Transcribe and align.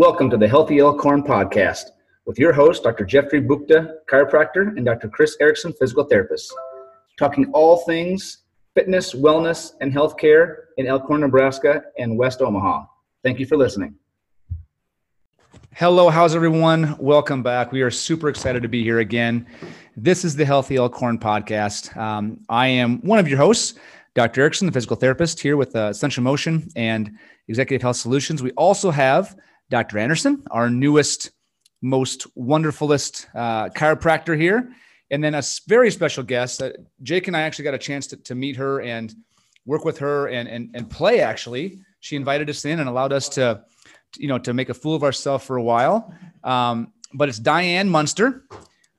Welcome 0.00 0.30
to 0.30 0.38
the 0.38 0.48
Healthy 0.48 0.78
Elkhorn 0.78 1.22
podcast 1.22 1.90
with 2.24 2.38
your 2.38 2.54
host, 2.54 2.84
Dr. 2.84 3.04
Jeffrey 3.04 3.42
Bukta, 3.42 3.96
chiropractor, 4.10 4.74
and 4.74 4.86
Dr. 4.86 5.10
Chris 5.10 5.36
Erickson, 5.42 5.74
physical 5.74 6.04
therapist, 6.04 6.50
talking 7.18 7.50
all 7.52 7.76
things 7.84 8.44
fitness, 8.74 9.12
wellness, 9.12 9.72
and 9.82 9.92
healthcare 9.92 10.54
in 10.78 10.86
Elkhorn, 10.86 11.20
Nebraska, 11.20 11.82
and 11.98 12.16
West 12.16 12.40
Omaha. 12.40 12.86
Thank 13.22 13.38
you 13.38 13.44
for 13.44 13.58
listening. 13.58 13.94
Hello, 15.74 16.08
how's 16.08 16.34
everyone? 16.34 16.96
Welcome 16.98 17.42
back. 17.42 17.70
We 17.70 17.82
are 17.82 17.90
super 17.90 18.30
excited 18.30 18.62
to 18.62 18.70
be 18.70 18.82
here 18.82 19.00
again. 19.00 19.46
This 19.98 20.24
is 20.24 20.34
the 20.34 20.46
Healthy 20.46 20.76
Elkhorn 20.76 21.18
podcast. 21.18 21.94
Um, 21.94 22.40
I 22.48 22.68
am 22.68 23.02
one 23.02 23.18
of 23.18 23.28
your 23.28 23.36
hosts, 23.36 23.78
Dr. 24.14 24.40
Erickson, 24.40 24.64
the 24.64 24.72
physical 24.72 24.96
therapist, 24.96 25.40
here 25.40 25.58
with 25.58 25.76
uh, 25.76 25.92
Motion 26.18 26.70
and 26.74 27.18
Executive 27.48 27.82
Health 27.82 27.96
Solutions. 27.96 28.42
We 28.42 28.52
also 28.52 28.90
have 28.90 29.36
Dr. 29.70 29.98
Anderson, 29.98 30.42
our 30.50 30.68
newest, 30.68 31.30
most 31.80 32.26
wonderfulest 32.36 33.26
uh, 33.34 33.68
chiropractor 33.70 34.38
here. 34.38 34.72
And 35.10 35.24
then 35.24 35.34
a 35.34 35.42
very 35.66 35.90
special 35.90 36.22
guest. 36.22 36.62
Uh, 36.62 36.70
Jake 37.02 37.28
and 37.28 37.36
I 37.36 37.42
actually 37.42 37.64
got 37.64 37.74
a 37.74 37.78
chance 37.78 38.06
to, 38.08 38.16
to 38.18 38.34
meet 38.34 38.56
her 38.56 38.80
and 38.82 39.14
work 39.64 39.84
with 39.84 39.98
her 39.98 40.28
and, 40.28 40.48
and, 40.48 40.70
and 40.74 40.90
play, 40.90 41.20
actually. 41.20 41.80
She 42.00 42.16
invited 42.16 42.50
us 42.50 42.64
in 42.64 42.80
and 42.80 42.88
allowed 42.88 43.12
us 43.12 43.28
to, 43.30 43.64
you 44.16 44.28
know, 44.28 44.38
to 44.38 44.52
make 44.52 44.68
a 44.68 44.74
fool 44.74 44.94
of 44.94 45.02
ourselves 45.02 45.44
for 45.44 45.56
a 45.56 45.62
while. 45.62 46.12
Um, 46.44 46.92
but 47.14 47.28
it's 47.28 47.38
Diane 47.38 47.88
Munster. 47.88 48.44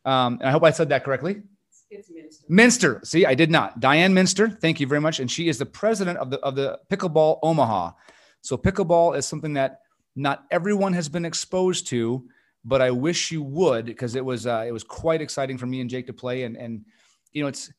Um, 0.06 0.40
and 0.40 0.44
I 0.44 0.52
hope 0.52 0.64
I 0.64 0.72
said 0.72 0.90
that 0.90 1.03
correctly. 1.03 1.44
It's 1.90 2.09
Mynster. 2.09 2.50
Mynster. 2.50 3.06
See, 3.06 3.26
I 3.26 3.36
did 3.36 3.52
not. 3.52 3.80
Diane 3.81 4.14
Mynster. 4.14 4.59
Thank 4.59 4.80
you 4.80 4.88
very 4.88 5.02
much. 5.02 5.20
And 5.20 5.30
she 5.30 5.50
is 5.50 5.58
the 5.58 5.66
president 5.66 6.17
of 6.20 6.30
the 6.30 6.40
of 6.40 6.56
the 6.56 6.80
Pickleball 6.90 7.40
Omaha. 7.44 7.92
So 8.42 8.58
pickleball 8.58 9.17
is 9.17 9.26
something 9.26 9.53
that 9.53 9.81
not 10.16 10.46
everyone 10.52 10.94
has 10.94 11.10
been 11.10 11.26
exposed 11.26 11.88
to, 11.88 12.28
but 12.64 12.82
I 12.82 12.92
wish 12.92 13.32
you 13.32 13.42
would 13.42 13.86
because 13.86 14.16
it 14.16 14.24
was 14.24 14.46
uh, 14.46 14.66
it 14.68 14.72
was 14.72 14.84
quite 14.84 15.22
exciting 15.22 15.58
for 15.58 15.66
me 15.66 15.81
and 15.81 15.90
Jake 15.90 16.08
to 16.08 16.14
play. 16.14 16.44
And 16.44 16.56
and 16.56 16.86
you 17.31 17.42
know 17.42 17.48
it's 17.48 17.72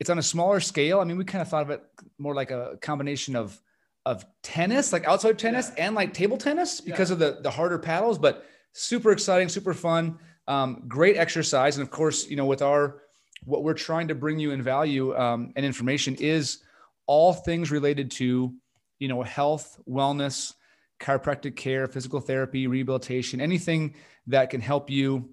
it's 0.00 0.10
on 0.10 0.18
a 0.18 0.22
smaller 0.22 0.60
scale. 0.60 1.00
I 1.00 1.04
mean, 1.04 1.16
we 1.16 1.24
kind 1.24 1.42
of 1.42 1.48
thought 1.48 1.62
of 1.62 1.70
it 1.70 1.82
more 2.18 2.34
like 2.34 2.50
a 2.50 2.78
combination 2.80 3.36
of 3.36 3.60
of 4.06 4.24
tennis, 4.42 4.92
like 4.92 5.06
outside 5.06 5.38
tennis 5.38 5.70
yeah. 5.76 5.86
and 5.86 5.94
like 5.94 6.14
table 6.14 6.38
tennis 6.38 6.80
because 6.80 7.10
yeah. 7.10 7.14
of 7.14 7.18
the 7.18 7.38
the 7.42 7.50
harder 7.50 7.78
paddles, 7.78 8.18
but 8.18 8.44
super 8.72 9.12
exciting, 9.12 9.48
super 9.48 9.74
fun, 9.74 10.18
um, 10.46 10.84
great 10.88 11.16
exercise, 11.16 11.76
and 11.76 11.82
of 11.82 11.90
course, 11.90 12.28
you 12.28 12.36
know, 12.36 12.46
with 12.46 12.62
our 12.62 13.02
what 13.44 13.62
we're 13.62 13.74
trying 13.74 14.08
to 14.08 14.14
bring 14.14 14.38
you 14.38 14.50
in 14.50 14.62
value 14.62 15.16
um, 15.16 15.52
and 15.54 15.64
information 15.64 16.14
is 16.16 16.62
all 17.06 17.32
things 17.32 17.70
related 17.70 18.10
to 18.10 18.52
you 18.98 19.08
know 19.08 19.22
health, 19.22 19.78
wellness, 19.88 20.54
chiropractic 21.00 21.56
care, 21.56 21.86
physical 21.86 22.20
therapy, 22.20 22.66
rehabilitation, 22.66 23.40
anything 23.40 23.94
that 24.26 24.50
can 24.50 24.60
help 24.60 24.90
you 24.90 25.30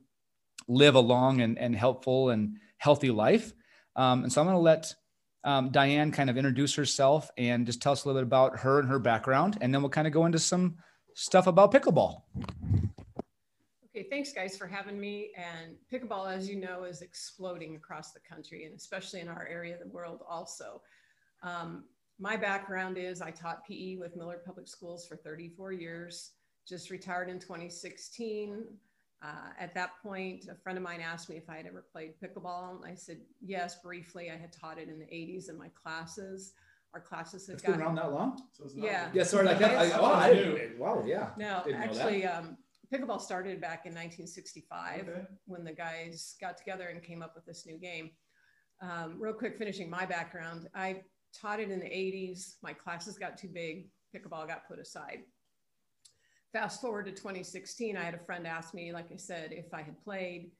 live 0.68 0.96
a 0.96 1.00
long 1.00 1.42
and, 1.42 1.58
and 1.58 1.76
helpful 1.76 2.30
and 2.30 2.58
healthy 2.78 3.12
life. 3.12 3.54
Um, 3.96 4.24
and 4.24 4.32
so 4.32 4.42
I'm 4.42 4.48
going 4.48 4.56
to 4.56 4.62
let 4.62 4.94
um, 5.44 5.70
Diane 5.70 6.12
kind 6.12 6.30
of 6.30 6.38
introduce 6.38 6.76
herself 6.76 7.30
and 7.38 7.66
just 7.66 7.82
tell 7.82 7.94
us 7.94 8.04
a 8.04 8.08
little 8.08 8.22
bit 8.22 8.28
about 8.28 8.60
her 8.60 8.80
and 8.80 8.90
her 8.90 9.00
background. 9.00 9.58
And 9.62 9.74
then 9.74 9.82
we'll 9.82 9.90
kind 9.90 10.08
of 10.08 10.14
go 10.14 10.26
into 10.26 10.40
some 10.40 10.78
stuff 11.14 11.48
about 11.48 11.72
pickleball. 11.72 12.22
Okay, 13.86 14.08
thanks 14.10 14.34
guys 14.34 14.58
for 14.58 14.68
having 14.68 15.00
me. 15.00 15.32
And 15.38 15.76
pickleball, 15.92 16.30
as 16.30 16.50
you 16.50 16.58
know, 16.58 16.84
is 16.84 17.02
exploding 17.02 17.76
across 17.76 18.12
the 18.12 18.20
country 18.20 18.66
and 18.66 18.76
especially 18.76 19.22
in 19.22 19.30
our 19.30 19.48
area 19.48 19.76
of 19.76 19.80
the 19.80 19.88
world 19.88 20.22
also. 20.28 20.82
Um, 21.44 21.86
my 22.20 22.38
background 22.38 22.98
is 22.98 23.22
I 23.22 23.32
taught 23.32 23.66
PE 23.66 23.98
with 23.98 24.16
Millard 24.16 24.46
Public 24.46 24.68
Schools 24.68 25.06
for 25.08 25.18
34 25.18 25.74
years, 25.74 26.32
just 26.68 26.90
retired 26.90 27.30
in 27.30 27.40
2016. 27.40 28.64
Uh, 29.24 29.28
at 29.60 29.74
that 29.74 29.92
point, 30.04 30.46
a 30.50 30.56
friend 30.56 30.78
of 30.78 30.84
mine 30.84 31.02
asked 31.02 31.30
me 31.30 31.36
if 31.36 31.50
I 31.50 31.58
had 31.58 31.66
ever 31.66 31.86
played 31.92 32.14
pickleball. 32.22 32.76
And 32.76 32.86
I 32.86 32.96
said, 32.96 33.18
yes, 33.42 33.82
briefly. 33.82 34.30
I 34.32 34.38
had 34.38 34.54
taught 34.54 34.78
it 34.78 34.88
in 34.88 35.00
the 35.00 35.06
80s 35.06 35.50
in 35.50 35.58
my 35.58 35.70
classes. 35.70 36.54
Our 36.94 37.02
classes 37.02 37.48
had 37.48 37.56
it's 37.56 37.64
been 37.64 37.82
around 37.82 37.96
that 37.96 38.14
long? 38.14 38.40
So 38.54 38.66
yeah. 38.74 39.10
Yeah, 39.14 39.24
sorry, 39.24 39.46
like 39.46 39.60
that. 39.60 39.78
I, 39.78 39.92
oh, 39.98 40.06
I 40.06 40.34
didn't, 40.34 40.80
wow, 40.80 41.04
yeah. 41.06 41.30
No, 41.38 41.64
actually, 41.76 42.26
um, 42.26 42.58
pickleball 42.94 43.20
started 43.20 43.60
back 43.60 43.86
in 43.86 43.92
1965 43.94 45.10
okay. 45.10 45.22
when 45.46 45.66
the 45.66 45.74
guys 45.74 46.36
got 46.40 46.58
together 46.58 46.88
and 46.88 47.04
came 47.04 47.22
up 47.22 47.36
with 47.36 47.46
this 47.46 47.66
new 47.66 47.78
game. 47.78 48.12
Um, 48.82 49.16
real 49.20 49.34
quick, 49.34 49.58
finishing 49.58 49.90
my 49.90 50.06
background, 50.06 50.70
I 50.74 51.02
taught 51.40 51.60
it 51.60 51.72
in 51.72 51.80
the 51.80 51.86
80s. 51.86 52.56
My 52.62 52.74
classes 52.74 53.18
got 53.18 53.38
too 53.38 53.48
big. 53.48 53.88
Pickleball 54.16 54.48
got 54.48 54.68
put 54.68 54.80
aside. 54.80 55.20
Fast 56.54 56.80
forward 56.80 57.06
to 57.06 57.12
2016, 57.12 57.98
I 57.98 58.04
had 58.04 58.14
a 58.14 58.26
friend 58.26 58.48
ask 58.48 58.74
me, 58.74 58.94
like 58.94 59.12
I 59.12 59.18
said, 59.18 59.52
if 59.52 59.74
I 59.74 59.82
had 59.82 60.02
played, 60.02 60.52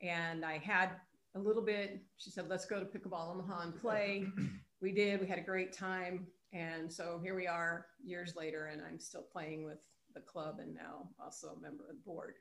and 0.00 0.44
I 0.44 0.58
had 0.58 0.92
a 1.34 1.38
little 1.38 1.62
bit. 1.62 2.02
She 2.16 2.30
said, 2.30 2.48
let's 2.48 2.64
go 2.64 2.80
to 2.80 2.86
Pickleball 2.86 3.30
Omaha 3.30 3.62
and 3.62 3.76
play. 3.76 4.26
we 4.80 4.92
did. 4.92 5.20
We 5.20 5.26
had 5.26 5.38
a 5.38 5.42
great 5.42 5.72
time. 5.72 6.26
And 6.52 6.92
so 6.92 7.20
here 7.22 7.34
we 7.34 7.46
are 7.46 7.86
years 8.04 8.34
later, 8.36 8.66
and 8.66 8.82
I'm 8.82 8.98
still 8.98 9.24
playing 9.32 9.64
with 9.64 9.78
the 10.14 10.20
club 10.20 10.58
and 10.60 10.74
now 10.74 11.08
also 11.18 11.48
a 11.48 11.60
member 11.60 11.84
of 11.84 11.96
the 11.96 12.02
board 12.04 12.34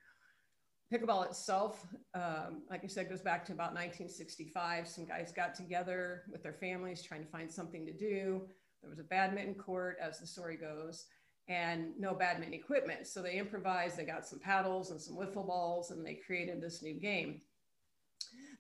pickleball 0.92 1.26
itself, 1.26 1.88
um, 2.14 2.64
like 2.70 2.84
I 2.84 2.88
said, 2.88 3.10
goes 3.10 3.22
back 3.22 3.46
to 3.46 3.54
about 3.54 3.74
1965. 3.74 4.88
Some 4.88 5.06
guys 5.06 5.32
got 5.32 5.56
together 5.56 6.24
with 6.32 6.44
their 6.44 6.54
families 6.54 7.02
trying 7.02 7.24
to 7.24 7.30
find 7.30 7.50
something 7.50 7.86
to 7.86 7.94
do. 7.94 8.48
There 8.82 8.90
was 8.90 9.00
a 9.00 9.04
badminton 9.04 9.56
court, 9.56 9.98
as 10.02 10.20
the 10.20 10.28
story 10.28 10.58
goes, 10.58 11.06
and 11.48 11.92
no 11.98 12.14
badminton 12.14 12.54
equipment. 12.54 13.08
So 13.08 13.22
they 13.22 13.38
improvised, 13.38 13.98
they 13.98 14.06
got 14.06 14.28
some 14.28 14.40
paddles 14.40 14.92
and 14.92 15.02
some 15.02 15.16
wiffle 15.16 15.48
balls, 15.48 15.92
and 15.92 16.06
they 16.06 16.16
created 16.16 16.62
this 16.62 16.82
new 16.84 17.00
game. 17.00 17.42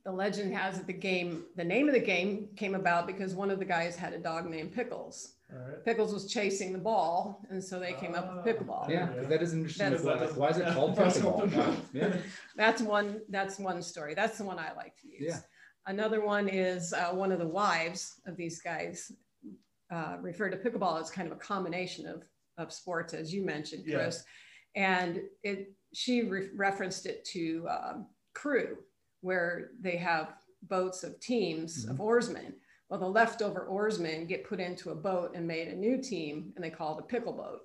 The 0.03 0.11
legend 0.11 0.53
has 0.55 0.79
it 0.79 0.87
the 0.87 0.93
game, 0.93 1.43
the 1.55 1.63
name 1.63 1.87
of 1.87 1.93
the 1.93 1.99
game 1.99 2.49
came 2.55 2.75
about 2.75 3.05
because 3.05 3.35
one 3.35 3.51
of 3.51 3.59
the 3.59 3.65
guys 3.65 3.95
had 3.95 4.13
a 4.13 4.17
dog 4.17 4.49
named 4.49 4.73
Pickles. 4.73 5.33
Right. 5.53 5.83
Pickles 5.83 6.13
was 6.13 6.27
chasing 6.27 6.71
the 6.71 6.79
ball, 6.79 7.45
and 7.49 7.61
so 7.61 7.77
they 7.77 7.93
came 7.93 8.15
up 8.15 8.33
with 8.33 8.39
ah. 8.39 8.63
pickleball. 8.63 8.89
Yeah, 8.89 9.09
that 9.23 9.41
is 9.41 9.53
interesting. 9.53 9.91
That's, 9.91 10.35
why 10.35 10.49
is 10.49 10.57
it 10.57 10.73
called 10.73 10.95
pickleball? 10.95 11.77
yeah. 11.93 12.15
That's 12.55 12.81
one. 12.81 13.21
That's 13.27 13.59
one 13.59 13.81
story. 13.81 14.13
That's 14.13 14.37
the 14.37 14.45
one 14.45 14.57
I 14.57 14.71
like 14.73 14.95
to 15.01 15.07
use. 15.07 15.19
Yeah. 15.19 15.39
Another 15.87 16.23
one 16.23 16.47
is 16.47 16.93
uh, 16.93 17.09
one 17.09 17.31
of 17.31 17.39
the 17.39 17.47
wives 17.47 18.21
of 18.25 18.37
these 18.37 18.61
guys 18.61 19.11
uh, 19.91 20.17
referred 20.21 20.51
to 20.51 20.57
pickleball 20.57 21.01
as 21.01 21.11
kind 21.11 21.27
of 21.27 21.33
a 21.33 21.39
combination 21.39 22.07
of 22.07 22.23
of 22.57 22.71
sports, 22.71 23.13
as 23.13 23.33
you 23.33 23.43
mentioned, 23.43 23.83
Chris, 23.83 24.23
yeah. 24.75 24.99
and 24.99 25.19
it. 25.43 25.73
She 25.93 26.21
re- 26.21 26.47
referenced 26.55 27.05
it 27.05 27.25
to 27.33 27.67
um, 27.69 28.07
crew, 28.33 28.77
where 29.21 29.71
they 29.79 29.97
have 29.97 30.33
boats 30.63 31.03
of 31.03 31.19
teams 31.19 31.83
mm-hmm. 31.83 31.91
of 31.91 32.01
oarsmen 32.01 32.53
well, 32.91 32.99
the 32.99 33.07
leftover 33.07 33.61
oarsmen 33.67 34.25
get 34.25 34.43
put 34.43 34.59
into 34.59 34.89
a 34.89 34.95
boat 34.95 35.31
and 35.33 35.47
made 35.47 35.69
a 35.69 35.75
new 35.75 35.97
team, 35.97 36.51
and 36.55 36.63
they 36.63 36.69
call 36.69 36.97
it 36.97 37.01
a 37.01 37.07
pickle 37.07 37.31
boat. 37.31 37.61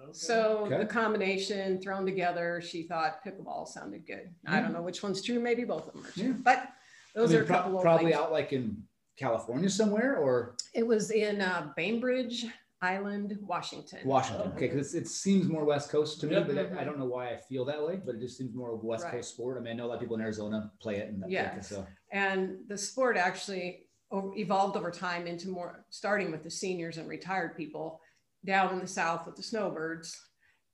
Okay. 0.00 0.10
So 0.12 0.64
okay. 0.66 0.78
the 0.78 0.84
combination 0.84 1.80
thrown 1.80 2.04
together, 2.04 2.60
she 2.60 2.82
thought 2.82 3.24
pickleball 3.24 3.68
sounded 3.68 4.04
good. 4.04 4.34
Yeah. 4.42 4.56
I 4.56 4.60
don't 4.60 4.72
know 4.72 4.82
which 4.82 5.00
one's 5.00 5.22
true. 5.22 5.38
Maybe 5.38 5.62
both 5.62 5.86
of 5.86 5.94
them 5.94 6.04
are 6.04 6.10
true. 6.10 6.24
Yeah. 6.24 6.42
But 6.42 6.68
those 7.14 7.30
I 7.30 7.34
mean, 7.34 7.40
are 7.40 7.44
a 7.44 7.46
couple 7.46 7.72
pro- 7.74 7.82
probably 7.82 8.14
out 8.14 8.32
like 8.32 8.52
in 8.52 8.82
California 9.16 9.70
somewhere, 9.70 10.16
or 10.16 10.56
it 10.74 10.84
was 10.84 11.12
in 11.12 11.40
uh, 11.40 11.70
Bainbridge 11.76 12.46
Island, 12.80 13.36
Washington. 13.42 14.00
Washington. 14.04 14.52
Okay, 14.52 14.68
because 14.68 14.94
it 14.94 15.08
seems 15.08 15.48
more 15.48 15.64
West 15.64 15.90
Coast 15.90 16.20
to 16.20 16.26
me, 16.26 16.36
but 16.40 16.56
I, 16.56 16.82
I, 16.82 16.84
don't 16.84 16.98
know 16.98 17.06
why 17.06 17.30
I 17.30 17.36
feel 17.36 17.64
that 17.64 17.84
way. 17.84 18.00
But 18.04 18.16
it 18.16 18.20
just 18.20 18.38
seems 18.38 18.54
more 18.54 18.72
of 18.72 18.84
West 18.84 19.04
right. 19.04 19.14
Coast 19.14 19.30
sport. 19.30 19.58
I 19.58 19.60
mean, 19.60 19.72
I 19.72 19.76
know 19.76 19.86
a 19.86 19.88
lot 19.88 19.94
of 19.94 20.00
people 20.00 20.14
in 20.14 20.22
Arizona 20.22 20.70
play 20.80 20.96
it, 20.96 21.08
and 21.08 21.24
yeah. 21.28 21.60
So. 21.60 21.84
And 22.12 22.58
the 22.68 22.78
sport 22.78 23.16
actually 23.16 23.88
evolved 24.12 24.76
over 24.76 24.90
time 24.90 25.26
into 25.26 25.48
more 25.48 25.84
starting 25.90 26.30
with 26.30 26.42
the 26.42 26.50
seniors 26.50 26.96
and 26.96 27.08
retired 27.08 27.56
people 27.56 28.00
down 28.44 28.72
in 28.72 28.80
the 28.80 28.86
south 28.86 29.26
with 29.26 29.36
the 29.36 29.42
snowbirds 29.42 30.18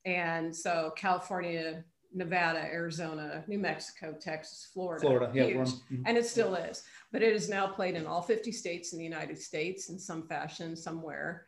and 0.04 0.54
so 0.54 0.92
california 0.96 1.82
nevada 2.14 2.60
arizona 2.60 3.42
new 3.48 3.58
mexico 3.58 4.14
texas 4.20 4.68
florida 4.72 5.04
florida 5.04 5.30
yeah 5.34 5.46
mm-hmm. 5.46 6.02
and 6.06 6.16
it 6.16 6.24
still 6.24 6.54
is 6.54 6.84
but 7.10 7.22
it 7.22 7.32
is 7.32 7.48
now 7.48 7.66
played 7.66 7.96
in 7.96 8.06
all 8.06 8.22
50 8.22 8.52
states 8.52 8.92
in 8.92 8.98
the 8.98 9.04
united 9.04 9.36
states 9.36 9.88
in 9.88 9.98
some 9.98 10.28
fashion 10.28 10.76
somewhere 10.76 11.46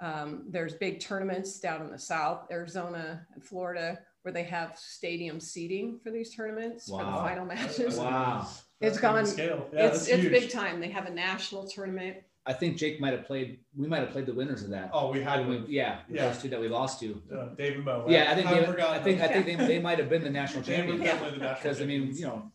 um, 0.00 0.44
there's 0.48 0.74
big 0.74 1.00
tournaments 1.00 1.58
down 1.58 1.82
in 1.82 1.90
the 1.90 1.98
south 1.98 2.46
arizona 2.50 3.26
and 3.34 3.42
florida 3.42 3.98
where 4.22 4.32
they 4.32 4.42
have 4.42 4.76
stadium 4.76 5.40
seating 5.40 5.98
for 6.02 6.10
these 6.10 6.34
tournaments 6.34 6.88
wow. 6.88 6.98
for 6.98 7.04
the 7.04 7.16
final 7.16 7.44
matches 7.44 7.98
wow 7.98 8.46
it's 8.80 8.98
gone. 9.00 9.26
Scale. 9.26 9.68
Yeah, 9.72 9.86
it's 9.86 10.06
it's 10.08 10.22
huge. 10.22 10.32
big 10.32 10.50
time. 10.50 10.80
They 10.80 10.90
have 10.90 11.06
a 11.06 11.10
national 11.10 11.66
tournament. 11.66 12.18
I 12.48 12.52
think 12.52 12.76
Jake 12.76 13.00
might 13.00 13.12
have 13.12 13.24
played. 13.24 13.58
We 13.76 13.88
might 13.88 14.00
have 14.00 14.10
played 14.10 14.26
the 14.26 14.34
winners 14.34 14.62
of 14.62 14.70
that. 14.70 14.90
Oh, 14.92 15.10
we 15.10 15.20
had 15.20 15.48
we, 15.48 15.64
yeah, 15.68 16.00
yeah, 16.08 16.28
those 16.28 16.42
two 16.42 16.48
that 16.50 16.60
we 16.60 16.68
lost 16.68 17.00
to. 17.00 17.20
Uh, 17.32 17.46
Dave 17.56 17.76
and 17.76 17.84
Mo. 17.84 18.02
Right? 18.02 18.10
Yeah, 18.10 18.30
I 18.30 18.34
think. 18.34 18.48
They, 18.48 18.82
I 18.82 18.98
think. 18.98 19.20
I 19.20 19.28
think 19.28 19.46
they, 19.46 19.54
they 19.66 19.78
might 19.80 19.98
have 19.98 20.08
been 20.08 20.22
the 20.22 20.30
national 20.30 20.62
champions. 20.62 21.00
Because 21.00 21.80
I 21.80 21.86
mean, 21.86 22.14
you 22.14 22.26
know, 22.26 22.52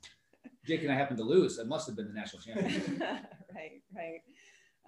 Jake 0.65 0.83
and 0.83 0.91
I 0.91 0.95
happened 0.95 1.17
to 1.17 1.23
lose. 1.23 1.57
It 1.57 1.67
must 1.67 1.87
have 1.87 1.95
been 1.95 2.07
the 2.07 2.13
national 2.13 2.41
champion. 2.43 3.03
right, 3.53 3.81
right. 3.93 4.21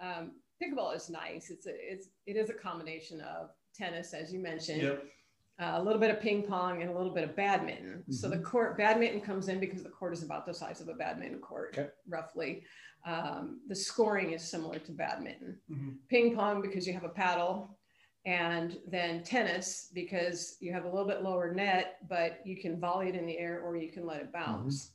Um, 0.00 0.32
pickleball 0.64 0.94
is 0.94 1.10
nice. 1.10 1.50
It's 1.50 1.66
a 1.66 1.72
it's 1.74 2.08
it 2.26 2.36
is 2.36 2.50
a 2.50 2.54
combination 2.54 3.20
of 3.20 3.50
tennis, 3.76 4.14
as 4.14 4.32
you 4.32 4.40
mentioned. 4.40 4.82
Yep. 4.82 5.04
uh, 5.60 5.72
a 5.74 5.82
little 5.82 6.00
bit 6.00 6.10
of 6.10 6.20
ping 6.20 6.42
pong, 6.42 6.82
and 6.82 6.90
a 6.90 6.96
little 6.96 7.12
bit 7.12 7.24
of 7.24 7.36
badminton. 7.36 8.02
Mm-hmm. 8.02 8.12
So 8.12 8.28
the 8.28 8.36
mm-hmm. 8.36 8.44
court 8.44 8.78
badminton 8.78 9.20
comes 9.20 9.48
in 9.48 9.60
because 9.60 9.82
the 9.82 9.90
court 9.90 10.12
is 10.12 10.22
about 10.22 10.46
the 10.46 10.54
size 10.54 10.80
of 10.80 10.88
a 10.88 10.94
badminton 10.94 11.40
court, 11.40 11.76
okay. 11.78 11.88
roughly. 12.08 12.64
Um, 13.06 13.60
the 13.68 13.76
scoring 13.76 14.32
is 14.32 14.50
similar 14.50 14.78
to 14.78 14.92
badminton. 14.92 15.58
Mm-hmm. 15.70 15.90
Ping 16.08 16.34
pong 16.34 16.62
because 16.62 16.86
you 16.86 16.94
have 16.94 17.04
a 17.04 17.08
paddle, 17.08 17.76
and 18.24 18.78
then 18.88 19.22
tennis 19.22 19.90
because 19.92 20.56
you 20.60 20.72
have 20.72 20.84
a 20.84 20.88
little 20.88 21.06
bit 21.06 21.22
lower 21.22 21.52
net, 21.52 21.98
but 22.08 22.40
you 22.44 22.56
can 22.60 22.80
volley 22.80 23.08
it 23.08 23.14
in 23.14 23.26
the 23.26 23.38
air 23.38 23.60
or 23.60 23.76
you 23.76 23.92
can 23.92 24.06
let 24.06 24.20
it 24.20 24.32
bounce. 24.32 24.86
Mm-hmm. 24.86 24.90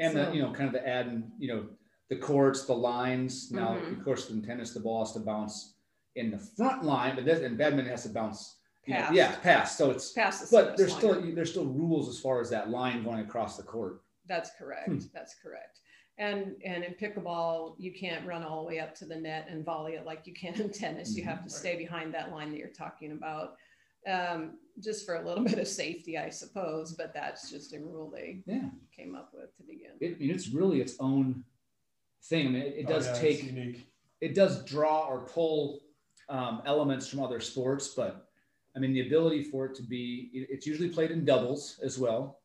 And 0.00 0.12
so, 0.14 0.24
the 0.24 0.36
you 0.36 0.42
know 0.42 0.52
kind 0.52 0.66
of 0.66 0.72
the 0.72 0.88
add 0.88 1.06
and 1.06 1.30
you 1.38 1.48
know 1.48 1.64
the 2.10 2.16
courts, 2.16 2.64
the 2.64 2.74
lines. 2.74 3.50
Now, 3.50 3.76
mm-hmm. 3.76 3.98
of 3.98 4.04
course, 4.04 4.28
in 4.30 4.42
tennis, 4.42 4.74
the 4.74 4.80
ball 4.80 5.04
has 5.04 5.14
to 5.14 5.20
bounce 5.20 5.74
in 6.16 6.30
the 6.30 6.38
front 6.38 6.84
line, 6.84 7.14
but 7.14 7.24
this 7.24 7.40
in 7.40 7.56
badminton 7.56 7.90
has 7.90 8.02
to 8.02 8.10
bounce. 8.10 8.56
Past. 8.88 9.14
yeah, 9.14 9.36
past. 9.36 9.78
So 9.78 9.90
it's 9.90 10.12
past. 10.12 10.50
The 10.50 10.56
but 10.56 10.76
there's 10.76 10.90
line. 10.92 10.98
still 10.98 11.34
there's 11.34 11.50
still 11.50 11.66
rules 11.66 12.08
as 12.08 12.18
far 12.18 12.40
as 12.40 12.50
that 12.50 12.70
line 12.70 13.04
going 13.04 13.20
across 13.20 13.56
the 13.56 13.62
court. 13.62 14.02
That's 14.26 14.50
correct. 14.58 14.88
Hmm. 14.88 14.98
That's 15.14 15.36
correct. 15.40 15.80
And 16.18 16.56
and 16.64 16.82
in 16.82 16.94
pickleball, 16.94 17.74
you 17.78 17.92
can't 17.92 18.26
run 18.26 18.42
all 18.42 18.62
the 18.62 18.66
way 18.66 18.80
up 18.80 18.94
to 18.96 19.04
the 19.04 19.16
net 19.16 19.46
and 19.48 19.64
volley 19.64 19.92
it 19.92 20.06
like 20.06 20.26
you 20.26 20.32
can 20.32 20.54
in 20.60 20.70
tennis. 20.70 21.14
You 21.14 21.24
have 21.24 21.44
to 21.44 21.50
mm-hmm. 21.50 21.58
stay 21.58 21.76
behind 21.76 22.12
that 22.14 22.32
line 22.32 22.50
that 22.50 22.58
you're 22.58 22.68
talking 22.68 23.12
about, 23.12 23.56
um, 24.10 24.58
just 24.82 25.06
for 25.06 25.16
a 25.16 25.24
little 25.24 25.44
bit 25.50 25.58
of 25.58 25.68
safety, 25.68 26.18
I 26.18 26.30
suppose. 26.30 26.94
But 26.94 27.12
that's 27.14 27.50
just 27.50 27.74
a 27.74 27.78
rule 27.78 28.10
they 28.10 28.42
yeah. 28.46 28.70
came 28.96 29.14
up 29.14 29.30
with 29.34 29.54
to 29.58 29.62
begin. 29.62 29.92
It, 30.00 30.16
I 30.16 30.18
mean, 30.18 30.30
it's 30.30 30.48
really 30.48 30.80
its 30.80 30.96
own 30.98 31.44
thing. 32.24 32.48
I 32.48 32.50
mean, 32.50 32.62
it, 32.62 32.74
it 32.78 32.86
oh, 32.88 32.92
does 32.92 33.08
oh, 33.08 33.12
yeah, 33.14 33.20
take 33.20 33.86
it 34.20 34.34
does 34.34 34.64
draw 34.64 35.06
or 35.06 35.20
pull 35.20 35.80
um, 36.28 36.62
elements 36.66 37.08
from 37.08 37.20
other 37.20 37.40
sports, 37.40 37.88
but 37.88 38.28
I 38.76 38.78
mean, 38.78 38.92
the 38.92 39.06
ability 39.06 39.44
for 39.44 39.66
it 39.66 39.74
to 39.76 39.82
be, 39.82 40.30
it's 40.32 40.66
usually 40.66 40.88
played 40.88 41.10
in 41.10 41.24
doubles 41.24 41.80
as 41.82 41.98
well. 41.98 42.38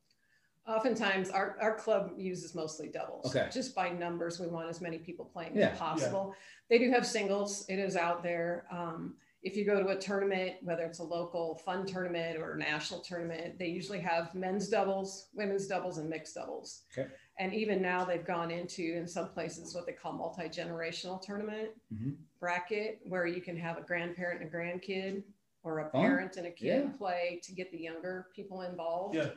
Oftentimes, 0.68 1.30
our, 1.30 1.57
our 1.62 1.75
club 1.75 2.13
uses 2.18 2.56
mostly 2.56 2.88
doubles. 2.88 3.27
Okay. 3.27 3.48
Just 3.54 3.75
by 3.75 3.89
numbers, 3.89 4.39
we 4.39 4.48
want 4.48 4.68
as 4.68 4.81
many 4.81 4.98
people 4.98 5.25
playing 5.25 5.56
yeah. 5.56 5.68
as 5.68 5.77
possible. 5.77 6.33
Yeah. 6.33 6.77
They 6.77 6.83
do 6.83 6.92
have 6.92 7.06
singles. 7.06 7.66
It 7.69 7.77
is 7.77 7.95
out 7.95 8.24
there. 8.24 8.66
Um, 8.72 9.16
if 9.46 9.56
you 9.56 9.64
go 9.64 9.80
to 9.80 9.90
a 9.90 9.96
tournament, 9.96 10.56
whether 10.64 10.84
it's 10.84 10.98
a 10.98 11.04
local 11.04 11.62
fun 11.64 11.86
tournament 11.86 12.36
or 12.38 12.54
a 12.54 12.58
national 12.58 13.00
tournament, 13.02 13.60
they 13.60 13.68
usually 13.68 14.00
have 14.00 14.34
men's 14.34 14.68
doubles, 14.70 15.28
women's 15.36 15.68
doubles, 15.68 16.00
and 16.00 16.10
mixed 16.10 16.34
doubles. 16.34 16.82
Okay. 16.98 17.08
And 17.38 17.54
even 17.54 17.80
now, 17.80 18.04
they've 18.04 18.26
gone 18.26 18.50
into 18.50 18.98
in 18.98 19.08
some 19.08 19.30
places 19.30 19.76
what 19.76 19.86
they 19.86 19.92
call 19.92 20.14
multi 20.14 20.50
generational 20.50 21.22
tournament 21.22 21.70
mm-hmm. 21.94 22.14
bracket, 22.40 23.02
where 23.04 23.28
you 23.28 23.40
can 23.40 23.56
have 23.56 23.78
a 23.78 23.82
grandparent 23.82 24.42
and 24.42 24.50
a 24.50 24.58
grandkid, 24.58 25.22
or 25.64 25.80
a 25.80 25.90
parent 25.92 26.38
and 26.38 26.48
a 26.48 26.52
kid 26.52 26.84
yeah. 26.86 26.98
play 26.98 27.40
to 27.44 27.54
get 27.54 27.72
the 27.72 27.78
younger 27.78 28.28
people 28.36 28.64
involved. 28.64 29.16
Yeah. 29.16 29.30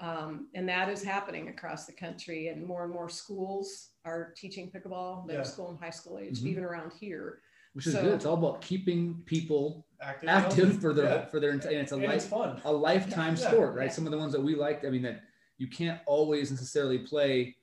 Um, 0.00 0.48
and 0.54 0.68
that 0.68 0.88
is 0.88 1.04
happening 1.04 1.48
across 1.48 1.86
the 1.86 1.92
country, 1.92 2.48
and 2.48 2.66
more 2.66 2.82
and 2.82 2.92
more 2.92 3.08
schools 3.08 3.90
are 4.04 4.34
teaching 4.36 4.72
pickleball, 4.72 5.24
middle 5.24 5.42
yeah. 5.42 5.48
school 5.48 5.70
and 5.70 5.78
high 5.78 5.90
school 5.90 6.18
age, 6.18 6.38
mm-hmm. 6.38 6.48
even 6.48 6.64
around 6.64 6.92
here. 6.98 7.42
Which 7.74 7.86
is 7.86 7.94
so, 7.94 8.02
good. 8.02 8.14
It's 8.14 8.26
all 8.26 8.34
about 8.34 8.60
keeping 8.60 9.22
people 9.24 9.86
active, 10.00 10.28
active 10.28 10.80
for 10.80 10.92
their 10.92 11.04
yeah. 11.04 11.24
for 11.26 11.40
their 11.40 11.50
and 11.50 11.64
it's 11.64 11.92
a 11.92 11.94
and 11.94 12.04
life 12.04 12.14
it's 12.16 12.26
fun. 12.26 12.60
a 12.64 12.72
lifetime 12.72 13.36
yeah. 13.36 13.48
sport, 13.48 13.74
right? 13.74 13.92
Some 13.92 14.06
of 14.06 14.12
the 14.12 14.18
ones 14.18 14.32
that 14.32 14.42
we 14.42 14.54
liked. 14.54 14.84
I 14.84 14.90
mean, 14.90 15.02
that 15.02 15.22
you 15.58 15.68
can't 15.68 16.00
always 16.06 16.50
necessarily 16.50 16.98
play 16.98 17.56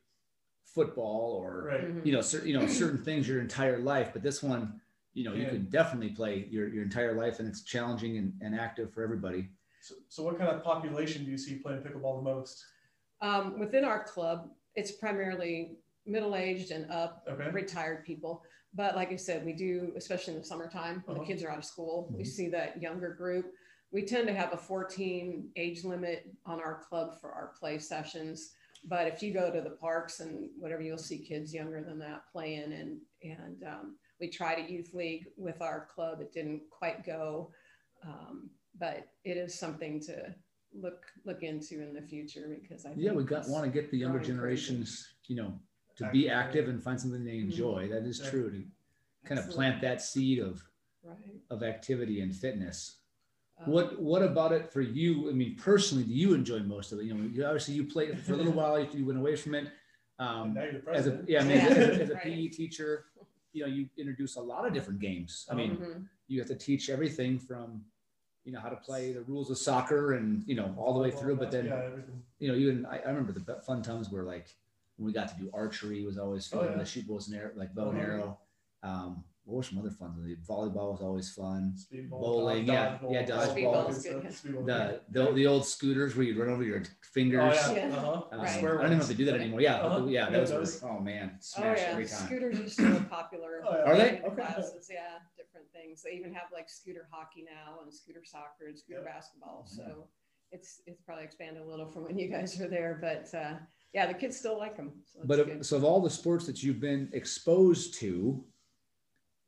football 0.66 1.40
or 1.44 1.66
right. 1.66 1.82
mm-hmm. 1.82 2.06
you 2.06 2.14
know 2.14 2.22
cer- 2.22 2.46
you 2.46 2.58
know 2.58 2.66
certain 2.68 3.04
things 3.04 3.28
your 3.28 3.40
entire 3.40 3.80
life, 3.80 4.10
but 4.14 4.24
this 4.24 4.42
one, 4.42 4.80
you 5.14 5.24
know, 5.24 5.34
you 5.34 5.48
can 5.48 5.66
definitely 5.66 6.10
play 6.10 6.48
your 6.50 6.68
your 6.68 6.84
entire 6.84 7.14
life, 7.14 7.40
and 7.40 7.48
it's 7.48 7.62
challenging 7.64 8.18
and, 8.18 8.34
and 8.42 8.60
active 8.60 8.92
for 8.94 9.04
everybody. 9.04 9.50
So, 9.82 9.96
so 10.08 10.24
what 10.24 10.38
kind 10.38 10.50
of 10.50 10.64
population 10.64 11.24
do 11.26 11.32
you 11.32 11.38
see 11.38 11.56
playing 11.56 11.82
pickleball 11.82 12.18
the 12.18 12.24
most? 12.24 12.66
Um, 13.22 13.60
within 13.60 13.86
our 13.86 14.04
club, 14.04 14.50
it's 14.76 14.92
primarily 14.92 15.78
middle-aged 16.06 16.72
and 16.72 16.90
up, 16.92 17.24
okay. 17.30 17.50
retired 17.52 18.06
people. 18.06 18.44
But 18.74 18.96
like 18.96 19.12
I 19.12 19.16
said, 19.16 19.46
we 19.46 19.54
do, 19.54 19.94
especially 19.96 20.34
in 20.34 20.40
the 20.40 20.46
summertime 20.46 21.02
when 21.06 21.18
uh-huh. 21.18 21.26
the 21.26 21.28
kids 21.28 21.44
are 21.44 21.50
out 21.50 21.58
of 21.58 21.66
school, 21.66 22.08
mm-hmm. 22.08 22.18
we 22.18 22.24
see 22.24 22.50
that 22.50 22.82
younger 22.82 23.14
group. 23.14 23.52
We 23.92 24.04
tend 24.04 24.28
to 24.28 24.34
have 24.34 24.54
a 24.54 24.58
14 24.58 25.50
age 25.56 25.84
limit 25.84 26.30
on 26.46 26.60
our 26.60 26.84
club 26.88 27.20
for 27.20 27.32
our 27.32 27.52
play 27.60 27.80
sessions. 27.80 28.52
But 28.86 29.08
if 29.08 29.24
you 29.24 29.34
go 29.34 29.52
to 29.52 29.62
the 29.62 29.72
parks 29.72 30.20
and 30.20 30.50
whatever, 30.58 30.82
you'll 30.82 30.98
see 30.98 31.18
kids 31.18 31.54
younger 31.54 31.84
than 31.84 32.00
that 32.00 32.24
playing. 32.32 32.72
And 32.72 33.00
and 33.24 33.64
um, 33.68 33.96
we 34.22 34.30
tried 34.30 34.60
a 34.60 34.72
youth 34.72 34.94
league 34.94 35.26
with 35.36 35.62
our 35.62 35.88
club. 35.94 36.22
It 36.22 36.32
didn't 36.32 36.62
quite 36.70 37.06
go. 37.06 37.52
Um, 38.06 38.52
but 38.80 39.08
it 39.26 39.38
is 39.38 39.60
something 39.60 40.00
to 40.02 40.34
look 40.74 41.06
look 41.26 41.44
into 41.44 41.82
in 41.82 41.94
the 41.94 42.02
future 42.02 42.58
because 42.62 42.86
I 42.86 42.94
yeah 42.96 43.12
we 43.12 43.24
got 43.24 43.48
want 43.48 43.66
to 43.66 43.72
get 43.72 43.90
the 43.90 43.98
younger 43.98 44.20
generations 44.20 45.08
crazy. 45.26 45.34
you 45.34 45.36
know 45.42 45.54
to 46.00 46.06
active, 46.06 46.14
be 46.14 46.30
active 46.30 46.68
and 46.68 46.82
find 46.82 47.00
something 47.00 47.24
they 47.24 47.34
mm-hmm. 47.34 47.52
enjoy. 47.52 47.84
Mm-hmm. 47.84 47.94
That 47.94 48.10
is 48.10 48.20
true 48.20 48.50
to 48.50 48.58
kind 49.26 49.40
Absolutely. 49.40 49.50
of 49.50 49.56
plant 49.56 49.82
that 49.82 50.02
seed 50.02 50.40
of 50.40 50.64
right. 51.04 51.18
of 51.50 51.64
activity 51.64 52.22
and 52.22 52.36
fitness. 52.36 52.98
Um, 53.60 53.72
what 53.72 54.02
what 54.02 54.22
about 54.22 54.52
it 54.52 54.72
for 54.72 54.82
you? 54.82 55.30
I 55.30 55.34
mean, 55.34 55.56
personally, 55.56 56.04
do 56.04 56.14
you 56.14 56.34
enjoy 56.34 56.60
most 56.60 56.92
of 56.92 57.00
it? 57.00 57.06
You 57.06 57.14
know, 57.14 57.30
you, 57.32 57.46
obviously 57.46 57.76
you 57.76 57.86
played 57.86 58.20
for 58.20 58.34
a 58.34 58.38
little 58.38 58.54
while, 58.62 58.80
you 58.80 59.06
went 59.06 59.20
away 59.20 59.36
from 59.36 59.56
it. 59.56 59.68
Um, 60.18 60.58
as 60.92 61.08
a 61.08 61.22
yeah, 61.28 61.42
I 61.42 61.44
mean, 61.44 61.58
yeah. 61.58 61.66
as, 61.66 61.78
a, 61.78 62.02
as 62.02 62.10
a 62.10 62.14
right. 62.16 62.24
PE 62.24 62.48
teacher, 62.48 63.06
you 63.54 63.64
know, 63.64 63.70
you 63.70 63.88
introduce 63.98 64.36
a 64.36 64.42
lot 64.42 64.66
of 64.66 64.74
different 64.74 65.00
games. 65.00 65.46
I 65.50 65.56
mean, 65.56 65.78
mm-hmm. 65.78 66.02
you 66.28 66.40
have 66.40 66.48
to 66.50 66.56
teach 66.56 66.90
everything 66.90 67.40
from 67.40 67.84
you 68.46 68.54
know 68.54 68.60
how 68.60 68.70
to 68.70 68.76
play 68.78 69.12
the 69.12 69.22
rules 69.22 69.52
of 69.52 69.58
soccer 69.58 70.14
and 70.14 70.44
you 70.48 70.56
know 70.56 70.74
all 70.78 70.94
the 70.94 71.00
way 71.00 71.12
through 71.12 71.36
but 71.36 71.52
then 71.52 71.66
yeah, 71.66 71.90
you 72.40 72.48
know 72.48 72.56
even 72.56 72.86
I, 72.86 72.98
I, 73.00 73.10
remember 73.10 73.34
the 73.34 73.62
fun 73.62 73.84
times 73.84 74.10
where 74.10 74.24
like 74.24 74.56
when 75.00 75.08
we 75.08 75.14
got 75.14 75.30
to 75.30 75.36
do 75.42 75.50
archery 75.54 76.06
was 76.06 76.18
always 76.18 76.48
fun 76.48 76.60
oh, 76.62 76.70
yeah. 76.70 76.78
the 76.78 76.86
shoot 76.86 77.08
bows 77.08 77.28
and 77.30 77.38
arrow 77.38 77.52
like 77.56 77.74
bow 77.74 77.90
and 77.90 78.00
uh-huh. 78.00 78.08
arrow 78.08 78.38
um, 78.84 79.24
what 79.50 79.58
were 79.58 79.64
some 79.64 79.80
other 79.80 79.90
fun? 79.90 80.14
The 80.24 80.36
volleyball 80.48 80.92
was 80.92 81.02
always 81.02 81.32
fun. 81.32 81.74
Speedball, 81.76 82.10
Bowling, 82.10 82.66
dodge, 82.68 83.00
yeah, 83.10 83.22
yeah, 83.22 83.26
dodgeball. 83.26 84.66
The, 84.66 85.02
the 85.10 85.32
the 85.32 85.48
old 85.48 85.66
scooters 85.66 86.16
where 86.16 86.24
you'd 86.24 86.38
run 86.38 86.50
over 86.50 86.64
your 86.64 86.84
fingers. 87.02 87.58
Oh, 87.64 87.76
yeah. 87.76 87.88
Uh-huh. 87.88 88.22
Um, 88.32 88.40
right. 88.40 88.58
I 88.58 88.62
don't 88.62 88.86
even 88.86 88.98
know 88.98 89.04
if 89.04 89.08
they 89.08 89.16
do 89.16 89.26
that 89.26 89.36
anymore. 89.36 89.60
Yeah, 89.60 89.78
uh-huh. 89.78 90.06
yeah, 90.06 90.30
that 90.30 90.48
yeah, 90.50 90.58
was, 90.58 90.84
oh 90.84 91.00
man, 91.00 91.32
smash 91.40 91.80
oh, 91.80 91.82
yeah. 91.82 91.88
every 91.90 92.06
time. 92.06 92.28
Scooters 92.28 92.60
are 92.60 92.70
still 92.70 93.02
popular. 93.10 93.64
Oh, 93.68 93.76
yeah. 93.76 93.84
Are 93.86 93.98
they? 93.98 94.22
Okay. 94.24 94.36
Classes, 94.36 94.88
yeah, 94.92 95.18
different 95.36 95.66
things. 95.74 96.04
They 96.04 96.12
even 96.12 96.32
have 96.34 96.50
like 96.54 96.70
scooter 96.70 97.08
hockey 97.10 97.44
now 97.44 97.80
and 97.84 97.92
scooter 97.92 98.22
soccer 98.24 98.68
and 98.68 98.78
scooter 98.78 99.02
basketball. 99.02 99.66
Mm-hmm. 99.68 99.90
So 99.90 100.08
it's 100.52 100.82
it's 100.86 101.02
probably 101.02 101.24
expanded 101.24 101.64
a 101.64 101.66
little 101.66 101.88
from 101.88 102.04
when 102.04 102.20
you 102.20 102.30
guys 102.30 102.56
were 102.60 102.68
there, 102.68 103.00
but. 103.02 103.36
Uh, 103.36 103.56
yeah, 103.94 104.06
the 104.06 104.14
kids 104.14 104.38
still 104.38 104.58
like 104.58 104.78
them. 104.78 104.92
So 105.06 105.20
but 105.24 105.40
if, 105.40 105.66
so, 105.66 105.78
of 105.78 105.84
all 105.84 106.02
the 106.02 106.10
sports 106.10 106.46
that 106.46 106.62
you've 106.62 106.80
been 106.80 107.10
exposed 107.14 107.96
to, 107.96 108.44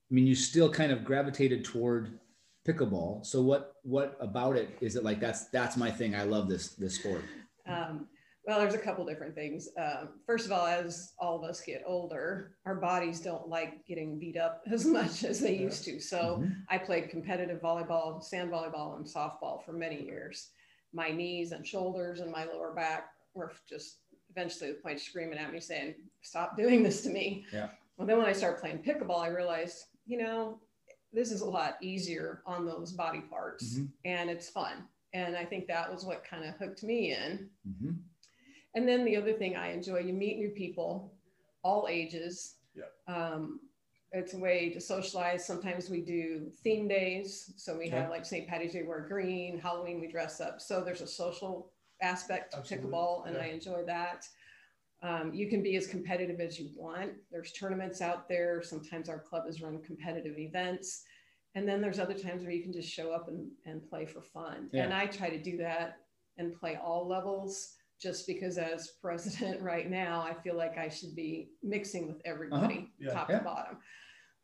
I 0.10 0.14
mean, 0.14 0.26
you 0.26 0.36
still 0.36 0.70
kind 0.70 0.92
of 0.92 1.04
gravitated 1.04 1.64
toward 1.64 2.20
pickleball. 2.68 3.26
So 3.26 3.42
what 3.42 3.76
what 3.84 4.18
about 4.20 4.56
it 4.58 4.70
is 4.82 4.96
it 4.96 5.04
like 5.04 5.20
that's 5.20 5.46
that's 5.50 5.78
my 5.78 5.92
thing? 5.92 6.16
I 6.16 6.24
love 6.24 6.50
this 6.50 6.70
this 6.70 6.96
sport. 6.96 7.24
Um, 7.68 8.08
well, 8.46 8.60
there's 8.60 8.74
a 8.74 8.80
couple 8.80 9.06
different 9.06 9.36
things. 9.36 9.70
Um, 9.78 10.10
first 10.26 10.48
of 10.48 10.52
all, 10.52 10.66
as 10.66 11.14
all 11.20 11.38
of 11.38 11.48
us 11.48 11.62
get 11.62 11.84
older, 11.86 12.56
our 12.66 12.76
bodies 12.76 13.20
don't 13.20 13.48
like 13.48 13.86
getting 13.86 14.18
beat 14.18 14.36
up 14.38 14.64
as 14.72 14.86
much 14.86 15.24
as 15.24 15.40
they 15.40 15.56
used 15.56 15.86
to. 15.86 16.00
So 16.00 16.40
mm-hmm. 16.40 16.52
I 16.68 16.80
played 16.80 17.10
competitive 17.10 17.62
volleyball, 17.62 18.24
sand 18.24 18.52
volleyball, 18.52 18.98
and 18.98 19.06
softball 19.06 19.64
for 19.64 19.74
many 19.74 20.04
years. 20.04 20.50
My 20.92 21.10
knees 21.10 21.52
and 21.52 21.66
shoulders 21.66 22.20
and 22.20 22.32
my 22.32 22.46
lower 22.46 22.74
back 22.74 23.10
were 23.36 23.54
just 23.70 24.00
eventually 24.32 24.72
the 24.72 24.80
point 24.80 24.96
of 24.96 25.02
screaming 25.02 25.38
at 25.38 25.52
me 25.54 25.60
saying, 25.60 25.96
"Stop 26.22 26.58
doing 26.58 26.84
this 26.84 27.02
to 27.04 27.10
me." 27.10 27.46
Yeah. 27.54 27.70
Well, 27.98 28.08
then 28.08 28.18
when 28.18 28.26
I 28.26 28.34
started 28.34 28.60
playing 28.60 28.80
pickleball, 28.80 29.20
I 29.20 29.28
realized 29.28 29.86
you 30.06 30.18
know, 30.18 30.60
this 31.14 31.32
is 31.32 31.42
a 31.42 31.50
lot 31.50 31.78
easier 31.82 32.42
on 32.46 32.66
those 32.66 32.92
body 32.92 33.22
parts 33.22 33.76
mm-hmm. 33.76 33.86
and 34.06 34.30
it's 34.30 34.50
fun. 34.50 34.84
And 35.14 35.36
I 35.36 35.46
think 35.46 35.68
that 35.68 35.92
was 35.92 36.06
what 36.06 36.24
kind 36.24 36.46
of 36.46 36.56
hooked 36.56 36.84
me 36.84 37.14
in. 37.14 37.50
Mm-hmm. 37.68 37.92
And 38.76 38.88
then 38.88 39.04
the 39.04 39.18
other 39.18 39.34
thing 39.34 39.58
I 39.58 39.72
enjoy, 39.72 40.00
you 40.00 40.14
meet 40.14 40.38
new 40.38 40.50
people, 40.50 41.14
all 41.64 41.88
ages. 41.90 42.56
Yeah. 42.76 43.14
Um, 43.14 43.60
it's 44.14 44.34
a 44.34 44.38
way 44.38 44.70
to 44.70 44.80
socialize. 44.80 45.46
Sometimes 45.46 45.90
we 45.90 46.02
do 46.02 46.52
theme 46.64 46.88
days. 46.88 47.54
So 47.58 47.78
we 47.78 47.90
have 47.90 48.10
like 48.10 48.26
St. 48.26 48.48
Patty's 48.48 48.74
Day, 48.74 48.84
wear 48.84 49.06
green, 49.08 49.60
Halloween, 49.60 50.00
we 50.00 50.08
dress 50.08 50.40
up. 50.40 50.62
So 50.62 50.82
there's 50.82 51.02
a 51.02 51.08
social 51.08 51.72
aspect 52.02 52.52
to 52.52 52.60
Absolutely. 52.60 52.90
pickleball, 52.90 53.28
and 53.28 53.36
yeah. 53.36 53.44
I 53.44 53.46
enjoy 53.48 53.84
that. 53.86 54.26
Um, 55.04 55.34
you 55.34 55.50
can 55.50 55.64
be 55.64 55.76
as 55.76 55.88
competitive 55.88 56.40
as 56.40 56.60
you 56.60 56.70
want. 56.76 57.12
There's 57.32 57.52
tournaments 57.54 58.02
out 58.02 58.30
there. 58.30 58.62
Sometimes 58.62 59.10
our 59.10 59.20
club 59.20 59.46
has 59.48 59.62
run 59.62 59.82
competitive 59.82 60.38
events. 60.38 61.04
And 61.56 61.68
then 61.68 61.82
there's 61.82 62.00
other 62.00 62.14
times 62.14 62.44
where 62.44 62.52
you 62.52 62.64
can 62.64 62.72
just 62.72 62.90
show 62.90 63.12
up 63.12 63.28
and, 63.28 63.50
and 63.66 63.88
play 63.90 64.06
for 64.06 64.22
fun. 64.22 64.70
Yeah. 64.72 64.84
And 64.84 64.94
I 64.94 65.08
try 65.08 65.30
to 65.30 65.42
do 65.42 65.58
that 65.58 65.98
and 66.38 66.54
play 66.54 66.78
all 66.82 67.08
levels 67.08 67.74
just 68.02 68.26
because 68.26 68.58
as 68.58 68.94
president 69.02 69.62
right 69.64 69.90
now, 69.90 70.22
I 70.22 70.34
feel 70.34 70.56
like 70.56 70.78
I 70.78 70.88
should 70.88 71.16
be 71.16 71.50
mixing 71.64 72.08
with 72.08 72.22
everybody, 72.26 72.76
uh-huh. 72.76 72.86
yeah. 73.00 73.14
top 73.14 73.30
yeah. 73.30 73.38
to 73.40 73.44
bottom. 73.44 73.78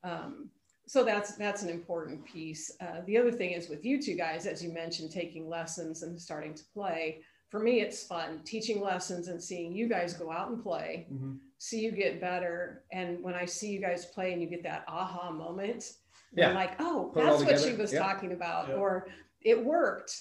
Um, 0.03 0.49
so 0.87 1.03
that's 1.03 1.35
that's 1.35 1.63
an 1.63 1.69
important 1.69 2.25
piece. 2.25 2.71
Uh, 2.79 3.01
the 3.05 3.17
other 3.17 3.31
thing 3.31 3.51
is 3.51 3.67
with 3.67 3.83
you 3.83 4.01
two 4.01 4.15
guys, 4.15 4.45
as 4.45 4.63
you 4.63 4.73
mentioned, 4.73 5.11
taking 5.11 5.49
lessons 5.49 6.03
and 6.03 6.19
starting 6.19 6.53
to 6.53 6.63
play. 6.73 7.19
For 7.49 7.59
me, 7.59 7.79
it's 7.81 8.03
fun 8.03 8.41
teaching 8.43 8.81
lessons 8.81 9.29
and 9.29 9.41
seeing 9.41 9.71
you 9.73 9.87
guys 9.87 10.13
go 10.13 10.31
out 10.31 10.49
and 10.49 10.61
play, 10.61 11.07
Mm-hmm. 11.11 11.33
see 11.59 11.79
you 11.79 11.91
get 11.91 12.19
better. 12.19 12.83
And 12.91 13.23
when 13.23 13.35
I 13.35 13.45
see 13.45 13.69
you 13.69 13.79
guys 13.81 14.05
play 14.05 14.33
and 14.33 14.41
you 14.41 14.47
get 14.49 14.63
that 14.63 14.83
aha 14.87 15.31
moment, 15.31 15.93
Yeah. 16.33 16.49
yeah. 16.49 16.55
like, 16.55 16.73
oh, 16.79 17.11
Put 17.13 17.23
that's 17.23 17.43
what 17.43 17.59
she 17.59 17.73
was 17.75 17.93
Yeah. 17.93 17.99
talking 17.99 18.33
about, 18.33 18.67
Yeah. 18.69 18.75
or 18.75 19.07
it 19.41 19.63
worked. 19.63 20.13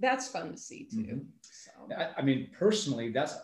That's 0.00 0.26
fun 0.28 0.50
to 0.52 0.58
see 0.58 0.84
too. 0.90 0.96
Mhm. 1.04 1.26
So 1.42 1.70
I, 1.96 2.14
I 2.18 2.22
mean, 2.22 2.50
personally, 2.52 3.10
that's, 3.12 3.34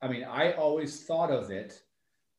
I 0.00 0.08
mean, 0.08 0.24
I 0.24 0.52
always 0.52 1.04
thought 1.04 1.30
of 1.30 1.50
it 1.50 1.82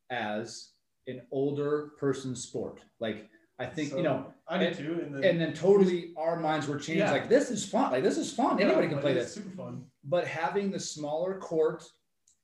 as 0.09 0.71
an 1.05 1.21
older 1.31 1.91
person's 1.99 2.41
sport. 2.43 2.81
Like, 2.99 3.29
I 3.59 3.65
think, 3.65 3.91
you 3.93 4.03
know, 4.03 4.33
I 4.47 4.57
did 4.57 4.75
too. 4.75 5.01
And 5.03 5.15
then, 5.15 5.23
and 5.23 5.41
then 5.41 5.53
totally 5.53 6.13
our 6.15 6.35
minds 6.39 6.67
were 6.67 6.77
changed. 6.77 6.99
Yeah. 6.99 7.11
Like, 7.11 7.27
this 7.29 7.49
is 7.49 7.65
fun. 7.65 7.91
Like, 7.91 8.03
this 8.03 8.17
is 8.17 8.31
fun. 8.33 8.57
Yeah, 8.57 8.65
Anybody 8.65 8.87
can 8.89 8.99
play 8.99 9.13
it's 9.13 9.33
this. 9.35 9.43
Super 9.43 9.55
fun. 9.55 9.85
But 10.07 10.25
having 10.25 10.71
the 10.71 10.79
smaller 10.79 11.37
court, 11.37 11.83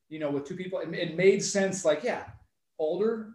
you 0.08 0.18
know, 0.18 0.30
with 0.30 0.44
two 0.46 0.54
people, 0.56 0.78
it, 0.80 0.92
it 0.94 1.16
made 1.16 1.42
sense. 1.42 1.84
Like, 1.84 2.02
yeah, 2.04 2.24
older 2.78 3.30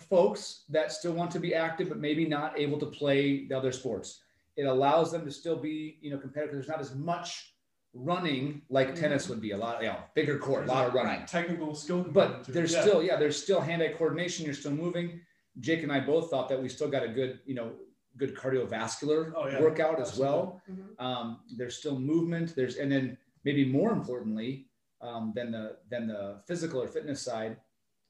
folks 0.00 0.64
that 0.70 0.90
still 0.90 1.12
want 1.12 1.30
to 1.32 1.38
be 1.38 1.54
active, 1.54 1.88
but 1.90 1.98
maybe 1.98 2.26
not 2.26 2.58
able 2.58 2.78
to 2.80 2.86
play 2.86 3.46
the 3.46 3.56
other 3.56 3.72
sports. 3.72 4.20
It 4.56 4.62
allows 4.64 5.12
them 5.12 5.24
to 5.24 5.30
still 5.30 5.56
be, 5.56 5.98
you 6.00 6.10
know, 6.10 6.18
competitive. 6.18 6.54
There's 6.54 6.68
not 6.68 6.80
as 6.80 6.94
much 6.94 7.54
running 7.92 8.62
like 8.70 8.88
Mhm. 8.90 9.00
tennis 9.00 9.28
would 9.28 9.40
be. 9.40 9.52
A 9.52 9.56
lot, 9.56 9.80
you 9.82 9.88
know, 9.88 9.98
bigger 10.14 10.38
court, 10.38 10.64
a 10.64 10.68
lot 10.68 10.88
of 10.88 10.94
running. 10.94 11.24
Technical 11.26 11.74
skill. 11.74 12.02
But 12.02 12.10
component 12.26 12.44
to 12.46 12.50
it. 12.50 12.54
there's 12.54 12.72
Yeah. 12.72 12.80
still, 12.80 13.02
yeah, 13.02 13.16
there's 13.16 13.40
still 13.40 13.60
hand-eye 13.60 13.92
coordination. 13.96 14.44
You're 14.46 14.54
still 14.54 14.72
moving. 14.72 15.20
Jake 15.60 15.82
and 15.84 15.92
I 15.92 16.00
both 16.00 16.30
thought 16.30 16.48
that 16.48 16.60
we 16.60 16.68
still 16.68 16.88
got 16.88 17.04
a 17.04 17.08
good, 17.08 17.40
you 17.44 17.54
know, 17.54 17.72
good 18.16 18.34
cardiovascular 18.34 19.32
Oh, 19.36 19.46
yeah. 19.46 19.60
workout 19.60 20.00
as 20.00 20.16
well. 20.18 20.60
mhm. 20.68 21.00
Um, 21.00 21.44
there's 21.56 21.76
still 21.76 21.98
movement. 22.00 22.54
There's, 22.56 22.76
and 22.76 22.90
then 22.90 23.16
maybe 23.44 23.64
more 23.64 23.92
importantly 23.92 24.66
um, 25.02 25.32
than 25.34 25.50
the 25.52 25.76
than 25.90 26.06
the 26.06 26.40
physical 26.46 26.80
or 26.82 26.88
fitness 26.88 27.20
side 27.22 27.56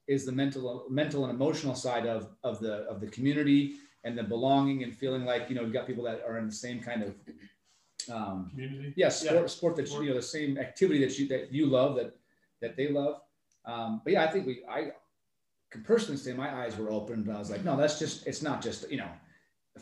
is 0.07 0.25
the 0.27 0.33
mental 0.33 0.85
mental 0.91 1.25
and 1.25 1.33
emotional 1.35 1.75
side 1.75 2.07
of 2.07 2.29
of 2.43 2.61
the 2.61 2.75
of 2.93 3.01
the 3.01 3.07
community 3.09 3.75
and 4.05 4.17
the 4.19 4.23
belonging 4.23 4.83
and 4.85 4.95
feeling 4.95 5.25
like 5.25 5.49
you 5.49 5.55
know 5.57 5.63
you've 5.63 5.73
got 5.73 5.87
people 5.87 6.05
that 6.05 6.23
are 6.29 6.39
in 6.39 6.47
the 6.47 6.55
same 6.55 6.81
kind 6.81 7.03
of 7.03 7.15
um, 8.15 8.49
community. 8.51 8.93
yeah 8.97 9.09
sport 9.09 9.41
Yeah. 9.43 9.47
sport 9.47 9.77
that 9.77 9.91
you 9.91 10.09
know 10.11 10.15
the 10.15 10.23
same 10.23 10.59
activity 10.59 11.01
that 11.05 11.19
you 11.19 11.27
that 11.29 11.53
you 11.53 11.67
love 11.67 11.97
that 11.97 12.15
that 12.61 12.77
they 12.77 12.89
love 12.89 13.21
um, 13.65 14.01
but 14.05 14.13
yeah 14.13 14.25
i 14.25 14.31
think 14.31 14.47
we 14.47 14.63
i 14.69 14.93
can 15.71 15.83
personally 15.83 16.19
say 16.19 16.33
my 16.35 16.55
eyes 16.63 16.77
were 16.77 16.91
open 16.91 17.23
but 17.23 17.35
i 17.35 17.39
was 17.39 17.51
like 17.51 17.65
no 17.65 17.77
that's 17.77 17.99
just 17.99 18.27
it's 18.27 18.43
not 18.43 18.61
just 18.63 18.91
you 18.91 18.99
know 18.99 19.09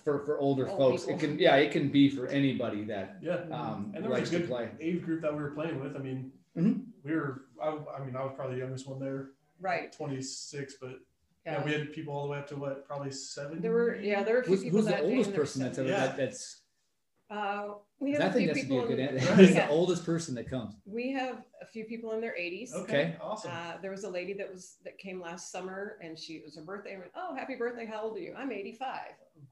for 0.02 0.24
for 0.24 0.38
older 0.38 0.68
Old 0.68 0.78
folks 0.78 1.02
people. 1.04 1.16
it 1.16 1.20
can 1.20 1.38
yeah 1.38 1.56
it 1.56 1.70
can 1.70 1.88
be 1.90 2.08
for 2.08 2.26
anybody 2.28 2.84
that 2.84 3.18
Yeah. 3.20 3.42
um 3.50 3.92
And 3.94 4.02
there 4.04 4.10
likes 4.10 4.22
was 4.22 4.30
a 4.30 4.32
to 4.34 4.38
good 4.40 4.48
play 4.48 4.70
age 4.80 5.02
group 5.02 5.20
that 5.22 5.34
we 5.34 5.42
were 5.42 5.50
playing 5.50 5.80
with. 5.80 5.94
I 5.96 5.98
mean, 5.98 6.32
Mhm. 6.56 6.84
we 7.04 7.12
were. 7.12 7.42
I, 7.62 7.68
I 7.98 8.04
mean, 8.04 8.16
I 8.16 8.24
was 8.24 8.32
probably 8.36 8.56
the 8.56 8.60
youngest 8.62 8.86
one 8.88 8.98
there, 8.98 9.30
right. 9.60 9.90
26, 9.92 10.76
but 10.80 10.98
Yeah. 11.44 11.52
yeah, 11.58 11.64
we 11.64 11.72
had 11.72 11.92
people 11.92 12.14
all 12.14 12.24
the 12.24 12.30
way 12.32 12.38
up 12.38 12.46
to 12.48 12.56
what, 12.56 12.86
probably 12.86 13.10
seven. 13.10 13.60
there 13.60 13.72
were 13.72 13.96
yeah 13.96 14.22
there 14.22 14.34
were 14.36 14.40
a 14.40 14.44
few 14.44 14.54
who's, 14.54 14.62
people 14.64 14.78
who's 14.78 14.86
the 14.86 14.92
that 14.92 15.02
day 15.02 15.06
oldest 15.10 15.26
in 15.28 15.32
their 15.32 15.40
person 15.40 15.62
that's 15.62 15.78
ever 15.78 15.88
Yeah. 15.88 16.06
that, 16.06 16.16
that's 16.16 16.61
Uh, 17.32 17.74
we 17.98 18.12
have 18.12 18.20
i 18.20 18.26
a 18.26 18.32
few 18.32 18.52
think 18.52 18.68
that's 18.68 18.84
a 18.84 18.86
good 18.88 18.98
in, 18.98 19.18
answer 19.18 19.42
yeah, 19.54 19.66
the 19.66 19.72
oldest 19.72 20.04
person 20.04 20.34
that 20.34 20.50
comes 20.50 20.74
we 20.84 21.12
have 21.12 21.38
a 21.62 21.66
few 21.66 21.84
people 21.84 22.12
in 22.12 22.20
their 22.20 22.34
80s. 22.38 22.74
Okay. 22.74 23.16
Awesome. 23.22 23.52
Uh, 23.54 23.74
there 23.80 23.90
was 23.90 24.04
a 24.04 24.08
lady 24.08 24.34
that 24.34 24.52
was 24.52 24.76
that 24.84 24.98
came 24.98 25.20
last 25.20 25.50
summer, 25.50 25.96
and 26.02 26.18
she 26.18 26.34
it 26.34 26.44
was 26.44 26.56
her 26.56 26.62
birthday. 26.62 26.96
I 26.96 26.98
went, 26.98 27.10
"Oh, 27.16 27.34
happy 27.34 27.54
birthday! 27.54 27.86
How 27.86 28.02
old 28.02 28.16
are 28.16 28.20
you?" 28.20 28.34
I'm 28.36 28.52
85. 28.52 28.98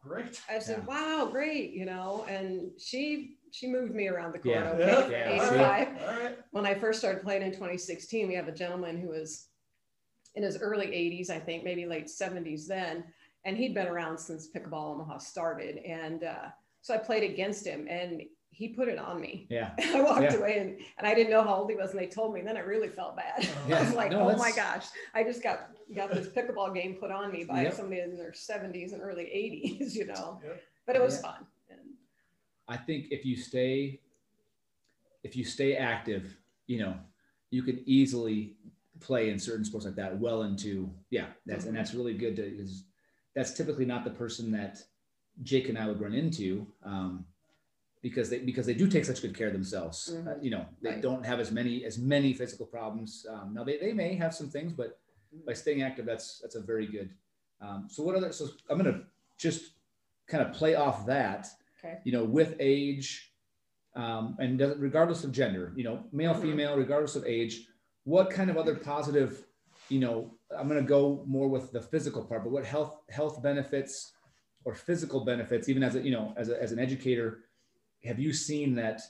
Great. 0.02 0.42
I 0.50 0.58
said, 0.58 0.84
Yeah. 0.86 1.18
"Wow, 1.18 1.28
great!" 1.30 1.70
You 1.72 1.86
know, 1.86 2.26
and 2.28 2.72
she 2.78 3.38
she 3.52 3.66
moved 3.66 3.94
me 3.94 4.08
around 4.08 4.32
the 4.32 4.40
court. 4.40 4.56
Yeah. 4.56 4.70
Okay, 4.70 5.36
Yeah. 5.36 5.48
for 5.48 5.54
Yeah. 5.54 5.84
85. 5.86 6.02
All 6.02 6.24
right. 6.24 6.38
When 6.50 6.66
I 6.66 6.74
first 6.74 6.98
started 6.98 7.22
playing 7.22 7.42
in 7.42 7.52
2016, 7.52 8.28
we 8.28 8.34
have 8.34 8.48
a 8.48 8.52
gentleman 8.52 9.00
who 9.00 9.08
was 9.08 9.46
in 10.34 10.42
his 10.42 10.58
early 10.58 10.86
80s, 10.86 11.30
I 11.30 11.40
think, 11.40 11.64
maybe 11.64 11.86
late 11.86 12.06
70s 12.06 12.66
then, 12.66 13.04
and 13.44 13.56
he'd 13.56 13.74
been 13.74 13.88
around 13.88 14.18
since 14.18 14.48
pickleball 14.48 14.94
Omaha 14.94 15.18
started, 15.18 15.78
and 15.78 16.24
uh, 16.24 16.48
so 16.82 16.94
I 16.94 16.98
played 16.98 17.22
against 17.30 17.66
him, 17.66 17.86
and 17.88 18.22
he 18.52 18.68
put 18.68 18.88
it 18.88 18.98
on 18.98 19.20
me. 19.20 19.46
yeah 19.48 19.70
I 19.94 20.02
walked 20.02 20.22
Yeah. 20.22 20.34
away 20.34 20.58
and, 20.58 20.78
and 20.98 21.06
I 21.06 21.14
didn't 21.14 21.30
know 21.30 21.42
how 21.42 21.54
old 21.56 21.70
he 21.70 21.76
was, 21.76 21.92
and 21.92 21.98
they 22.00 22.06
told 22.06 22.34
me. 22.34 22.40
And 22.40 22.48
then 22.48 22.56
I 22.58 22.60
really 22.60 22.88
felt 22.88 23.16
bad. 23.16 23.48
Yeah. 23.68 23.78
I 23.78 23.82
was 23.84 23.94
like, 23.94 24.10
No, 24.10 24.20
oh 24.28 24.36
my 24.36 24.50
that's- 24.50 24.56
gosh, 24.56 24.86
I 25.14 25.22
just 25.24 25.42
got 25.42 25.70
got 25.94 26.12
this 26.12 26.28
pickleball 26.28 26.74
game 26.74 26.94
put 26.94 27.10
on 27.10 27.32
me 27.32 27.44
by 27.44 27.62
Yep. 27.62 27.74
somebody 27.74 28.00
in 28.02 28.16
their 28.16 28.32
70s 28.32 28.92
and 28.92 29.00
early 29.02 29.24
80s, 29.24 29.94
you 29.98 30.06
know. 30.06 30.40
Yep. 30.44 30.62
But 30.86 30.96
it 30.96 31.02
was 31.02 31.14
Yeah. 31.16 31.22
fun. 31.22 31.46
And 31.70 31.80
I 32.68 32.76
think 32.76 33.06
if 33.10 33.24
you 33.24 33.36
stay, 33.36 34.00
if 35.22 35.36
you 35.36 35.44
stay 35.44 35.76
active, 35.76 36.36
you 36.66 36.78
know, 36.80 36.94
you 37.50 37.62
can 37.62 37.82
easily 37.86 38.56
play 39.00 39.30
in 39.30 39.38
certain 39.38 39.64
sports 39.64 39.86
like 39.86 39.94
that 39.96 40.18
well 40.18 40.42
into 40.42 40.90
yeah. 41.10 41.26
That's 41.46 41.64
and 41.64 41.74
that's 41.76 41.94
really 41.94 42.14
good 42.14 42.36
to 42.36 42.42
is 42.44 42.84
that's 43.34 43.52
typically 43.54 43.86
not 43.86 44.04
the 44.04 44.10
person 44.10 44.50
that 44.52 44.82
Jake 45.42 45.68
and 45.68 45.78
I 45.78 45.86
would 45.88 46.00
run 46.00 46.12
into 46.14 46.66
um, 46.84 47.24
because 48.02 48.30
they 48.30 48.38
because 48.40 48.66
they 48.66 48.74
do 48.74 48.88
take 48.88 49.04
such 49.04 49.22
good 49.22 49.36
care 49.36 49.46
of 49.48 49.52
themselves. 49.52 50.12
Mhm. 50.14 50.26
Uh, 50.26 50.40
you 50.40 50.50
know, 50.50 50.66
they 50.82 50.90
Right. 50.90 51.02
don't 51.02 51.24
have 51.24 51.40
as 51.40 51.50
many 51.50 51.84
as 51.84 51.98
many 51.98 52.32
physical 52.32 52.66
problems. 52.66 53.26
Um, 53.28 53.54
now 53.54 53.64
they, 53.64 53.78
they 53.78 53.92
may 53.92 54.14
have 54.14 54.34
some 54.34 54.48
things, 54.48 54.72
but 54.72 54.98
by 55.46 55.52
staying 55.54 55.82
active, 55.82 56.06
that's 56.06 56.38
that's 56.40 56.54
a 56.56 56.60
very 56.60 56.86
good. 56.86 57.10
Um, 57.60 57.86
so 57.90 58.02
what 58.02 58.14
other? 58.14 58.32
So 58.32 58.48
I'm 58.68 58.76
gonna 58.78 59.02
just 59.36 59.72
kind 60.26 60.46
of 60.46 60.52
play 60.54 60.74
off 60.74 61.06
that 61.06 61.46
okay. 61.78 61.98
you 62.04 62.12
know, 62.12 62.24
with 62.24 62.54
age, 62.60 63.34
um, 63.96 64.36
and 64.38 64.58
does- 64.58 64.78
regardless 64.78 65.24
of 65.24 65.32
gender, 65.32 65.72
you 65.76 65.84
know, 65.84 66.04
male, 66.12 66.34
Mhm. 66.34 66.42
female, 66.42 66.76
regardless 66.76 67.16
of 67.16 67.24
age, 67.24 67.66
what 68.04 68.30
kind 68.30 68.48
of 68.50 68.56
other 68.56 68.74
positive, 68.76 69.46
you 69.88 69.98
know, 69.98 70.32
I'm 70.56 70.68
going 70.68 70.80
to 70.80 70.86
go 70.88 71.24
more 71.26 71.48
with 71.48 71.72
the 71.72 71.80
physical 71.82 72.24
part, 72.24 72.44
but 72.44 72.50
what 72.50 72.64
health 72.64 73.00
health 73.08 73.42
benefits 73.42 74.12
or 74.64 74.74
physical 74.74 75.24
benefits, 75.24 75.68
even 75.68 75.82
as 75.82 75.94
a 75.94 76.00
you 76.00 76.10
know, 76.10 76.34
as 76.36 76.48
a, 76.48 76.62
as 76.62 76.72
an 76.72 76.78
educator, 76.78 77.44
have 78.04 78.18
you 78.18 78.32
seen 78.32 78.74
that 78.74 79.00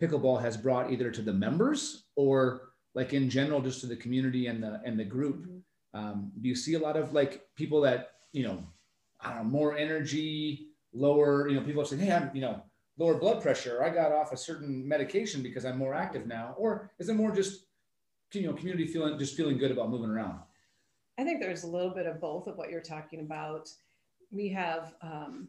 pickleball 0.00 0.40
has 0.40 0.56
brought 0.56 0.90
either 0.92 1.10
to 1.10 1.22
the 1.22 1.32
members 1.32 2.04
or 2.16 2.72
like 2.94 3.12
in 3.12 3.30
general, 3.30 3.60
just 3.60 3.80
to 3.80 3.86
the 3.86 3.96
community 3.96 4.46
and 4.46 4.62
the 4.62 4.80
and 4.84 4.98
the 4.98 5.04
group? 5.04 5.46
Mhm. 5.46 5.62
Um, 5.92 6.32
do 6.40 6.48
you 6.48 6.54
see 6.54 6.74
a 6.74 6.78
lot 6.78 6.96
of 6.96 7.12
like 7.12 7.42
people 7.56 7.80
that 7.82 8.12
you 8.32 8.44
know, 8.44 8.62
I 9.20 9.34
don't 9.34 9.44
know, 9.44 9.50
more 9.50 9.76
energy, 9.76 10.68
lower, 10.92 11.48
you 11.48 11.56
know, 11.56 11.62
people 11.62 11.82
are 11.82 11.84
saying, 11.84 12.02
hey, 12.02 12.12
I'm, 12.12 12.30
you 12.34 12.40
know, 12.40 12.62
lower 12.98 13.14
blood 13.14 13.42
pressure. 13.42 13.82
I 13.82 13.90
got 13.90 14.12
off 14.12 14.32
a 14.32 14.36
certain 14.36 14.86
medication 14.86 15.42
because 15.42 15.64
I'm 15.64 15.78
more 15.78 15.94
active 15.94 16.26
now. 16.26 16.54
Or 16.56 16.90
is 16.98 17.08
it 17.08 17.14
more 17.14 17.32
just, 17.32 17.64
you 18.32 18.42
know, 18.42 18.52
community 18.52 18.86
feeling, 18.86 19.18
just 19.18 19.36
feeling 19.36 19.58
good 19.58 19.70
about 19.70 19.90
moving 19.90 20.10
around? 20.10 20.38
I 21.18 21.24
think 21.24 21.40
there's 21.40 21.64
a 21.64 21.68
little 21.68 21.90
bit 21.90 22.06
of 22.06 22.20
both 22.20 22.46
of 22.46 22.56
what 22.56 22.70
you're 22.70 22.80
talking 22.80 23.20
about. 23.20 23.68
We 24.30 24.48
have 24.50 24.94
um, 25.02 25.48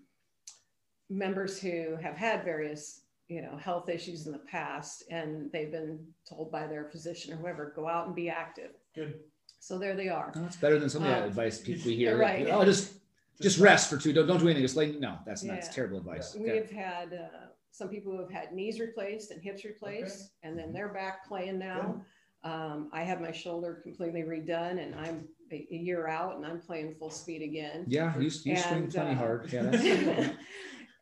members 1.10 1.60
who 1.62 1.96
have 2.02 2.16
had 2.16 2.44
various, 2.44 3.02
you 3.28 3.42
know, 3.42 3.58
health 3.58 3.90
issues 3.90 4.26
in 4.26 4.32
the 4.32 4.40
past, 4.40 5.04
and 5.12 5.52
they've 5.52 5.72
been 5.72 6.00
told 6.28 6.52
by 6.52 6.68
their 6.68 6.86
physician 6.86 7.34
or 7.34 7.38
whoever, 7.38 7.74
go 7.76 7.88
out 7.88 8.08
and 8.08 8.16
be 8.16 8.30
active. 8.30 8.72
Good. 8.96 9.20
So 9.60 9.78
there 9.78 9.96
they 9.96 10.10
are. 10.10 10.32
No, 10.36 10.46
it's 10.46 10.56
better 10.56 10.80
than 10.80 10.90
some 10.90 11.04
of 11.04 11.10
the 11.10 11.18
Um, 11.18 11.24
advice 11.30 11.60
people 11.60 11.84
we 11.86 11.96
hear. 11.96 12.18
right. 12.18 12.48
Oh, 12.50 12.66
just, 12.66 12.96
just 13.40 13.60
rest 13.60 13.90
for 13.90 13.98
two. 13.98 14.12
Don't, 14.12 14.26
don't 14.26 14.40
do 14.40 14.46
anything. 14.46 14.64
Just 14.64 14.76
like, 14.76 14.96
no, 15.00 15.20
that's 15.26 15.44
not, 15.44 15.58
it's 15.58 15.68
Yeah. 15.68 15.74
terrible 15.74 15.98
advice. 16.00 16.36
We 16.36 16.50
Okay. 16.50 16.58
have 16.58 16.72
had 16.72 17.14
uh, 17.14 17.28
some 17.72 17.88
people 17.90 18.12
who 18.12 18.20
have 18.20 18.32
had 18.32 18.54
knees 18.54 18.80
replaced 18.80 19.30
and 19.30 19.42
hips 19.42 19.64
replaced, 19.64 20.32
and 20.42 20.58
then 20.58 20.74
they're 20.74 20.90
back 20.94 21.28
playing 21.28 21.60
now. 21.60 22.04
Um, 22.44 22.90
I 22.92 23.04
had 23.04 23.22
my 23.22 23.32
shoulder 23.32 23.76
completely 23.84 24.24
redone, 24.24 24.84
and 24.84 24.96
I'm 24.96 25.28
a, 25.52 25.68
a 25.72 25.76
year 25.76 26.08
out, 26.08 26.36
and 26.38 26.46
I'm 26.46 26.60
playing 26.60 26.96
full 26.96 27.10
speed 27.10 27.42
again. 27.42 27.86
Yeah, 27.88 28.14
you, 28.18 28.24
you 28.24 28.30
swing 28.30 28.84
And, 28.84 28.94
plenty 28.94 29.12
uh, 29.12 29.16
hard. 29.16 29.50
Yeah, 29.54 29.64
that's, 29.64 30.30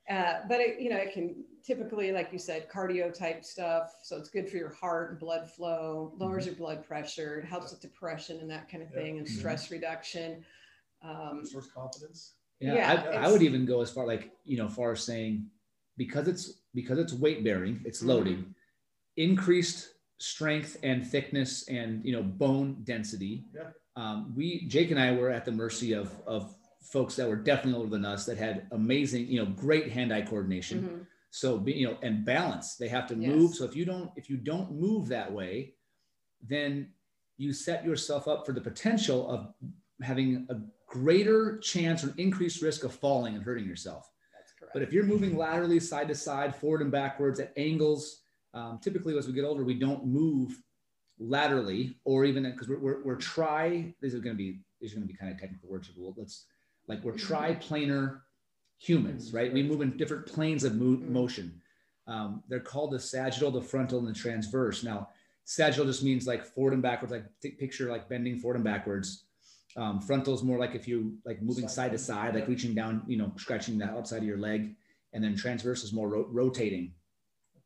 uh, 0.10 0.40
but 0.48 0.60
it, 0.60 0.80
you 0.80 0.90
know, 0.90 0.98
it 0.98 1.14
can 1.14 1.36
typically, 1.64 2.12
like 2.12 2.34
you 2.34 2.40
said, 2.40 2.68
cardio 2.70 3.14
type 3.14 3.46
stuff. 3.46 3.94
So 4.04 4.18
it's 4.18 4.30
good 4.30 4.50
for 4.50 4.58
your 4.58 4.74
heart 4.74 5.12
and 5.12 5.20
blood 5.20 5.50
flow, 5.52 6.14
lowers 6.18 6.46
your 6.46 6.56
blood 6.56 6.84
pressure, 6.88 7.40
it 7.40 7.46
helps 7.46 7.72
with 7.72 7.82
depression 7.82 8.40
and 8.40 8.50
that 8.50 8.70
kind 8.70 8.82
of 8.82 8.90
Yeah. 8.90 8.96
thing, 8.96 9.18
and 9.20 9.28
Mhm. 9.28 9.30
stress 9.40 9.70
reduction. 9.70 10.44
Um, 11.04 11.40
Restores 11.42 11.68
confidence. 11.68 12.34
yeah, 12.60 12.74
Yeah, 12.74 13.12
I, 13.12 13.26
I 13.28 13.32
would 13.32 13.42
even 13.44 13.66
go 13.66 13.82
as 13.82 13.92
far 13.92 14.06
like, 14.08 14.32
you 14.46 14.58
know, 14.58 14.68
far 14.68 14.92
as 14.94 15.04
saying, 15.04 15.50
because 15.96 16.28
it's, 16.28 16.62
because 16.74 16.98
it's 16.98 17.14
weight 17.14 17.44
bearing, 17.44 17.82
it's 17.86 18.02
Mhm. 18.02 18.08
loading, 18.08 18.56
increased 19.16 19.90
strength 20.18 20.76
and 20.84 21.06
thickness 21.08 21.68
and 21.70 22.04
you 22.04 22.12
know 22.12 22.22
bone 22.24 22.82
density. 22.84 23.46
Yeah. 23.54 23.70
Um, 24.00 24.34
we 24.36 24.66
Jake 24.68 24.92
and 24.92 25.00
I 25.00 25.12
were 25.12 25.30
at 25.30 25.44
the 25.46 25.52
mercy 25.52 25.92
of 25.94 26.10
of 26.26 26.56
folks 26.82 27.16
that 27.18 27.28
were 27.28 27.36
definitely 27.36 27.78
older 27.80 27.90
than 27.92 28.06
us 28.06 28.26
that 28.26 28.38
had 28.38 28.68
amazing 28.72 29.28
you 29.28 29.40
know 29.40 29.52
great 29.52 29.92
hand-eye 29.92 30.22
coordination. 30.22 30.78
mhm. 30.84 31.06
So 31.32 31.58
be, 31.60 31.74
you 31.74 31.88
know 31.88 31.98
and 32.02 32.26
balance. 32.26 32.76
They 32.76 32.88
have 32.88 33.08
to 33.08 33.16
Yes. 33.16 33.36
move. 33.36 33.54
So 33.56 33.66
if 33.66 33.76
you 33.76 33.86
don't 33.86 34.10
if 34.16 34.30
you 34.30 34.38
don't 34.38 34.72
move 34.72 35.10
that 35.10 35.32
way, 35.32 35.76
then 36.42 36.94
you 37.38 37.52
set 37.54 37.86
yourself 37.86 38.28
up 38.28 38.46
for 38.46 38.54
the 38.54 38.62
potential 38.62 39.30
of 39.30 39.54
having 40.02 40.48
a 40.50 40.58
greater 40.88 41.58
chance 41.60 42.04
or 42.04 42.14
increased 42.18 42.62
risk 42.62 42.84
of 42.84 42.94
falling 42.94 43.36
and 43.36 43.44
hurting 43.44 43.66
yourself. 43.66 44.10
That's 44.36 44.54
correct. 44.58 44.74
But 44.74 44.82
if 44.82 44.94
you're 44.94 45.04
moving 45.14 45.36
laterally, 45.38 45.80
side 45.80 46.08
to 46.08 46.16
side, 46.16 46.56
forward 46.56 46.82
and 46.82 46.92
backwards 46.92 47.40
at 47.40 47.52
angles, 47.58 48.22
um, 48.54 48.80
typically 48.82 49.18
as 49.18 49.28
we 49.28 49.34
get 49.34 49.44
older, 49.46 49.64
we 49.64 49.78
don't 49.88 50.06
move 50.06 50.62
laterally 51.20 51.98
or 52.06 52.26
even 52.26 52.44
because 52.44 52.68
we're, 52.68 52.80
we're, 52.80 53.04
we're 53.04 53.16
tri, 53.16 53.94
these 54.02 54.16
are 54.16 54.20
going 54.20 54.36
to 54.36 54.38
be, 54.38 54.62
these 54.80 54.94
are 54.94 54.96
going 54.96 55.08
to 55.08 55.14
be 55.14 55.18
kind 55.18 55.32
of 55.32 55.40
technical 55.40 55.70
words. 55.70 55.90
But 55.90 56.14
let's 56.18 56.46
like 56.88 57.04
we're 57.04 57.14
triplanar 57.14 58.22
humans, 58.80 59.34
right? 59.34 59.54
We 59.54 59.62
move 59.62 59.82
in 59.82 59.96
different 59.98 60.26
planes 60.26 60.64
of 60.64 60.76
mo- 60.76 61.04
motion. 61.06 61.62
Um, 62.08 62.44
they're 62.48 62.60
called 62.60 62.92
the 62.92 63.00
sagittal, 63.00 63.52
the 63.52 63.62
frontal, 63.62 64.00
and 64.00 64.08
the 64.08 64.14
transverse. 64.14 64.84
Now, 64.84 65.10
sagittal 65.44 65.86
just 65.86 66.04
means 66.04 66.26
like 66.26 66.44
forward 66.44 66.74
and 66.74 66.82
backwards, 66.82 67.12
like 67.12 67.26
take 67.42 67.60
picture 67.60 67.90
like 67.90 68.10
bending 68.10 68.40
forward 68.40 68.56
and 68.56 68.64
backwards. 68.64 69.26
Um, 69.78 70.02
frontal 70.02 70.34
is 70.34 70.42
more 70.42 70.58
like 70.58 70.74
if 70.74 70.88
you 70.88 71.18
like 71.26 71.42
moving 71.42 71.68
side 71.68 71.92
to 71.92 71.98
side, 72.00 72.34
like 72.34 72.48
reaching 72.48 72.74
down, 72.74 73.04
you 73.08 73.18
know, 73.18 73.32
scratching 73.38 73.78
the 73.78 73.86
outside 73.86 74.18
of 74.18 74.24
your 74.24 74.40
leg. 74.40 74.76
And 75.14 75.24
then 75.24 75.36
transverse 75.36 75.84
is 75.84 75.94
more 75.94 76.10
ro- 76.10 76.28
rotating. 76.30 76.94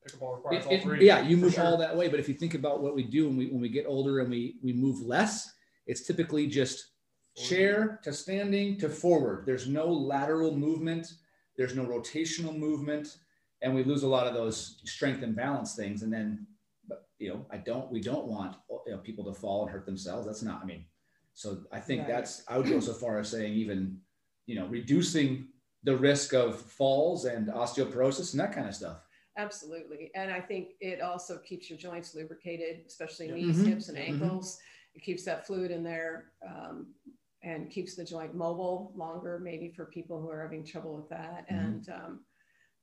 Pickleball 0.06 0.36
requires 0.38 0.66
It- 0.66 0.86
all 0.86 0.92
it- 0.92 1.02
yeah, 1.02 1.22
you 1.22 1.38
move 1.38 1.54
sure. 1.54 1.64
all 1.64 1.78
that 1.78 1.96
way. 1.96 2.10
But 2.10 2.20
if 2.20 2.28
you 2.28 2.36
think 2.36 2.54
about 2.54 2.82
what 2.82 2.96
we 2.96 3.04
do 3.04 3.28
when 3.28 3.38
we 3.38 3.48
when 3.48 3.62
we 3.62 3.70
get 3.70 3.86
older 3.86 4.20
and 4.20 4.30
we 4.30 4.58
we 4.62 4.74
move 4.74 5.02
less, 5.02 5.54
it's 5.88 6.06
typically 6.06 6.48
just 6.48 6.88
chair 7.36 8.00
to 8.04 8.14
standing 8.14 8.78
to 8.80 8.90
forward. 8.90 9.46
There's 9.46 9.68
no 9.68 9.88
lateral 9.92 10.56
movement. 10.56 11.08
There's 11.58 11.76
no 11.76 11.86
rotational 11.86 12.56
movement, 12.58 13.18
and 13.62 13.74
we 13.74 13.84
lose 13.84 14.04
a 14.04 14.08
lot 14.08 14.28
of 14.28 14.34
those 14.34 14.82
strength 14.86 15.24
and 15.24 15.36
balance 15.36 15.76
things. 15.76 16.04
And 16.04 16.12
then, 16.12 16.48
you 17.20 17.30
know, 17.30 17.46
I 17.50 17.58
don't. 17.58 17.92
We 17.92 18.02
don't 18.02 18.28
want 18.28 18.58
you 18.88 18.92
know, 18.94 18.98
people 18.98 19.24
to 19.26 19.34
fall 19.34 19.62
and 19.64 19.72
hurt 19.72 19.86
themselves. 19.86 20.26
That's 20.26 20.42
not. 20.44 20.62
I 20.62 20.66
mean, 20.66 20.86
so 21.34 21.64
I 21.72 21.80
think 21.80 22.02
Right. 22.02 22.08
that's. 22.10 22.44
I 22.48 22.58
would 22.58 22.68
go 22.68 22.80
so 22.80 22.94
far 22.94 23.20
as 23.20 23.30
saying 23.30 23.54
even, 23.54 24.02
you 24.48 24.56
know, 24.56 24.68
reducing 24.68 25.48
the 25.84 25.96
risk 25.96 26.34
of 26.34 26.60
falls 26.60 27.26
and 27.26 27.48
osteoporosis 27.48 28.32
and 28.34 28.40
that 28.40 28.54
kind 28.54 28.68
of 28.68 28.76
stuff. 28.76 29.02
Absolutely. 29.38 30.12
And 30.16 30.32
I 30.32 30.40
think 30.40 30.74
it 30.80 31.02
also 31.02 31.40
keeps 31.40 31.70
your 31.70 31.80
joints 31.80 32.14
lubricated, 32.14 32.86
especially 32.86 33.32
knees, 33.32 33.58
Mhm. 33.58 33.66
hips, 33.68 33.90
and 33.90 33.98
Mhm. 33.98 34.02
ankles. 34.02 34.62
It 34.94 35.02
keeps 35.02 35.26
that 35.26 35.46
fluid 35.48 35.72
in 35.72 35.84
there 35.84 36.34
um, 36.46 36.94
and 37.42 37.70
keeps 37.70 37.96
the 37.96 38.06
joint 38.06 38.36
mobile 38.36 38.94
longer, 38.96 39.40
maybe 39.40 39.70
for 39.72 39.86
people 39.86 40.22
who 40.22 40.30
are 40.30 40.42
having 40.42 40.64
trouble 40.64 40.96
with 40.96 41.10
that. 41.10 41.48
Mhm. 41.50 41.66
And 41.66 41.90
um, 41.90 42.26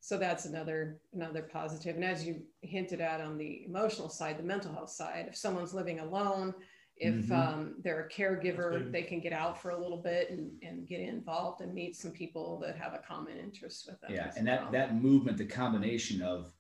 so 0.01 0.17
that's 0.19 0.45
another 0.47 1.01
another 1.13 1.43
positive. 1.43 1.95
And 1.95 2.05
as 2.05 2.27
you 2.27 2.47
hinted 2.63 3.01
at 3.01 3.21
on 3.21 3.39
the 3.39 3.65
emotional 3.65 4.09
side, 4.09 4.39
the 4.39 4.43
mental 4.43 4.73
health 4.73 4.91
side, 4.91 5.27
if 5.29 5.37
someone's 5.37 5.75
living 5.75 6.01
alone, 6.01 6.55
if 7.01 7.29
Mhm. 7.29 7.33
um, 7.33 7.75
they're 7.83 8.07
a 8.07 8.09
caregiver, 8.11 8.93
they 8.93 9.03
can 9.03 9.21
get 9.21 9.33
out 9.33 9.61
for 9.61 9.71
a 9.71 9.81
little 9.81 9.97
bit 9.97 10.31
and, 10.31 10.53
and 10.63 10.87
get 10.87 11.01
involved 11.01 11.63
and 11.63 11.75
meet 11.75 11.97
some 11.97 12.11
people 12.11 12.59
that 12.61 12.77
have 12.77 12.93
a 12.93 12.99
common 12.99 13.39
interest 13.39 13.89
with 13.89 13.99
them. 14.03 14.13
Yeah, 14.13 14.33
and 14.37 14.47
well. 14.47 14.71
that 14.71 14.73
that 14.73 15.03
movement, 15.03 15.39
the 15.39 15.47
combination 15.47 16.21
of, 16.21 16.53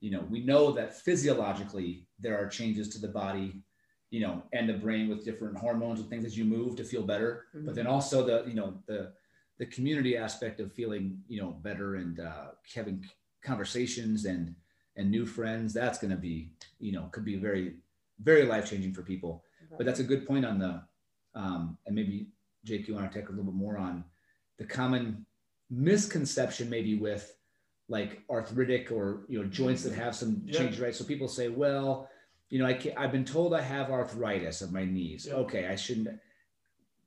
you 0.00 0.10
know, 0.10 0.20
we 0.30 0.42
know 0.42 0.72
that 0.72 0.96
physiologically 0.96 2.06
there 2.18 2.38
are 2.38 2.48
changes 2.48 2.88
to 2.90 2.98
the 2.98 3.08
body, 3.08 3.62
you 4.10 4.20
know, 4.20 4.42
and 4.54 4.66
the 4.66 4.74
brain 4.74 5.08
with 5.08 5.26
different 5.26 5.58
hormones 5.58 6.00
and 6.00 6.08
things 6.08 6.24
as 6.24 6.38
you 6.38 6.46
move 6.46 6.76
to 6.76 6.84
feel 6.84 7.02
better. 7.02 7.44
But 7.52 7.74
then 7.74 7.86
also 7.86 8.24
the, 8.24 8.48
you 8.48 8.54
know, 8.54 8.82
the 8.86 9.12
the 9.58 9.66
community 9.66 10.16
aspect 10.16 10.60
of 10.60 10.72
feeling, 10.72 11.22
you 11.28 11.40
know, 11.40 11.50
better 11.50 11.96
and 11.96 12.18
uh, 12.20 12.48
having 12.74 13.04
conversations 13.42 14.24
and 14.24 14.54
and 14.96 15.10
new 15.10 15.26
friends. 15.26 15.74
That's 15.74 15.98
going 15.98 16.12
to 16.12 16.16
be, 16.16 16.52
you 16.78 16.92
know, 16.92 17.08
could 17.12 17.26
be 17.26 17.36
very 17.36 17.76
very 18.20 18.44
life 18.44 18.70
changing 18.70 18.94
for 18.94 19.02
people 19.02 19.44
but 19.76 19.86
that's 19.86 20.00
a 20.00 20.04
good 20.04 20.26
point 20.26 20.44
on 20.44 20.58
the 20.58 20.82
um, 21.34 21.76
and 21.86 21.94
maybe 21.94 22.28
jake 22.64 22.88
you 22.88 22.94
want 22.94 23.10
to 23.10 23.18
take 23.18 23.28
a 23.28 23.30
little 23.30 23.44
bit 23.44 23.54
more 23.54 23.76
on 23.78 24.04
the 24.58 24.64
common 24.64 25.24
misconception 25.70 26.68
maybe 26.70 26.98
with 26.98 27.34
like 27.88 28.22
arthritic 28.30 28.90
or 28.90 29.24
you 29.28 29.40
know 29.40 29.48
joints 29.48 29.82
that 29.84 29.92
have 29.94 30.14
some 30.14 30.42
Yeah. 30.44 30.58
change 30.58 30.78
right 30.80 30.94
so 30.94 31.04
people 31.04 31.28
say 31.28 31.48
well 31.48 32.08
you 32.50 32.58
know 32.58 32.66
I 32.66 32.74
can't, 32.74 32.96
i've 32.98 33.12
been 33.12 33.24
told 33.24 33.54
i 33.54 33.60
have 33.60 33.90
arthritis 33.90 34.62
of 34.62 34.72
my 34.72 34.84
knees 34.84 35.26
Yeah. 35.28 35.34
okay 35.44 35.66
i 35.68 35.76
shouldn't 35.76 36.08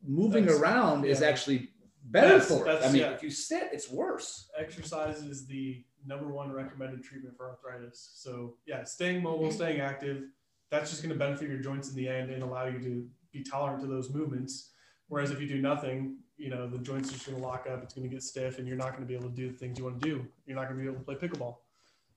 moving 0.06 0.45
That's- 0.45 0.62
around 0.62 1.06
is 1.06 1.22
actually 1.22 1.69
better 2.06 2.39
That's- 2.39 2.48
for 2.48 2.67
it 2.69 2.82
i 2.84 2.88
mean 2.91 3.02
yeah. 3.02 3.12
if 3.12 3.24
you 3.24 3.32
sit 3.32 3.69
it's 3.74 3.89
worse 3.89 4.50
Exercise 4.58 5.19
is 5.24 5.45
the 5.48 5.84
number 6.06 6.28
one 6.32 6.52
recommended 6.52 7.04
treatment 7.04 7.36
for 7.36 7.50
arthritis. 7.50 8.12
So 8.15 8.56
yeah, 8.65 8.86
staying 8.86 9.22
mobile, 9.22 9.52
staying 9.52 9.82
active, 9.82 10.24
that's 10.71 10.89
just 10.89 11.01
going 11.01 11.13
to 11.13 11.17
benefit 11.17 11.49
your 11.49 11.60
joints 11.60 11.89
in 11.89 11.95
the 11.95 12.08
end 12.08 12.29
and 12.32 12.43
allow 12.43 12.65
you 12.65 12.79
to 12.79 13.08
be 13.32 13.43
tolerant 13.43 13.82
to 13.82 13.88
those 13.88 14.10
movements. 14.13 14.71
Whereas 15.08 15.32
if 15.32 15.41
you 15.41 15.47
do 15.47 15.60
nothing, 15.60 16.17
you 16.38 16.49
know, 16.49 16.67
the 16.67 16.77
joints 16.77 17.10
are 17.10 17.13
just 17.13 17.25
going 17.25 17.39
to 17.39 17.45
lock 17.45 17.67
up, 17.71 17.84
it's 17.84 17.93
going 17.93 18.08
to 18.08 18.13
get 18.13 18.23
stiff, 18.23 18.60
and 18.60 18.67
you're 18.67 18.77
not 18.77 18.91
going 18.91 19.01
to 19.01 19.08
be 19.08 19.15
able 19.15 19.29
to 19.29 19.36
do 19.36 19.51
the 19.51 19.58
things 19.58 19.77
you 19.77 19.86
want 19.86 20.01
to 20.01 20.08
do. 20.08 20.25
You're 20.45 20.55
not 20.55 20.69
going 20.69 20.77
to 20.77 20.84
be 20.84 20.88
able 20.88 20.99
to 20.99 21.05
play 21.05 21.15
pickleball. 21.15 21.58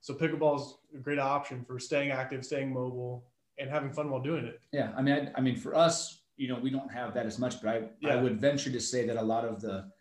So 0.01 0.13
pickleball 0.13 0.61
is 0.61 0.75
a 0.95 0.99
great 0.99 1.19
option 1.19 1.63
for 1.65 1.79
staying 1.79 2.11
active, 2.11 2.45
staying 2.45 2.71
mobile, 2.71 3.25
and 3.57 3.69
having 3.69 3.91
fun 3.91 4.09
while 4.09 4.21
doing 4.21 4.45
it. 4.45 4.59
Yeah, 4.71 4.91
I 4.95 5.01
mean, 5.01 5.31
I, 5.35 5.39
I 5.39 5.41
mean, 5.41 5.55
for 5.55 5.75
us, 5.75 6.21
you 6.37 6.47
know, 6.47 6.59
we 6.59 6.69
don't 6.69 6.91
have 6.91 7.13
that 7.13 7.25
as 7.25 7.39
much, 7.39 7.61
but 7.61 7.91
I, 8.03 8.09
I 8.09 8.15
would 8.15 8.39
venture 8.39 8.71
to 8.71 8.79
say 8.79 9.05
that 9.07 9.17
a 9.17 9.21
lot 9.21 9.45
of 9.45 9.61
the 9.61 9.91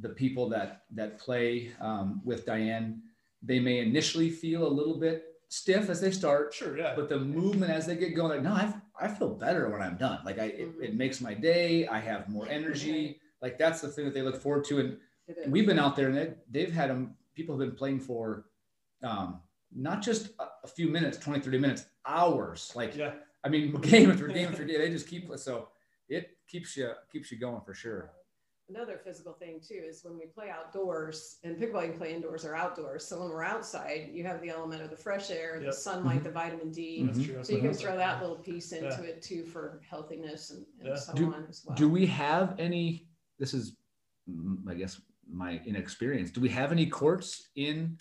the 0.00 0.08
people 0.08 0.48
that 0.48 0.82
that 0.90 1.18
play 1.18 1.72
um, 1.80 2.20
with 2.24 2.44
Diane, 2.44 3.02
they 3.42 3.60
may 3.60 3.78
initially 3.78 4.28
feel 4.28 4.66
a 4.66 4.68
little 4.68 4.98
bit 4.98 5.33
stiff 5.48 5.88
as 5.90 6.00
they 6.00 6.10
start, 6.10 6.52
Sure, 6.54 6.76
yeah. 6.76 6.94
but 6.96 7.08
the 7.08 7.18
movement 7.18 7.70
as 7.72 7.86
they 7.86 7.96
get 7.96 8.14
going, 8.14 8.30
like, 8.30 8.42
no, 8.42 8.52
I, 8.52 8.72
I 9.00 9.08
feel 9.08 9.30
better 9.30 9.68
when 9.70 9.80
I'm 9.82 9.96
done. 9.96 10.20
Like, 10.24 10.38
I 10.38 10.44
it, 10.46 10.68
it 10.82 10.94
makes 10.94 11.20
my 11.20 11.34
day. 11.34 11.86
I 11.86 11.98
have 12.00 12.28
more 12.28 12.48
energy. 12.48 13.20
Like 13.42 13.58
that's 13.58 13.80
the 13.80 13.88
thing 13.88 14.04
that 14.06 14.14
they 14.14 14.22
look 14.22 14.40
forward 14.40 14.64
to. 14.66 14.78
And 14.80 14.96
It 15.28 15.36
is. 15.38 15.48
we've 15.48 15.66
been 15.66 15.78
out 15.78 15.96
there 15.96 16.08
and 16.08 16.16
they, 16.16 16.32
they've 16.50 16.72
had 16.72 16.88
them. 16.90 17.14
People 17.34 17.58
have 17.58 17.68
been 17.68 17.76
playing 17.76 18.00
for 18.00 18.46
um, 19.02 19.40
not 19.74 20.00
just 20.02 20.30
a, 20.38 20.46
a 20.64 20.68
few 20.68 20.88
minutes, 20.88 21.18
20, 21.18 21.40
30 21.40 21.58
minutes, 21.58 21.86
hours. 22.06 22.72
Like 22.74 22.96
yeah. 22.96 23.12
I 23.44 23.48
mean, 23.50 23.72
game 23.80 24.10
after 24.10 24.28
game 24.28 24.48
after 24.48 24.64
day, 24.64 24.78
they 24.78 24.88
just 24.90 25.06
keep 25.08 25.28
so 25.36 25.68
it 26.08 26.30
keeps 26.48 26.76
you 26.76 26.90
keeps 27.12 27.30
you 27.30 27.38
going 27.38 27.60
for 27.60 27.74
sure. 27.74 28.12
Another 28.70 28.98
physical 29.04 29.34
thing 29.34 29.60
too 29.60 29.82
is 29.86 30.02
when 30.04 30.14
we 30.18 30.24
play 30.24 30.48
outdoors, 30.48 31.36
and 31.44 31.56
pickleball 31.58 31.82
you 31.84 31.90
can 31.90 31.98
play 31.98 32.14
indoors 32.14 32.46
or 32.46 32.56
outdoors. 32.56 33.04
So 33.06 33.20
when 33.20 33.28
we're 33.28 33.44
outside, 33.44 34.08
you 34.10 34.24
have 34.24 34.40
the 34.40 34.48
element 34.48 34.80
of 34.80 34.88
the 34.88 34.96
fresh 34.96 35.30
air, 35.30 35.58
the 35.58 35.66
Yep. 35.66 35.74
sunlight, 35.74 36.24
the 36.24 36.30
vitamin 36.30 36.70
D. 36.70 37.02
Mhm. 37.02 37.06
That's 37.12 37.24
true. 37.26 37.34
That's 37.34 37.48
So 37.48 37.54
you 37.56 37.60
can 37.60 37.74
throw 37.74 37.96
that 37.98 38.22
little 38.22 38.38
piece 38.38 38.72
into 38.72 38.86
Yeah. 38.86 39.00
it 39.02 39.22
too 39.22 39.44
for 39.44 39.80
healthiness 39.88 40.50
and, 40.50 40.64
and 40.78 40.88
Yeah. 40.88 40.94
so 40.96 41.12
Do- 41.12 41.34
on 41.34 41.44
as 41.46 41.62
well. 41.66 41.76
Do 41.76 41.90
we 41.90 42.06
have 42.06 42.58
any? 42.58 43.06
This 43.38 43.52
is, 43.52 43.76
mm, 44.28 44.66
I 44.66 44.74
guess, 44.74 44.98
my 45.28 45.60
inexperience. 45.66 46.30
Do 46.30 46.40
we 46.40 46.48
have 46.48 46.72
any 46.72 46.86
courts 46.86 47.50
in? 47.56 47.98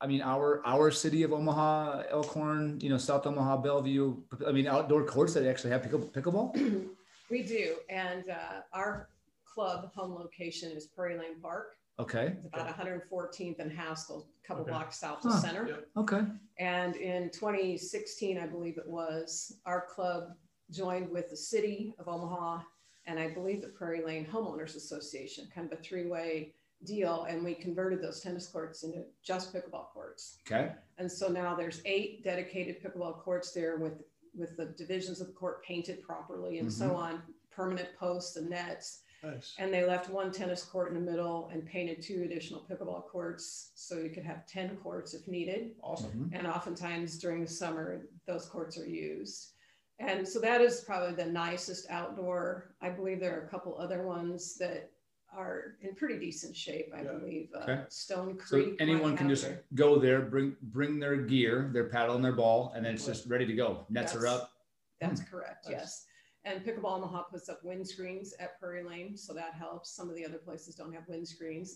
I 0.00 0.06
mean, 0.06 0.20
our 0.22 0.64
our 0.64 0.92
city 0.92 1.24
of 1.24 1.32
Omaha, 1.32 2.02
Elkhorn, 2.10 2.78
you 2.80 2.90
know, 2.90 2.98
South 2.98 3.26
Omaha, 3.26 3.56
Bellevue. 3.56 4.22
I 4.46 4.52
mean, 4.52 4.68
outdoor 4.68 5.04
courts 5.04 5.34
that 5.34 5.44
actually 5.48 5.70
have 5.70 5.82
pickle, 5.82 5.98
pickleball. 6.00 6.54
we 7.30 7.42
do, 7.42 7.76
and 7.88 8.28
uh, 8.30 8.60
our 8.72 9.08
club 9.56 9.90
home 9.94 10.14
location 10.14 10.70
is 10.70 10.86
Prairie 10.86 11.18
Lane 11.18 11.40
Park. 11.40 11.76
Okay. 11.98 12.36
It's 12.44 12.46
about 12.52 12.68
114th 12.68 13.58
and 13.58 13.72
Haskell, 13.72 14.28
a 14.44 14.46
couple 14.46 14.64
Okay. 14.64 14.70
blocks 14.70 15.00
south 15.00 15.24
of 15.24 15.32
Huh. 15.32 15.40
Center. 15.40 15.66
Yep. 15.66 15.88
Okay. 15.96 16.22
And 16.58 16.94
in 16.96 17.30
2016, 17.30 18.36
I 18.36 18.46
believe 18.46 18.76
it 18.76 18.86
was, 18.86 19.58
our 19.64 19.86
club 19.86 20.36
joined 20.70 21.08
with 21.08 21.30
the 21.30 21.36
city 21.36 21.94
of 21.98 22.06
Omaha 22.06 22.60
and 23.06 23.18
I 23.18 23.32
believe 23.32 23.62
the 23.62 23.68
Prairie 23.68 24.04
Lane 24.04 24.26
Homeowners 24.26 24.76
Association, 24.76 25.48
kind 25.54 25.72
of 25.72 25.78
a 25.78 25.82
three-way 25.82 26.52
deal. 26.84 27.24
And 27.24 27.42
we 27.42 27.54
converted 27.54 28.02
those 28.02 28.20
tennis 28.20 28.48
courts 28.48 28.82
into 28.82 29.04
just 29.22 29.54
pickleball 29.54 29.88
courts. 29.94 30.38
Okay. 30.46 30.72
And 30.98 31.10
so 31.10 31.28
now 31.28 31.54
there's 31.54 31.80
eight 31.86 32.22
dedicated 32.22 32.82
pickleball 32.82 33.22
courts 33.22 33.52
there 33.52 33.78
with, 33.78 34.02
with 34.34 34.54
the 34.58 34.66
divisions 34.76 35.22
of 35.22 35.28
the 35.28 35.32
court 35.32 35.64
painted 35.64 36.02
properly 36.02 36.58
and 36.58 36.70
so 36.70 36.88
mm-hmm. 36.88 36.96
on, 36.96 37.22
permanent 37.56 37.88
posts 37.98 38.36
and 38.36 38.50
nets. 38.50 39.00
Nice. 39.22 39.54
And 39.58 39.72
they 39.72 39.84
left 39.84 40.08
one 40.10 40.30
tennis 40.30 40.62
court 40.64 40.88
in 40.88 40.94
the 40.94 41.10
middle 41.10 41.48
and 41.52 41.64
painted 41.66 42.02
two 42.02 42.22
additional 42.24 42.64
pickleball 42.70 43.06
courts. 43.08 43.72
So 43.74 43.98
you 43.98 44.10
could 44.10 44.24
have 44.24 44.46
10 44.46 44.76
courts 44.76 45.14
if 45.14 45.26
needed. 45.26 45.72
Awesome. 45.82 46.30
Mhm. 46.30 46.38
And 46.38 46.46
oftentimes 46.46 47.18
during 47.18 47.40
the 47.42 47.48
summer, 47.50 48.06
those 48.26 48.46
courts 48.46 48.78
are 48.78 48.86
used. 48.88 49.52
And 49.98 50.26
so 50.28 50.38
that 50.40 50.60
is 50.60 50.82
probably 50.82 51.14
the 51.14 51.30
nicest 51.30 51.88
outdoor. 51.90 52.74
I 52.82 52.90
believe 52.90 53.18
there 53.20 53.40
are 53.40 53.44
a 53.46 53.48
couple 53.48 53.76
other 53.78 54.02
ones 54.06 54.56
that 54.58 54.90
are 55.32 55.76
in 55.80 55.94
pretty 55.94 56.18
decent 56.18 56.54
shape. 56.54 56.92
I 56.94 57.02
Yeah. 57.02 57.12
believe 57.12 57.50
uh, 57.54 57.58
Okay. 57.60 57.84
Stone 57.88 58.38
So 58.44 58.62
Creek. 58.62 58.76
anyone 58.80 59.16
can 59.16 59.28
just 59.28 59.42
their- 59.44 59.64
go 59.74 59.98
there, 59.98 60.20
bring 60.22 60.56
bring 60.62 60.98
their 61.00 61.16
gear, 61.16 61.70
their 61.72 61.88
paddle 61.88 62.14
and 62.14 62.24
their 62.24 62.32
ball, 62.32 62.72
and 62.74 62.84
then 62.84 62.94
it's 62.94 63.04
just 63.06 63.26
ready 63.26 63.46
to 63.46 63.54
go. 63.54 63.86
Nets 63.90 64.14
are 64.14 64.26
up. 64.26 64.52
That's 65.00 65.20
Hmm. 65.20 65.26
correct. 65.26 65.64
Nice. 65.66 65.72
Yes. 65.72 66.06
And 66.46 66.64
Pickleball 66.64 66.98
Omaha 66.98 67.24
puts 67.24 67.48
up 67.48 67.60
windscreens 67.64 68.28
at 68.38 68.58
Prairie 68.60 68.84
Lane, 68.84 69.16
so 69.16 69.34
that 69.34 69.54
helps. 69.54 69.90
Some 69.90 70.08
of 70.08 70.14
the 70.14 70.24
other 70.24 70.38
places 70.38 70.76
don't 70.76 70.94
have 70.94 71.02
windscreens. 71.08 71.70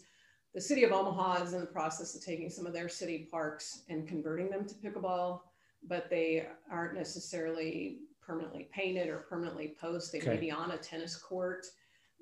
The 0.55 0.61
city 0.61 0.85
of 0.85 0.93
Omaha 0.93 1.43
is 1.43 1.53
in 1.55 1.61
the 1.61 1.67
process 1.67 2.15
of 2.15 2.25
taking 2.25 2.49
some 2.49 2.67
of 2.67 2.73
their 2.73 2.89
city 2.89 3.27
parks 3.31 3.83
and 3.89 4.07
converting 4.07 4.49
them 4.49 4.65
to 4.67 4.75
pickleball, 4.77 5.41
but 5.89 6.09
they 6.09 6.47
aren't 6.71 6.95
necessarily 6.95 7.99
permanently 8.21 8.69
painted 8.73 9.09
or 9.09 9.19
permanently 9.19 9.75
post. 9.81 10.13
They 10.13 10.21
may 10.21 10.37
be 10.37 10.53
on 10.53 10.71
a 10.71 10.79
tennis 10.79 11.17
court. 11.17 11.67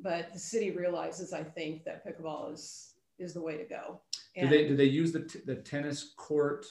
but 0.01 0.33
the 0.33 0.39
city 0.39 0.71
realizes, 0.71 1.33
I 1.33 1.43
think, 1.43 1.85
that 1.85 2.07
pickleball 2.07 2.55
is 2.55 2.95
is 3.19 3.35
the 3.35 3.43
way 3.43 3.57
to 3.57 3.65
go. 3.65 4.01
do 4.41 4.49
they 4.49 4.69
do 4.69 4.77
they 4.77 4.85
use 4.85 5.13
the 5.13 5.43
the 5.45 5.57
tennis 5.57 6.15
court 6.17 6.65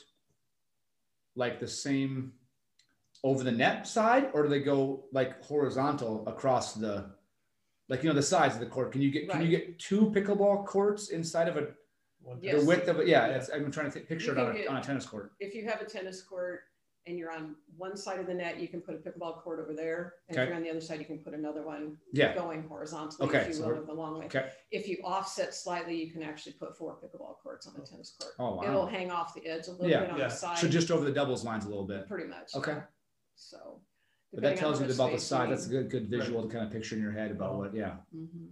like 1.36 1.60
the 1.60 1.68
same 1.68 2.34
over 3.24 3.44
the 3.44 3.52
net 3.52 3.88
side, 3.88 4.30
or 4.34 4.44
do 4.44 4.50
they 4.50 4.60
go 4.60 5.06
like 5.12 5.44
horizontal 5.44 6.28
across 6.28 6.74
the 6.74 7.06
like 7.90 8.04
you 8.04 8.10
know 8.10 8.16
the 8.16 8.22
sides 8.24 8.54
of 8.56 8.60
the 8.60 8.66
court? 8.68 8.92
Can 8.92 9.02
you 9.02 9.12
get 9.12 9.30
can 9.30 9.42
you 9.42 9.50
get 9.50 9.80
two 9.80 10.12
pickleball 10.12 10.66
courts 10.66 11.10
inside 11.10 11.48
of 11.48 11.58
a 11.58 11.68
Yes. 12.42 12.60
the 12.60 12.66
width 12.68 12.88
of 12.90 13.00
it? 13.00 13.08
Yeah, 13.08 13.28
Yeah. 13.28 13.36
It's, 13.36 13.50
I'm 13.50 13.72
trying 13.72 13.86
to 13.88 13.94
th- 13.94 14.08
picture 14.08 14.34
it 14.34 14.38
on 14.38 14.52
a, 14.52 14.54
get- 14.54 14.68
on 14.68 14.76
a 14.78 14.84
tennis 14.84 15.06
court. 15.06 15.32
if 15.40 15.56
you 15.56 15.66
have 15.70 15.80
a 15.82 15.86
tennis 15.86 16.22
court 16.22 16.62
and 17.06 17.18
you're 17.18 17.32
on 17.32 17.56
one 17.78 17.96
side 17.96 18.20
of 18.20 18.28
the 18.28 18.34
net, 18.34 18.60
you 18.60 18.68
can 18.68 18.82
put 18.82 18.96
a 18.96 18.98
pickleball 18.98 19.42
court 19.42 19.62
over 19.62 19.74
there. 19.74 20.16
And 20.28 20.38
if 20.38 20.46
you're 20.46 20.58
on 20.58 20.62
the 20.62 20.70
other 20.70 20.82
side, 20.82 21.00
you 21.00 21.06
can 21.06 21.20
put 21.20 21.34
another 21.34 21.62
one 21.66 21.96
Yeah. 22.12 22.36
going 22.36 22.64
horizontally, 22.68 23.30
Okay, 23.30 23.40
if 23.44 23.48
you 23.48 23.54
so 23.54 23.70
will, 23.74 23.86
the 23.86 23.94
long 23.94 24.20
way. 24.20 24.26
Okay. 24.26 24.50
If 24.72 24.90
you 24.90 24.98
offset 25.06 25.54
slightly, 25.54 25.96
you 26.04 26.12
can 26.12 26.22
actually 26.22 26.52
put 26.54 26.78
four 26.78 26.98
pickleball 27.02 27.38
courts 27.42 27.66
on 27.66 27.82
a 27.82 27.86
tennis 27.86 28.14
court. 28.20 28.34
Oh 28.40 28.56
wow. 28.56 28.64
It'll 28.64 28.86
hang 28.88 29.10
off 29.10 29.34
the 29.34 29.48
edge 29.48 29.68
a 29.68 29.72
little 29.72 29.88
Yeah. 29.90 30.02
bit 30.02 30.10
on 30.12 30.18
Yeah. 30.20 30.28
the 30.28 30.34
side. 30.36 30.58
So 30.58 30.68
just 30.68 30.92
over 30.92 31.06
the 31.06 31.14
doubles 31.14 31.46
lines 31.46 31.64
a 31.64 31.70
little 31.70 31.88
bit. 31.88 32.10
pretty 32.10 32.28
much. 32.28 32.54
Okay. 32.56 32.80
Yeah. 33.38 33.60
So. 33.60 33.82
But 34.34 34.44
that 34.44 34.58
tells 34.58 34.82
you 34.82 34.88
about 34.88 35.12
the 35.14 35.20
size. 35.20 35.50
That's 35.50 35.68
a 35.68 35.70
good 35.70 35.90
good 35.90 36.10
visual 36.10 36.44
to 36.44 36.50
kind 36.50 36.66
of 36.66 36.72
picture 36.72 36.96
in 36.96 37.02
your 37.02 37.12
head 37.14 37.32
about 37.32 37.56
what. 37.56 37.74
Yeah. 37.74 37.96
need. 38.12 38.30
Mhm. 38.30 38.48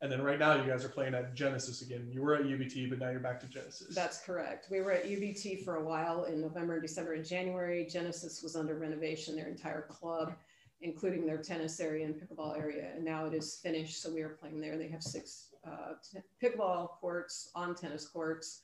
And 0.00 0.12
then 0.12 0.22
right 0.22 0.38
now 0.38 0.54
you 0.54 0.68
guys 0.68 0.84
are 0.84 0.88
playing 0.88 1.14
at 1.14 1.34
Genesis 1.34 1.82
again. 1.82 2.08
You 2.12 2.22
were 2.22 2.36
at 2.36 2.44
UBT, 2.44 2.88
but 2.88 3.00
now 3.00 3.10
you're 3.10 3.18
back 3.18 3.40
to 3.40 3.46
Genesis. 3.46 3.96
That's 3.96 4.20
correct. 4.20 4.68
We 4.70 4.80
were 4.80 4.92
at 4.92 5.06
UBT 5.06 5.64
for 5.64 5.76
a 5.76 5.84
while 5.84 6.24
in 6.24 6.40
November, 6.40 6.80
December, 6.80 7.14
and 7.14 7.24
January. 7.24 7.84
Genesis 7.84 8.40
was 8.40 8.54
under 8.54 8.76
renovation, 8.76 9.34
their 9.34 9.48
entire 9.48 9.82
club, 9.82 10.34
including 10.82 11.26
their 11.26 11.38
tennis 11.38 11.80
area 11.80 12.06
and 12.06 12.14
pickleball 12.14 12.56
area. 12.56 12.92
And 12.94 13.04
now 13.04 13.26
it 13.26 13.34
is 13.34 13.56
finished. 13.56 14.00
So 14.00 14.14
we 14.14 14.22
are 14.22 14.28
playing 14.28 14.60
there. 14.60 14.78
They 14.78 14.86
have 14.86 15.02
six 15.02 15.48
uh, 15.66 15.94
t- 16.08 16.20
pickleball 16.40 16.90
courts 17.00 17.50
on 17.56 17.74
tennis 17.74 18.06
courts, 18.06 18.62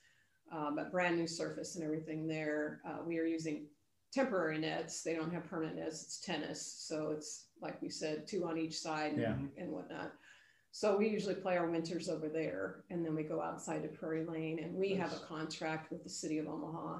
um, 0.53 0.79
a 0.79 0.85
brand 0.85 1.17
new 1.17 1.27
surface 1.27 1.75
and 1.75 1.83
everything 1.83 2.27
there. 2.27 2.79
Uh, 2.87 2.99
we 3.05 3.19
are 3.19 3.25
using 3.25 3.67
temporary 4.19 4.57
nets. 4.57 5.03
They 5.03 5.13
don't 5.13 5.33
have 5.33 5.43
permanent 5.49 5.77
nets. 5.77 6.01
It's 6.03 6.19
tennis. 6.19 6.61
So 6.79 7.11
it's 7.11 7.47
like 7.61 7.81
we 7.81 7.89
said, 7.89 8.27
two 8.27 8.47
on 8.47 8.57
each 8.57 8.79
side 8.79 9.11
and, 9.13 9.21
Yeah. 9.21 9.35
and 9.61 9.71
whatnot. 9.71 10.13
So 10.71 10.97
we 10.97 11.07
usually 11.09 11.35
play 11.35 11.57
our 11.57 11.69
winters 11.69 12.09
over 12.09 12.27
there, 12.27 12.83
and 12.89 13.05
then 13.05 13.15
we 13.15 13.23
go 13.23 13.41
outside 13.41 13.81
to 13.83 13.87
Prairie 13.89 14.25
Lane, 14.25 14.59
and 14.59 14.73
we 14.75 14.89
have 14.95 15.13
a 15.13 15.19
contract 15.19 15.89
with 15.89 16.03
the 16.03 16.09
city 16.09 16.37
of 16.37 16.47
Omaha, 16.47 16.99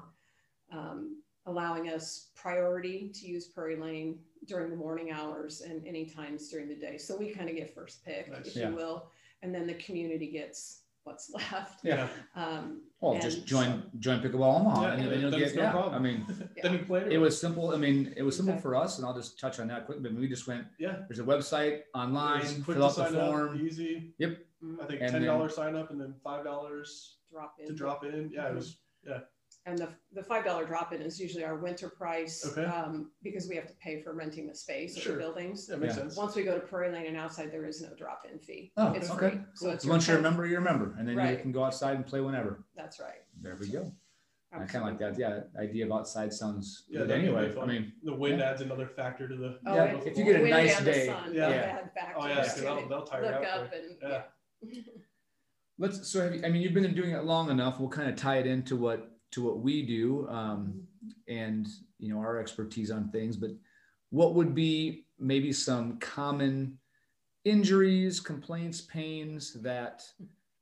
um, 0.72 1.22
allowing 1.44 1.90
us 1.90 2.30
priority 2.34 3.10
to 3.14 3.26
use 3.26 3.46
Prairie 3.48 3.76
Lane 3.76 4.18
during 4.46 4.70
the 4.70 4.76
morning 4.76 5.10
hours 5.12 5.60
and 5.60 5.86
any 5.86 6.06
times 6.06 6.48
during 6.48 6.68
the 6.68 6.74
day. 6.74 6.96
So 6.96 7.16
we 7.18 7.30
kind 7.34 7.50
of 7.50 7.56
get 7.56 7.74
first 7.74 8.02
pick, 8.04 8.30
Nice. 8.30 8.46
if 8.48 8.56
Yeah. 8.56 8.70
you 8.70 8.76
will, 8.76 9.10
and 9.42 9.54
then 9.54 9.66
the 9.66 9.74
community 9.74 10.28
gets 10.30 10.82
what's 11.06 11.30
left. 11.34 11.80
Yeah. 11.84 12.08
Um, 12.34 12.82
Well, 13.00 13.12
And 13.14 13.22
just 13.22 13.46
join 13.46 13.82
join 13.98 14.20
pickleball 14.20 14.60
Omaha, 14.60 14.82
Yeah, 14.82 14.92
and 14.94 15.02
then 15.02 15.10
then 15.10 15.20
you'll 15.20 15.30
get. 15.38 15.54
no 15.54 15.62
Yeah. 15.62 15.70
problem. 15.70 15.94
I 15.94 15.98
mean, 15.98 16.26
then 16.62 16.72
you 16.72 16.78
play 16.80 17.06
it 17.10 17.18
was 17.18 17.40
simple. 17.40 17.70
I 17.72 17.76
mean, 17.76 18.12
it 18.16 18.22
was 18.22 18.36
simple 18.36 18.54
Okay. 18.54 18.62
for 18.62 18.74
us, 18.74 18.98
and 18.98 19.06
I'll 19.06 19.14
just 19.14 19.38
touch 19.38 19.60
on 19.60 19.68
that 19.68 19.86
quickly. 19.86 20.02
But 20.10 20.18
we 20.20 20.28
just 20.28 20.46
went. 20.48 20.66
yeah. 20.78 20.96
There's 21.08 21.20
a 21.20 21.24
website 21.24 21.82
online. 21.94 22.40
quick 22.64 22.76
Fill 22.76 22.76
to 22.76 22.84
out 22.84 22.96
the 22.96 23.04
sign 23.10 23.16
up, 23.16 23.30
form. 23.30 23.60
easy. 23.66 24.14
mm, 24.20 24.36
I 24.82 24.86
think 24.86 25.00
And 25.02 25.12
ten 25.12 25.22
dollars 25.24 25.54
sign 25.54 25.76
up 25.76 25.90
and 25.90 26.00
then 26.00 26.14
five 26.24 26.44
dollars 26.44 27.18
drop 27.30 27.54
in. 27.60 27.66
to 27.68 27.74
drop 27.74 28.04
in. 28.04 28.30
Yeah, 28.32 28.48
it 28.48 28.54
was 28.54 28.78
And 29.66 29.76
the, 29.76 29.88
the 30.12 30.22
five 30.22 30.44
dollar 30.44 30.64
drop 30.64 30.92
in 30.92 31.02
is 31.02 31.20
usually 31.20 31.42
our 31.44 31.56
winter 31.56 31.88
price, 31.90 32.46
Okay. 32.52 32.64
um, 32.64 33.10
because 33.24 33.48
we 33.48 33.56
have 33.56 33.66
to 33.66 33.74
pay 33.74 34.00
for 34.00 34.14
renting 34.14 34.46
the 34.46 34.54
space 34.54 34.96
of 34.96 35.02
Sure. 35.02 35.14
the 35.14 35.18
buildings. 35.18 35.66
yeah, 35.68 35.74
makes 35.76 35.94
Yeah. 35.96 36.02
sense. 36.02 36.16
Once 36.16 36.36
we 36.36 36.44
go 36.44 36.54
to 36.54 36.64
Prairie 36.64 36.92
Lane 36.92 37.06
and 37.06 37.16
outside, 37.16 37.50
there 37.50 37.64
is 37.66 37.82
no 37.82 37.92
drop 37.96 38.22
in 38.32 38.38
fee. 38.38 38.72
Oh, 38.76 38.92
It's 38.92 39.10
okay. 39.10 39.30
free. 39.30 39.40
So 39.54 39.66
Cool. 39.66 39.74
it's 39.74 39.82
So 39.82 39.88
your 39.88 39.92
once 39.94 40.06
you're 40.08 40.18
a 40.18 40.22
member, 40.22 40.46
you're 40.46 40.60
a 40.60 40.64
member, 40.64 40.94
and 40.96 41.08
then 41.08 41.16
you 41.16 41.20
Right. 41.20 41.42
can 41.42 41.50
go 41.50 41.64
outside 41.64 41.96
and 41.96 42.06
play 42.06 42.20
whenever. 42.20 42.64
That's 42.76 43.00
right. 43.00 43.24
There 43.42 43.56
we 43.60 43.68
go. 43.68 43.92
I 44.52 44.58
kind 44.66 44.76
of 44.76 44.82
like 44.84 44.98
that. 45.00 45.18
Yeah, 45.18 45.40
idea 45.58 45.84
of 45.84 45.92
outside 45.92 46.32
sounds 46.32 46.84
Yeah, 46.88 47.00
good 47.00 47.08
that'd 47.10 47.22
be 47.24 47.28
anyway. 47.28 47.48
really 47.48 47.60
I 47.60 47.66
mean, 47.66 47.92
The 48.04 48.14
wind 48.14 48.38
Yeah. 48.38 48.50
adds 48.50 48.60
another 48.62 48.86
factor 48.86 49.26
to 49.28 49.34
the. 49.36 49.58
Oh, 49.66 49.74
yeah, 49.74 49.96
if 49.96 50.16
you 50.16 50.24
get 50.24 50.36
a 50.36 50.42
wind 50.42 50.50
nice 50.50 50.78
and 50.78 50.86
the 50.86 50.92
day, 50.92 51.06
sun, 51.06 51.34
Yeah. 51.34 51.48
they 51.48 51.54
yeah. 51.56 51.60
add 51.62 51.92
factors 51.92 52.14
Oh, 52.16 52.26
yeah, 52.28 52.34
to 52.36 52.40
'cause 52.42 52.60
that'll- 52.62 52.78
it. 52.78 52.88
that'll 52.88 53.04
tire 53.06 53.24
you 53.24 53.30
Look 53.32 53.44
out 53.44 53.44
up 53.62 53.68
quick. 53.68 53.82
and, 53.82 53.98
Yeah. 54.00 54.22
yeah. 54.62 54.82
let's. 55.78 56.06
So, 56.08 56.22
have 56.22 56.34
you, 56.36 56.42
I 56.44 56.50
mean, 56.50 56.62
you've 56.62 56.72
been 56.72 56.94
doing 56.94 57.10
it 57.10 57.24
long 57.24 57.50
enough. 57.50 57.80
We'll 57.80 57.88
kind 57.90 58.08
of 58.08 58.14
tie 58.16 58.36
it 58.38 58.46
into 58.46 58.76
what 58.76 59.15
to 59.36 59.42
what 59.42 59.60
we 59.60 59.82
do, 59.82 60.26
um, 60.30 60.82
and 61.28 61.68
you 61.98 62.08
know 62.12 62.18
our 62.18 62.38
expertise 62.38 62.90
on 62.90 63.10
things. 63.10 63.36
But 63.36 63.50
what 64.10 64.34
would 64.34 64.54
be 64.54 65.04
maybe 65.18 65.52
some 65.52 65.98
common 65.98 66.78
injuries, 67.44 68.18
complaints, 68.18 68.80
pains 68.80 69.52
that 69.62 70.02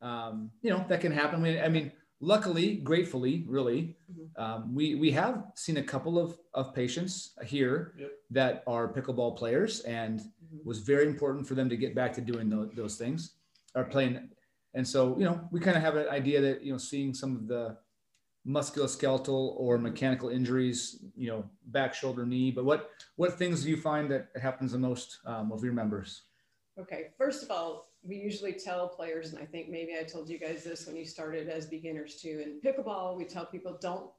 um, 0.02 0.50
you 0.60 0.70
know 0.70 0.84
that 0.88 1.00
can 1.00 1.12
happen? 1.12 1.36
I 1.40 1.42
mean, 1.42 1.60
I 1.62 1.68
mean, 1.68 1.92
luckily, 2.20 2.76
gratefully, 2.90 3.44
really, 3.46 3.96
Mhm. 4.12 4.42
um, 4.42 4.74
we 4.74 4.96
we 4.96 5.12
have 5.12 5.52
seen 5.54 5.76
a 5.76 5.82
couple 5.92 6.18
of 6.18 6.36
of 6.52 6.74
patients 6.74 7.34
here 7.44 7.94
Yep. 7.96 8.10
that 8.30 8.64
are 8.66 8.92
pickleball 8.92 9.36
players, 9.36 9.80
and 9.82 10.18
Mhm. 10.20 10.64
was 10.64 10.80
very 10.80 11.06
important 11.06 11.46
for 11.46 11.54
them 11.54 11.68
to 11.68 11.76
get 11.76 11.94
back 11.94 12.12
to 12.14 12.20
doing 12.20 12.48
those, 12.48 12.70
those 12.74 12.96
things 12.98 13.36
or 13.76 13.84
playing. 13.84 14.30
And 14.76 14.86
so, 14.86 15.16
you 15.16 15.24
know, 15.24 15.48
we 15.52 15.60
kind 15.60 15.76
of 15.76 15.84
have 15.84 15.94
an 15.94 16.08
idea 16.08 16.40
that, 16.40 16.64
you 16.64 16.72
know, 16.72 16.78
seeing 16.78 17.14
some 17.14 17.36
of 17.36 17.46
the 17.46 17.76
musculoskeletal 18.46 19.54
or 19.56 19.78
mechanical 19.78 20.28
injuries, 20.28 21.02
you 21.16 21.28
know, 21.28 21.44
back, 21.66 21.94
shoulder, 21.94 22.26
knee, 22.26 22.50
but 22.50 22.64
what, 22.64 22.90
what 23.16 23.38
things 23.38 23.62
do 23.62 23.70
you 23.70 23.76
find 23.76 24.10
that 24.10 24.28
happens 24.40 24.72
the 24.72 24.78
most 24.78 25.18
um, 25.24 25.50
of 25.50 25.64
your 25.64 25.72
members? 25.72 26.22
Okay, 26.78 27.08
first 27.16 27.42
of 27.42 27.50
all, 27.50 27.88
we 28.02 28.16
usually 28.16 28.52
tell 28.52 28.88
players, 28.88 29.32
and 29.32 29.42
I 29.42 29.46
think 29.46 29.70
maybe 29.70 29.92
I 29.98 30.02
told 30.02 30.28
you 30.28 30.38
guys 30.38 30.62
this 30.62 30.86
when 30.86 30.96
you 30.96 31.06
started 31.06 31.48
as 31.48 31.66
beginners 31.66 32.16
too. 32.16 32.42
In 32.44 32.60
pickleball, 32.60 33.16
we 33.16 33.24
tell 33.24 33.46
people 33.46 33.78
don't 33.80 34.10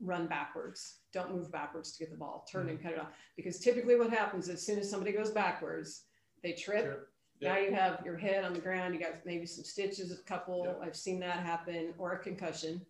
run 0.00 0.26
backwards, 0.26 0.98
don't 1.12 1.34
move 1.34 1.50
backwards 1.50 1.92
to 1.92 1.98
get 1.98 2.10
the 2.10 2.16
ball, 2.16 2.46
turn 2.50 2.68
and 2.68 2.80
cut 2.80 2.92
it 2.92 3.00
off. 3.00 3.08
Because 3.36 3.58
typically, 3.58 3.96
what 3.96 4.10
happens 4.10 4.48
as 4.48 4.64
soon 4.64 4.78
as 4.78 4.88
somebody 4.88 5.12
goes 5.12 5.30
backwards, 5.30 6.04
they 6.42 6.52
trip. 6.52 6.84
Sure. 6.84 7.08
Now 7.40 7.58
you 7.58 7.72
have 7.74 8.02
your 8.04 8.16
head 8.16 8.44
on 8.44 8.52
the 8.52 8.60
ground. 8.60 8.94
You 8.94 9.00
got 9.00 9.26
maybe 9.26 9.46
some 9.46 9.64
stitches, 9.64 10.12
a 10.12 10.22
couple. 10.22 10.64
Yeah. 10.64 10.86
I've 10.86 10.94
seen 10.94 11.18
that 11.20 11.38
happen, 11.38 11.94
or 11.98 12.12
a 12.12 12.18
concussion. 12.18 12.80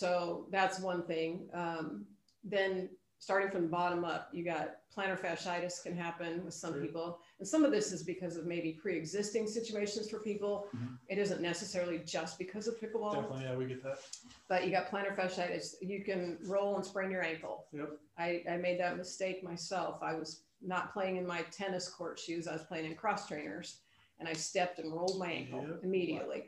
So 0.00 0.46
that's 0.50 0.78
one 0.78 1.02
thing. 1.02 1.48
Um, 1.52 2.06
then 2.44 2.88
starting 3.18 3.50
from 3.50 3.62
the 3.62 3.68
bottom 3.68 4.04
up, 4.04 4.28
you 4.32 4.44
got 4.44 4.76
plantar 4.96 5.18
fasciitis 5.20 5.82
can 5.82 5.96
happen 5.96 6.44
with 6.44 6.54
some 6.54 6.74
people. 6.74 7.18
And 7.38 7.46
some 7.46 7.64
of 7.64 7.70
this 7.72 7.92
is 7.92 8.02
because 8.04 8.36
of 8.36 8.46
maybe 8.46 8.72
pre-existing 8.80 9.46
situations 9.48 10.08
for 10.08 10.20
people. 10.20 10.68
Mhm. 10.74 10.96
It 11.08 11.18
isn't 11.18 11.40
necessarily 11.42 11.98
just 11.98 12.38
because 12.38 12.66
of 12.68 12.80
pickleball, 12.80 13.14
Definitely, 13.14 13.44
yeah, 13.44 13.56
we 13.56 13.66
get 13.66 13.82
that. 13.82 13.98
but 14.48 14.64
you 14.64 14.70
got 14.70 14.88
plantar 14.90 15.14
fasciitis. 15.14 15.74
You 15.82 16.02
can 16.04 16.38
roll 16.44 16.76
and 16.76 16.84
sprain 16.86 17.10
your 17.10 17.22
ankle. 17.22 17.66
Yep. 17.72 17.98
I, 18.16 18.42
I 18.48 18.56
made 18.56 18.78
that 18.80 18.96
mistake 18.96 19.42
myself. 19.42 19.98
I 20.02 20.14
was 20.14 20.42
not 20.62 20.92
playing 20.92 21.16
in 21.16 21.26
my 21.26 21.42
tennis 21.50 21.88
court 21.88 22.18
shoes. 22.18 22.46
I 22.46 22.52
was 22.52 22.62
playing 22.62 22.86
in 22.86 22.94
cross 22.94 23.26
trainers 23.26 23.80
and 24.20 24.28
I 24.28 24.34
stepped 24.34 24.78
and 24.78 24.92
rolled 24.92 25.18
my 25.18 25.30
ankle 25.32 25.62
Yep. 25.66 25.80
immediately. 25.82 26.44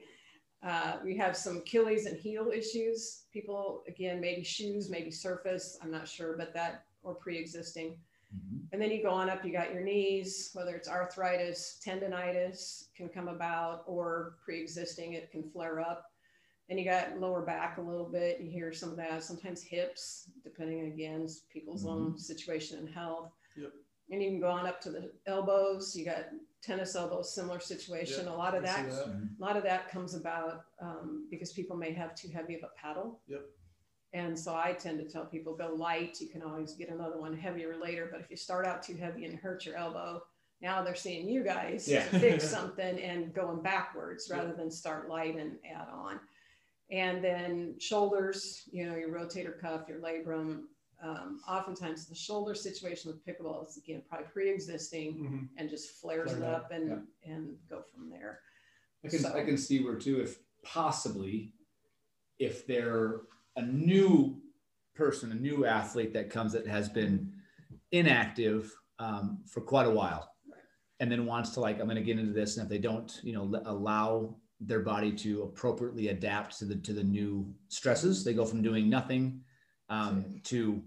Uh, 0.64 0.98
we 1.04 1.16
have 1.16 1.36
some 1.36 1.58
Achilles 1.58 2.06
and 2.06 2.16
heel 2.16 2.50
issues. 2.54 3.24
People, 3.32 3.82
again, 3.88 4.20
maybe 4.20 4.44
shoes, 4.44 4.88
maybe 4.88 5.10
surface. 5.10 5.78
I'm 5.82 5.90
not 5.90 6.06
sure, 6.06 6.36
but 6.36 6.54
that 6.54 6.84
or 7.02 7.14
pre-existing. 7.14 7.96
And 8.72 8.80
then 8.80 8.90
you 8.90 9.02
go 9.02 9.10
on 9.10 9.28
up, 9.28 9.44
you 9.44 9.52
got 9.52 9.72
your 9.72 9.82
knees, 9.82 10.50
whether 10.54 10.74
it's 10.74 10.88
arthritis, 10.88 11.78
tendonitis 11.86 12.84
can 12.96 13.08
come 13.08 13.28
about, 13.28 13.82
or 13.86 14.36
pre 14.42 14.60
existing, 14.60 15.12
it 15.12 15.30
can 15.30 15.42
flare 15.42 15.80
up. 15.80 16.06
And 16.70 16.78
you 16.78 16.86
got 16.86 17.18
lower 17.18 17.42
back 17.42 17.76
a 17.76 17.82
little 17.82 18.08
bit. 18.08 18.40
You 18.40 18.50
hear 18.50 18.72
some 18.72 18.90
of 18.90 18.96
that, 18.96 19.22
sometimes 19.22 19.62
hips, 19.62 20.30
depending 20.42 20.86
again, 20.86 21.28
people's 21.52 21.84
own 21.84 22.16
situation 22.16 22.78
and 22.78 22.88
health. 22.88 23.32
Yep. 23.56 23.72
And 24.10 24.22
you 24.22 24.30
can 24.30 24.40
go 24.40 24.48
on 24.48 24.66
up 24.66 24.80
to 24.82 24.90
the 24.90 25.10
elbows. 25.26 25.94
You 25.94 26.06
got 26.06 26.26
tennis 26.62 26.94
elbow, 26.94 27.22
similar 27.22 27.60
situation. 27.60 28.24
Yep, 28.26 28.34
A 28.34 28.36
lot 28.36 28.54
of 28.54 28.62
that, 28.62 28.88
that. 28.90 29.06
a 29.06 29.26
lot 29.38 29.56
of 29.56 29.62
that 29.64 29.90
comes 29.90 30.14
about 30.14 30.64
um, 30.80 31.26
because 31.30 31.52
people 31.52 31.76
may 31.76 31.92
have 31.92 32.14
too 32.14 32.28
heavy 32.28 32.54
of 32.54 32.62
a 32.62 32.70
paddle. 32.80 33.20
Yep. 33.26 33.42
And 34.14 34.38
so 34.38 34.54
I 34.54 34.74
tend 34.74 34.98
to 35.00 35.08
tell 35.08 35.24
people 35.24 35.54
go 35.56 35.74
light. 35.74 36.20
You 36.20 36.28
can 36.28 36.42
always 36.42 36.74
get 36.74 36.90
another 36.90 37.18
one 37.18 37.36
heavier 37.36 37.76
later. 37.82 38.08
But 38.10 38.20
if 38.20 38.30
you 38.30 38.36
start 38.36 38.66
out 38.66 38.82
too 38.82 38.94
heavy 38.96 39.24
and 39.24 39.38
hurt 39.38 39.64
your 39.64 39.76
elbow, 39.76 40.22
now 40.60 40.82
they're 40.82 40.94
seeing 40.94 41.28
you 41.28 41.42
guys 41.42 41.88
Yeah. 41.88 42.04
to 42.08 42.18
fix 42.20 42.46
something 42.56 43.00
and 43.00 43.32
going 43.34 43.62
backwards 43.62 44.28
rather 44.30 44.52
than 44.52 44.70
start 44.70 45.08
light 45.08 45.36
and 45.36 45.56
add 45.68 45.88
on. 45.92 46.20
And 46.90 47.24
then 47.24 47.74
shoulders, 47.78 48.68
you 48.70 48.86
know, 48.86 48.94
your 48.96 49.08
rotator 49.08 49.58
cuff, 49.58 49.88
your 49.88 49.98
labrum. 49.98 50.64
Um, 51.02 51.40
oftentimes 51.48 52.06
the 52.06 52.14
shoulder 52.14 52.54
situation 52.54 53.10
with 53.10 53.26
pickleball 53.26 53.68
is 53.68 53.76
again 53.76 54.02
probably 54.08 54.28
pre-existing 54.32 55.14
Mhm. 55.16 55.48
and 55.58 55.68
just 55.68 55.90
flares 56.00 56.30
it 56.32 56.36
Flare 56.36 56.50
it 56.50 56.54
up 56.54 56.70
and 56.70 57.06
and 57.24 57.56
go 57.68 57.82
from 57.82 58.08
there. 58.08 58.40
I 59.04 59.08
can, 59.08 59.18
So- 59.18 59.34
I 59.34 59.44
can 59.44 59.58
see 59.58 59.82
where 59.84 59.96
too, 59.96 60.20
if 60.20 60.38
possibly, 60.62 61.52
if 62.38 62.66
they're 62.68 63.22
a 63.56 63.62
new 63.62 64.40
person, 64.94 65.32
a 65.32 65.34
new 65.34 65.64
athlete 65.66 66.12
that 66.12 66.30
comes 66.30 66.52
that 66.52 66.66
has 66.66 66.88
been 66.88 67.32
inactive 67.90 68.72
um, 68.98 69.42
for 69.46 69.60
quite 69.60 69.86
a 69.86 69.90
while. 69.90 70.28
Right. 70.48 70.58
and 71.00 71.10
then 71.10 71.26
wants 71.26 71.50
to 71.50 71.60
like, 71.60 71.80
I'm 71.80 71.86
going 71.86 71.96
to 71.96 72.02
get 72.02 72.18
into 72.18 72.32
this. 72.32 72.56
And 72.56 72.64
if 72.64 72.70
they 72.70 72.78
don't, 72.78 73.18
you 73.24 73.32
know, 73.32 73.60
allow 73.64 74.36
their 74.60 74.80
body 74.80 75.10
to 75.16 75.42
appropriately 75.42 76.08
adapt 76.08 76.56
to 76.60 76.64
the, 76.64 76.76
to 76.76 76.92
the 76.92 77.02
new 77.02 77.52
stresses, 77.68 78.22
they 78.22 78.34
go 78.34 78.44
from 78.44 78.62
doing 78.62 78.88
nothing 78.88 79.42
um, 79.88 80.40
to 80.44 80.80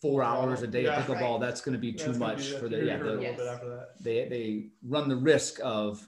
four 0.00 0.22
hours 0.22 0.62
a 0.62 0.66
day 0.66 0.84
Yeah. 0.84 0.98
of 0.98 1.04
pickleball. 1.06 1.32
Right. 1.32 1.40
That's 1.46 1.60
going 1.60 1.74
to 1.74 1.78
be 1.78 1.92
too 1.92 2.06
That's 2.06 2.18
much 2.18 2.38
be- 2.52 2.56
for 2.58 2.68
the, 2.68 2.78
yeah, 2.78 2.98
gonna 2.98 3.10
hurt 3.10 3.12
a 3.14 3.16
the, 3.16 3.22
Yes. 3.22 3.98
they, 4.00 4.28
they 4.28 4.70
run 4.82 5.08
the 5.08 5.16
risk 5.16 5.60
of, 5.62 6.06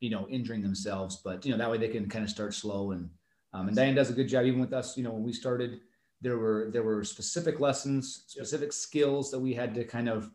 you 0.00 0.10
know, 0.10 0.28
injuring 0.28 0.62
themselves, 0.62 1.16
but 1.16 1.44
you 1.44 1.50
know, 1.50 1.58
that 1.58 1.70
way 1.70 1.78
they 1.78 1.88
can 1.88 2.08
kind 2.08 2.24
of 2.24 2.30
start 2.30 2.54
slow 2.54 2.92
and, 2.92 3.10
um, 3.52 3.66
and 3.66 3.76
Diane 3.76 3.94
does 3.94 4.10
a 4.10 4.12
good 4.12 4.28
job, 4.28 4.44
even 4.44 4.60
with 4.60 4.72
us, 4.72 4.96
you 4.96 5.02
know, 5.02 5.10
when 5.10 5.24
we 5.24 5.32
started, 5.32 5.80
there 6.20 6.38
were, 6.38 6.68
there 6.72 6.82
were 6.84 7.02
specific 7.02 7.58
lessons, 7.60 8.24
Yep. 8.36 8.46
specific 8.46 8.72
skills 8.72 9.30
that 9.32 9.38
we 9.40 9.54
had 9.54 9.74
to 9.74 9.84
kind 9.84 10.08
of, 10.08 10.30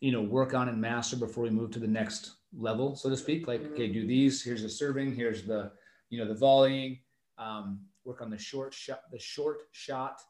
you 0.00 0.12
know, 0.12 0.20
work 0.22 0.52
on 0.54 0.68
and 0.68 0.80
master 0.80 1.16
before 1.16 1.44
we 1.44 1.50
moved 1.50 1.72
to 1.74 1.78
the 1.78 1.86
next 1.86 2.32
level, 2.58 2.96
so 2.96 3.08
to 3.08 3.16
speak. 3.16 3.46
Like, 3.46 3.64
okay, 3.72 3.88
do 3.88 4.06
these, 4.06 4.42
here's 4.42 4.62
the 4.62 4.68
serving, 4.68 5.14
here's 5.14 5.44
the, 5.44 5.72
you 6.10 6.18
know, 6.18 6.26
the 6.28 6.34
volleying, 6.34 6.98
um, 7.38 7.80
work 8.04 8.20
on 8.20 8.30
the 8.30 8.38
short 8.38 8.74
shot, 8.74 9.02
the 9.12 9.18
short 9.18 9.62
shot, 9.72 10.20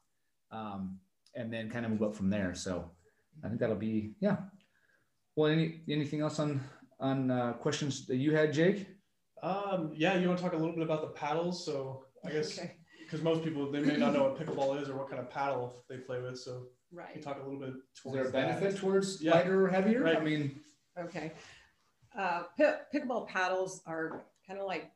um, 0.52 0.98
and 1.34 1.52
then 1.52 1.70
kind 1.70 1.84
of 1.84 1.92
move 1.92 2.02
up 2.02 2.14
from 2.14 2.30
there. 2.30 2.54
So 2.54 2.90
I 3.44 3.48
think 3.48 3.60
that'll 3.60 3.76
be, 3.76 4.12
yeah. 4.20 4.36
Well, 5.36 5.50
any, 5.50 5.80
anything 5.88 6.20
else 6.20 6.38
on, 6.38 6.60
on, 6.98 7.30
uh, 7.30 7.52
questions 7.54 8.06
that 8.06 8.16
you 8.16 8.34
had, 8.34 8.52
Jake? 8.52 8.86
Um, 9.42 9.92
yeah, 9.94 10.16
you 10.18 10.28
want 10.28 10.38
to 10.38 10.44
talk 10.44 10.52
a 10.52 10.56
little 10.56 10.74
bit 10.74 10.82
about 10.84 11.00
the 11.02 11.08
paddles? 11.08 11.64
So 11.64 12.04
I 12.26 12.30
guess 12.30 12.58
Okay, 12.58 12.72
because 13.04 13.22
most 13.22 13.42
people 13.42 13.70
they 13.70 13.80
may 13.80 13.96
not 13.96 14.12
know 14.12 14.24
what 14.24 14.38
pickleball 14.38 14.80
is 14.82 14.88
or 14.90 14.96
what 14.96 15.08
kind 15.08 15.20
of 15.20 15.30
paddle 15.30 15.82
they 15.88 15.96
play 15.96 16.20
with. 16.20 16.38
So 16.38 16.66
you 16.90 16.98
right. 16.98 17.12
can 17.12 17.22
talk 17.22 17.38
a 17.40 17.42
little 17.42 17.58
bit. 17.58 17.70
Is 17.70 18.12
there 18.12 18.12
a 18.12 18.16
towards 18.16 18.32
that. 18.32 18.60
benefit 18.60 18.78
towards 18.78 19.22
Yeah. 19.22 19.34
lighter 19.36 19.64
or 19.64 19.68
heavier? 19.68 20.02
Right. 20.02 20.16
I 20.16 20.20
mean, 20.20 20.60
Okay. 20.98 21.32
Uh, 22.18 22.42
pi- 22.58 22.80
pickleball 22.92 23.28
paddles 23.28 23.80
are 23.86 24.24
kind 24.46 24.60
of 24.60 24.66
like 24.66 24.90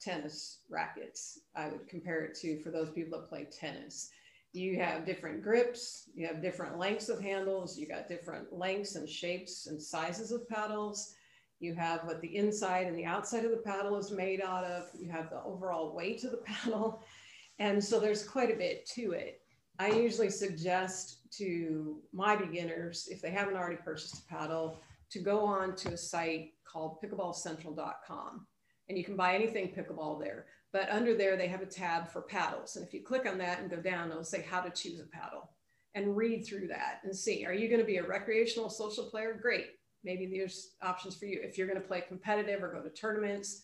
tennis 0.00 0.60
rackets. 0.68 1.38
I 1.54 1.68
would 1.68 1.88
compare 1.88 2.22
it 2.24 2.34
to 2.40 2.60
for 2.62 2.70
those 2.70 2.90
people 2.90 3.18
that 3.18 3.28
play 3.28 3.46
tennis. 3.58 4.10
You 4.52 4.78
have 4.80 5.06
different 5.06 5.42
grips, 5.42 6.10
you 6.14 6.26
have 6.26 6.42
different 6.42 6.78
lengths 6.78 7.08
of 7.08 7.20
handles, 7.20 7.78
you 7.78 7.86
got 7.86 8.08
different 8.08 8.52
lengths 8.52 8.96
and 8.96 9.08
shapes 9.08 9.68
and 9.68 9.80
sizes 9.80 10.32
of 10.32 10.48
paddles. 10.48 11.14
You 11.60 11.74
have 11.74 12.04
what 12.04 12.20
the 12.20 12.36
inside 12.36 12.86
and 12.86 12.98
the 12.98 13.04
outside 13.04 13.44
of 13.44 13.50
the 13.50 13.58
paddle 13.58 13.96
is 13.96 14.10
made 14.10 14.40
out 14.40 14.64
of. 14.64 14.88
You 14.98 15.10
have 15.10 15.30
the 15.30 15.42
overall 15.44 15.94
weight 15.94 16.24
of 16.24 16.32
the 16.32 16.36
paddle. 16.46 17.02
And 17.58 17.82
so 17.82 18.00
there's 18.00 18.26
quite 18.26 18.50
a 18.50 18.56
bit 18.56 18.86
to 18.94 19.12
it. 19.12 19.42
I 19.78 19.90
usually 19.90 20.30
suggest 20.30 21.18
to 21.38 22.00
my 22.12 22.34
beginners, 22.34 23.08
if 23.10 23.22
they 23.22 23.30
haven't 23.30 23.56
already 23.56 23.76
purchased 23.76 24.24
a 24.24 24.34
paddle, 24.34 24.80
to 25.10 25.18
go 25.20 25.44
on 25.44 25.76
to 25.76 25.92
a 25.92 25.96
site 25.96 26.52
called 26.64 26.98
pickleballcentral.com. 27.02 28.46
And 28.88 28.98
you 28.98 29.04
can 29.04 29.16
buy 29.16 29.34
anything 29.34 29.74
pickleball 29.74 30.20
there. 30.20 30.46
But 30.72 30.88
under 30.90 31.16
there, 31.16 31.36
they 31.36 31.48
have 31.48 31.62
a 31.62 31.66
tab 31.66 32.08
for 32.08 32.22
paddles. 32.22 32.76
And 32.76 32.86
if 32.86 32.94
you 32.94 33.02
click 33.02 33.26
on 33.26 33.38
that 33.38 33.60
and 33.60 33.70
go 33.70 33.76
down, 33.76 34.10
it'll 34.10 34.24
say 34.24 34.46
how 34.48 34.60
to 34.60 34.70
choose 34.70 35.00
a 35.00 35.04
paddle 35.04 35.50
and 35.94 36.16
read 36.16 36.46
through 36.46 36.68
that 36.68 37.00
and 37.02 37.14
see 37.14 37.44
are 37.44 37.52
you 37.52 37.68
going 37.68 37.80
to 37.80 37.86
be 37.86 37.96
a 37.96 38.06
recreational 38.06 38.70
social 38.70 39.04
player? 39.04 39.36
Great. 39.40 39.66
Maybe 40.04 40.26
there's 40.26 40.72
options 40.82 41.16
for 41.16 41.26
you. 41.26 41.40
If 41.42 41.58
you're 41.58 41.66
going 41.66 41.80
to 41.80 41.86
play 41.86 42.02
competitive 42.06 42.62
or 42.62 42.72
go 42.72 42.80
to 42.80 42.90
tournaments, 42.90 43.62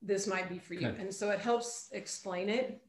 this 0.00 0.26
might 0.26 0.48
be 0.48 0.58
for 0.58 0.74
you. 0.74 0.88
Okay. 0.88 1.02
And 1.02 1.14
so 1.14 1.30
it 1.30 1.40
helps 1.40 1.88
explain 1.92 2.48
it. 2.48 2.80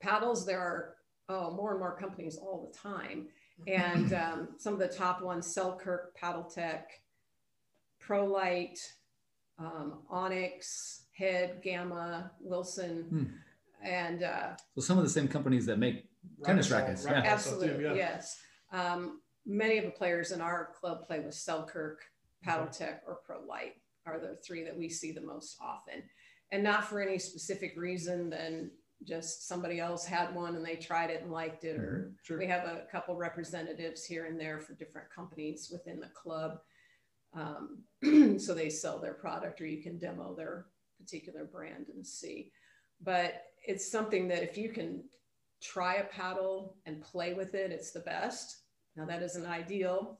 Paddles, 0.00 0.44
there 0.44 0.60
are 0.60 0.96
oh, 1.28 1.50
more 1.52 1.70
and 1.70 1.80
more 1.80 1.96
companies 1.96 2.36
all 2.36 2.70
the 2.70 2.76
time. 2.76 3.28
And 3.66 4.12
um, 4.12 4.48
some 4.58 4.74
of 4.74 4.78
the 4.78 4.88
top 4.88 5.22
ones 5.22 5.46
Selkirk, 5.46 6.14
Paddle 6.14 6.44
Tech, 6.44 6.90
ProLite, 8.04 8.80
um, 9.58 10.00
Onyx, 10.10 11.01
Head, 11.12 11.60
Gamma, 11.62 12.30
Wilson. 12.40 13.04
Hmm. 13.08 13.24
And 13.86 14.22
uh, 14.22 14.56
so 14.74 14.80
some 14.80 14.98
of 14.98 15.04
the 15.04 15.10
same 15.10 15.28
companies 15.28 15.66
that 15.66 15.78
make 15.78 16.04
Tennis 16.44 16.70
rackets, 16.70 17.04
yeah. 17.04 17.12
rackets 17.12 17.44
stuff 17.44 17.54
absolutely, 17.54 17.84
yeah. 17.84 17.94
yes. 17.94 18.38
Um, 18.72 19.20
many 19.44 19.78
of 19.78 19.84
the 19.84 19.90
players 19.90 20.32
in 20.32 20.40
our 20.40 20.70
club 20.78 21.06
play 21.06 21.20
with 21.20 21.34
Selkirk, 21.34 22.00
Paddletek, 22.46 23.00
or 23.06 23.20
ProLite 23.28 23.74
are 24.06 24.18
the 24.18 24.36
three 24.46 24.64
that 24.64 24.76
we 24.76 24.88
see 24.88 25.12
the 25.12 25.20
most 25.20 25.56
often. 25.60 26.02
And 26.50 26.62
not 26.62 26.84
for 26.84 27.00
any 27.00 27.18
specific 27.18 27.74
reason 27.76 28.30
than 28.30 28.70
just 29.04 29.48
somebody 29.48 29.80
else 29.80 30.04
had 30.04 30.34
one 30.34 30.54
and 30.54 30.64
they 30.64 30.76
tried 30.76 31.10
it 31.10 31.22
and 31.22 31.32
liked 31.32 31.64
it, 31.64 31.76
or 31.76 32.12
Sure. 32.22 32.38
we 32.38 32.46
have 32.46 32.64
a 32.64 32.86
couple 32.90 33.16
representatives 33.16 34.04
here 34.04 34.26
and 34.26 34.38
there 34.38 34.60
for 34.60 34.74
different 34.74 35.10
companies 35.10 35.70
within 35.72 35.98
the 35.98 36.08
club. 36.08 36.60
Um, 37.34 37.84
so 38.38 38.54
they 38.54 38.70
sell 38.70 38.98
their 38.98 39.14
product 39.14 39.60
or 39.60 39.66
you 39.66 39.82
can 39.82 39.98
demo 39.98 40.34
their 40.34 40.66
particular 41.02 41.44
brand 41.44 41.86
and 41.94 42.06
see. 42.06 42.50
But 43.02 43.44
it's 43.66 43.90
something 43.90 44.28
that 44.28 44.42
if 44.42 44.56
you 44.56 44.68
can 44.70 45.04
try 45.60 45.96
a 45.96 46.04
paddle 46.04 46.76
and 46.86 47.02
play 47.02 47.34
with 47.34 47.54
it, 47.54 47.70
it's 47.70 47.90
the 47.92 48.00
best. 48.00 48.58
Now, 48.96 49.04
that 49.06 49.22
isn't 49.22 49.46
ideal. 49.46 50.18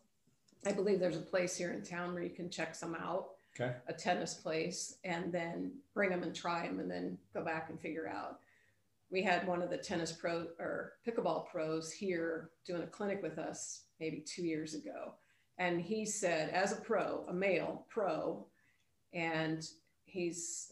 I 0.66 0.72
believe 0.72 1.00
there's 1.00 1.16
a 1.16 1.20
place 1.20 1.56
here 1.56 1.72
in 1.72 1.82
town 1.82 2.14
where 2.14 2.22
you 2.22 2.30
can 2.30 2.50
check 2.50 2.74
some 2.74 2.94
out, 2.94 3.30
Okay. 3.54 3.74
a 3.86 3.92
tennis 3.92 4.34
place, 4.34 4.96
and 5.04 5.32
then 5.32 5.72
bring 5.94 6.10
them 6.10 6.22
and 6.22 6.34
try 6.34 6.66
them 6.66 6.78
and 6.80 6.90
then 6.90 7.18
go 7.34 7.44
back 7.44 7.68
and 7.70 7.80
figure 7.80 8.08
out. 8.08 8.38
We 9.10 9.22
had 9.22 9.46
one 9.46 9.60
of 9.60 9.68
the 9.70 9.76
tennis 9.76 10.12
pro 10.12 10.46
or 10.58 10.94
pickleball 11.06 11.50
pros 11.50 11.92
here 11.92 12.50
doing 12.64 12.82
a 12.82 12.86
clinic 12.86 13.22
with 13.22 13.38
us 13.38 13.82
maybe 14.00 14.20
two 14.20 14.44
years 14.46 14.74
ago. 14.74 15.14
And 15.58 15.80
he 15.82 16.06
said, 16.06 16.48
as 16.50 16.72
a 16.72 16.76
pro, 16.76 17.24
a 17.28 17.32
male 17.32 17.84
pro, 17.90 18.46
and 19.12 19.66
he's, 20.06 20.71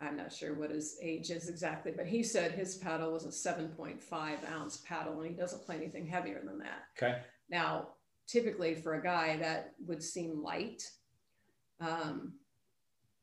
I'm 0.00 0.16
not 0.16 0.32
sure 0.32 0.54
what 0.54 0.70
his 0.70 0.96
age 1.02 1.30
is 1.30 1.48
exactly, 1.48 1.92
but 1.94 2.06
he 2.06 2.22
said 2.22 2.52
his 2.52 2.76
paddle 2.76 3.12
was 3.12 3.24
a 3.24 3.28
7.5 3.28 4.50
ounce 4.52 4.76
paddle 4.78 5.20
and 5.20 5.30
he 5.30 5.36
doesn't 5.36 5.64
play 5.64 5.76
anything 5.76 6.06
heavier 6.06 6.40
than 6.44 6.58
that. 6.58 6.84
Okay. 6.96 7.18
Now, 7.50 7.88
typically 8.28 8.76
for 8.76 8.94
a 8.94 9.02
guy, 9.02 9.36
that 9.38 9.72
would 9.86 10.02
seem 10.02 10.42
light. 10.42 10.82
Um, 11.80 12.34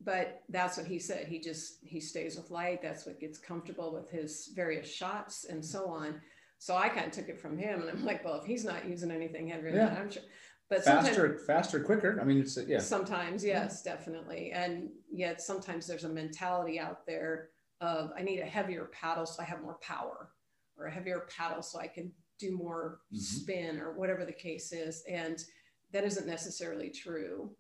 but 0.03 0.43
that's 0.49 0.77
what 0.77 0.85
he 0.85 0.99
said. 0.99 1.27
He 1.27 1.39
just 1.39 1.77
he 1.81 1.99
stays 1.99 2.35
with 2.35 2.51
light. 2.51 2.81
That's 2.81 3.05
what 3.05 3.19
gets 3.19 3.39
comfortable 3.39 3.93
with 3.93 4.09
his 4.09 4.51
various 4.53 4.91
shots 4.91 5.45
and 5.45 5.63
so 5.63 5.87
on. 5.87 6.21
So 6.57 6.75
I 6.75 6.89
kind 6.89 7.07
of 7.07 7.11
took 7.11 7.29
it 7.29 7.39
from 7.39 7.57
him, 7.57 7.81
and 7.81 7.89
I'm 7.89 8.05
like, 8.05 8.23
well, 8.23 8.35
if 8.35 8.45
he's 8.45 8.65
not 8.65 8.87
using 8.87 9.11
anything 9.11 9.47
heavier 9.47 9.71
than 9.71 9.79
that, 9.79 9.97
I'm 9.99 10.11
sure. 10.11 10.23
But 10.69 10.83
Faster, 10.83 11.37
faster, 11.45 11.79
quicker. 11.79 12.17
I 12.19 12.23
mean, 12.23 12.39
it's, 12.39 12.57
yeah. 12.67 12.79
sometimes, 12.79 13.43
yes, 13.43 13.83
definitely. 13.83 14.51
And 14.51 14.89
yet 15.11 15.41
sometimes 15.41 15.85
there's 15.85 16.05
a 16.05 16.09
mentality 16.09 16.79
out 16.79 17.05
there 17.05 17.49
of 17.81 18.11
I 18.17 18.23
need 18.23 18.39
a 18.39 18.45
heavier 18.45 18.85
paddle 18.91 19.25
so 19.27 19.43
I 19.43 19.45
have 19.45 19.61
more 19.61 19.77
power, 19.81 20.31
or 20.77 20.85
a 20.87 20.91
heavier 20.91 21.27
paddle 21.37 21.61
so 21.61 21.79
I 21.79 21.87
can 21.87 22.11
do 22.39 22.51
more 22.51 23.01
Mhm. 23.13 23.19
spin, 23.19 23.79
or 23.79 23.93
whatever 23.93 24.25
the 24.25 24.33
case 24.33 24.71
is. 24.71 25.03
And 25.07 25.43
that 25.91 26.03
isn't 26.03 26.25
necessarily 26.27 26.89
true. 26.89 27.55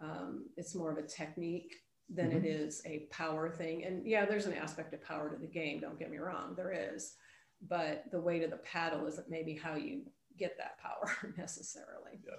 Um, 0.00 0.48
it's 0.56 0.74
more 0.74 0.90
of 0.90 0.98
a 0.98 1.06
technique 1.06 1.74
than 2.08 2.32
it 2.32 2.46
is 2.46 2.80
a 2.86 3.00
power 3.10 3.50
thing. 3.50 3.84
And 3.84 4.06
yeah, 4.06 4.24
there's 4.24 4.46
an 4.46 4.54
aspect 4.54 4.94
of 4.94 5.02
power 5.02 5.28
to 5.28 5.36
the 5.36 5.46
game. 5.46 5.80
Don't 5.80 5.98
get 5.98 6.10
me 6.10 6.16
wrong, 6.16 6.54
there 6.56 6.72
is. 6.72 7.14
But 7.60 8.04
the 8.10 8.20
weight 8.20 8.42
of 8.42 8.50
the 8.50 8.56
paddle 8.58 9.06
isn't 9.06 9.28
maybe 9.28 9.54
how 9.54 9.74
you 9.74 10.06
get 10.38 10.56
that 10.58 10.78
power 10.78 11.10
necessarily. 11.36 12.20
Yeah. 12.24 12.32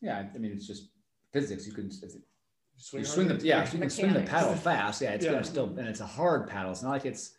Yeah, 0.00 0.28
I 0.34 0.38
mean, 0.38 0.52
it's 0.52 0.66
just 0.66 0.90
physics. 1.32 1.66
You 1.66 1.72
can, 1.72 1.86
if 1.88 2.14
you 2.14 2.22
Swing 2.76 3.04
swing 3.04 3.26
the, 3.26 3.34
hard. 3.34 3.42
yeah, 3.42 3.64
you 3.72 3.78
can 3.80 3.90
swing 3.90 4.12
the 4.12 4.20
paddle 4.20 4.54
fast. 4.54 5.02
Yeah. 5.02 5.10
It's 5.10 5.24
Yeah. 5.24 5.32
going 5.32 5.42
to 5.42 5.48
still, 5.50 5.66
and 5.78 5.88
it's 5.88 6.00
a 6.00 6.06
hard 6.06 6.48
paddle. 6.48 6.70
It's 6.70 6.82
not 6.82 6.90
like 6.90 7.04
it's 7.06 7.34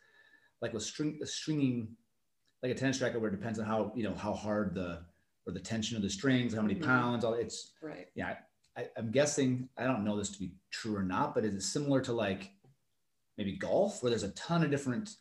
like 0.62 0.74
with 0.74 0.84
string, 0.84 1.18
the 1.20 1.26
stringing, 1.26 1.88
like 2.62 2.74
a 2.74 2.76
tennis 2.76 3.02
racket 3.02 3.22
where 3.22 3.30
it 3.32 3.36
depends 3.40 3.58
on 3.60 3.66
how, 3.66 3.94
you 3.96 4.04
know, 4.04 4.14
how 4.14 4.34
hard 4.34 4.76
the, 4.76 5.06
or 5.48 5.54
the 5.54 5.60
tension 5.62 5.96
of 5.96 6.04
the 6.04 6.10
strings, 6.10 6.54
how 6.54 6.62
many 6.62 6.76
Mhm. 6.76 6.84
pounds, 6.84 7.24
all 7.24 7.34
it's, 7.36 7.72
Right. 7.82 8.10
yeah, 8.16 8.36
I, 8.76 8.90
I'm 8.98 9.12
guessing, 9.12 9.70
I 9.78 9.86
don't 9.86 10.04
know 10.04 10.18
this 10.18 10.30
to 10.32 10.40
be 10.40 10.52
true 10.72 10.96
or 10.98 11.04
not, 11.04 11.34
but 11.34 11.46
is 11.46 11.54
it 11.54 11.62
similar 11.62 12.02
to 12.02 12.12
like 12.12 12.52
maybe 13.38 13.56
golf 13.56 14.04
where 14.04 14.10
there's 14.10 14.24
a 14.24 14.32
ton 14.32 14.62
of 14.66 14.70
different, 14.70 15.16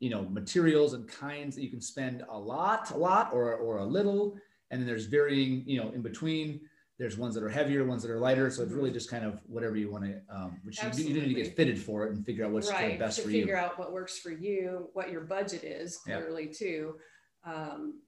you 0.00 0.10
know, 0.10 0.22
materials 0.28 0.92
and 0.94 1.08
kinds 1.08 1.56
that 1.56 1.62
you 1.62 1.70
can 1.70 1.80
spend 1.80 2.22
a 2.28 2.38
lot, 2.38 2.90
a 2.90 2.96
lot 2.96 3.30
or, 3.32 3.54
or 3.54 3.78
a 3.78 3.84
little. 3.84 4.36
And 4.70 4.80
then 4.80 4.86
there's 4.86 5.06
varying, 5.06 5.62
you 5.66 5.80
know, 5.80 5.90
in 5.90 6.02
between, 6.02 6.60
there's 6.98 7.16
ones 7.18 7.34
that 7.34 7.42
are 7.44 7.48
heavier, 7.48 7.84
ones 7.84 8.02
that 8.02 8.10
are 8.10 8.18
lighter. 8.18 8.50
So 8.50 8.62
it's 8.62 8.72
really 8.72 8.90
just 8.90 9.10
kind 9.10 9.24
of 9.24 9.38
whatever 9.46 9.76
you 9.76 9.90
want 9.90 10.04
to, 10.04 10.20
um, 10.34 10.60
which 10.64 10.82
you, 10.82 10.88
you 11.04 11.14
need 11.14 11.28
to 11.28 11.34
get 11.34 11.54
fitted 11.56 11.78
for 11.78 12.06
it 12.06 12.14
and 12.14 12.24
figure 12.24 12.44
out 12.44 12.52
what's 12.52 12.70
kind 12.70 12.84
of 12.84 12.90
right 12.92 12.98
best 12.98 13.16
to 13.18 13.22
for 13.24 13.28
figure 13.30 13.54
you. 13.54 13.60
out 13.60 13.78
what 13.78 13.92
works 13.92 14.18
for 14.18 14.30
you 14.30 14.88
what 14.94 15.10
your 15.10 15.20
budget 15.22 15.62
is 15.62 15.98
Yeah. 16.06 16.16
clearly 16.20 16.48
too 16.48 16.96
um, 17.44 18.00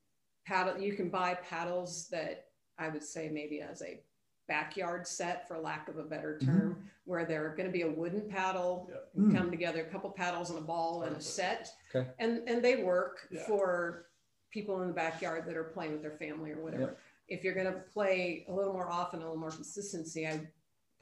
paddle 0.46 0.79
you 0.81 0.94
can 0.94 1.11
buy 1.11 1.35
paddles 1.35 2.09
that 2.11 2.46
i 2.79 2.88
would 2.88 3.03
say 3.05 3.29
maybe 3.31 3.61
as 3.61 3.83
a 3.83 4.01
backyard 4.49 5.07
set 5.07 5.47
for 5.47 5.59
lack 5.59 5.89
of 5.89 5.99
a 5.99 6.03
better 6.03 6.39
Mhm. 6.41 6.47
term 6.47 6.91
where 7.05 7.25
they're 7.25 7.51
going 7.51 7.67
to 7.67 7.73
be 7.73 7.83
a 7.83 7.91
wooden 7.91 8.29
paddle 8.29 8.91
Yeah. 8.91 9.23
Mm. 9.23 9.37
come 9.37 9.51
together 9.51 9.83
a 9.83 9.91
couple 9.91 10.11
paddles 10.11 10.51
and 10.51 10.59
a 10.59 10.63
ball 10.63 11.03
and 11.05 11.17
a 11.17 11.21
set 11.21 11.71
Okay. 11.95 12.11
and 12.19 12.49
and 12.49 12.65
they 12.65 12.83
work 12.83 13.29
Yeah. 13.31 13.47
for 13.47 14.07
people 14.51 14.81
in 14.83 14.89
the 14.89 14.95
backyard 14.95 15.45
that 15.47 15.57
are 15.57 15.65
playing 15.65 15.93
with 15.93 16.03
their 16.03 16.17
family 16.17 16.51
or 16.53 16.63
whatever 16.63 16.97
if 17.29 17.45
you're 17.45 17.55
going 17.55 17.71
to 17.71 17.81
play 17.81 18.47
a 18.49 18.53
little 18.55 18.73
more 18.73 18.89
often, 18.91 19.21
a 19.21 19.23
little 19.23 19.37
more 19.37 19.51
consistency, 19.51 20.27
I 20.27 20.51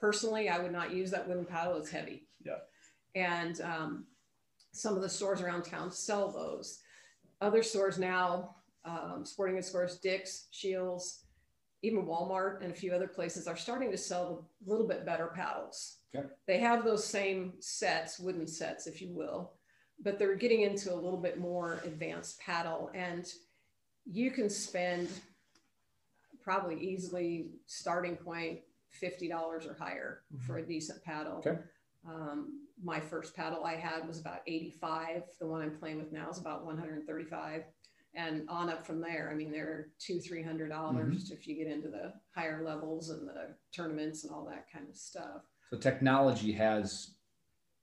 personally, 0.00 0.48
I 0.48 0.58
would 0.58 0.72
not 0.72 0.92
use 0.92 1.12
that 1.12 1.28
wooden 1.28 1.44
paddle. 1.46 1.76
It's 1.76 1.88
heavy. 1.88 2.26
Yeah. 2.44 2.58
And 3.14 3.60
um, 3.60 4.08
some 4.72 4.96
of 4.96 5.02
the 5.02 5.08
stores 5.08 5.40
around 5.40 5.62
town 5.62 5.92
sell 5.92 6.32
those. 6.32 6.82
Other 7.40 7.62
stores 7.62 7.96
now, 8.00 8.56
um, 8.84 9.24
sporting 9.24 9.54
goods 9.54 9.68
stores, 9.68 10.00
Dick's, 10.00 10.48
Scheels, 10.50 11.25
even 11.82 12.06
Walmart 12.06 12.62
and 12.62 12.72
a 12.72 12.74
few 12.74 12.92
other 12.92 13.08
places 13.08 13.46
are 13.46 13.56
starting 13.56 13.90
to 13.90 13.98
sell 13.98 14.48
a 14.66 14.70
little 14.70 14.86
bit 14.86 15.04
better 15.04 15.32
paddles. 15.34 15.98
Okay. 16.14 16.26
They 16.46 16.58
have 16.58 16.84
those 16.84 17.04
same 17.04 17.54
sets, 17.60 18.18
wooden 18.18 18.46
sets, 18.46 18.86
if 18.86 19.00
you 19.00 19.10
will, 19.12 19.52
but 20.02 20.18
they're 20.18 20.36
getting 20.36 20.62
into 20.62 20.92
a 20.92 20.96
little 20.96 21.20
bit 21.20 21.38
more 21.38 21.80
advanced 21.84 22.40
paddle. 22.40 22.90
And 22.94 23.26
you 24.04 24.30
can 24.30 24.48
spend 24.48 25.08
probably 26.42 26.80
easily 26.80 27.50
starting 27.66 28.16
point 28.16 28.60
$50 29.02 29.30
or 29.68 29.74
higher 29.78 30.22
for 30.46 30.58
a 30.58 30.66
decent 30.66 31.02
paddle. 31.02 31.42
Okay. 31.46 31.58
Um, 32.08 32.60
my 32.82 33.00
first 33.00 33.34
paddle 33.34 33.64
I 33.64 33.74
had 33.74 34.06
was 34.06 34.20
about 34.20 34.40
85. 34.46 35.22
The 35.40 35.46
one 35.46 35.62
I'm 35.62 35.76
playing 35.76 35.98
with 35.98 36.12
now 36.12 36.30
is 36.30 36.38
about 36.38 36.64
135 36.64 37.64
and 38.16 38.48
on 38.48 38.70
up 38.70 38.86
from 38.86 39.00
there. 39.00 39.28
I 39.30 39.34
mean, 39.34 39.52
they're 39.52 39.88
two, 39.98 40.18
three 40.18 40.42
hundred 40.42 40.70
dollars 40.70 41.30
if 41.30 41.46
you 41.46 41.54
get 41.54 41.70
into 41.72 41.88
the 41.88 42.14
higher 42.34 42.64
levels 42.64 43.10
and 43.10 43.28
the 43.28 43.54
tournaments 43.74 44.24
and 44.24 44.32
all 44.32 44.44
that 44.46 44.66
kind 44.72 44.88
of 44.88 44.96
stuff. 44.96 45.42
So 45.70 45.78
technology 45.78 46.52
has 46.52 47.14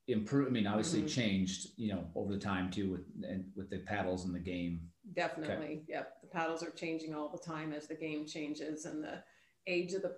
improved. 0.07 0.49
I 0.49 0.51
mean, 0.51 0.67
obviously 0.67 1.03
Mhm. 1.03 1.09
changed, 1.09 1.67
you 1.77 1.93
know, 1.93 2.09
over 2.15 2.33
the 2.33 2.39
time 2.39 2.71
too 2.71 2.91
with 2.91 3.05
and 3.23 3.51
with 3.55 3.69
the 3.69 3.79
paddles 3.79 4.25
in 4.25 4.33
the 4.33 4.39
game. 4.39 4.91
Definitely, 5.13 5.85
yep. 5.87 6.19
The 6.21 6.27
paddles 6.27 6.63
are 6.63 6.71
changing 6.71 7.13
all 7.13 7.29
the 7.29 7.37
time 7.37 7.71
as 7.71 7.87
the 7.87 7.95
game 7.95 8.25
changes 8.25 8.85
and 8.85 9.03
the 9.03 9.23
age 9.67 9.93
of 9.93 10.01
the 10.01 10.15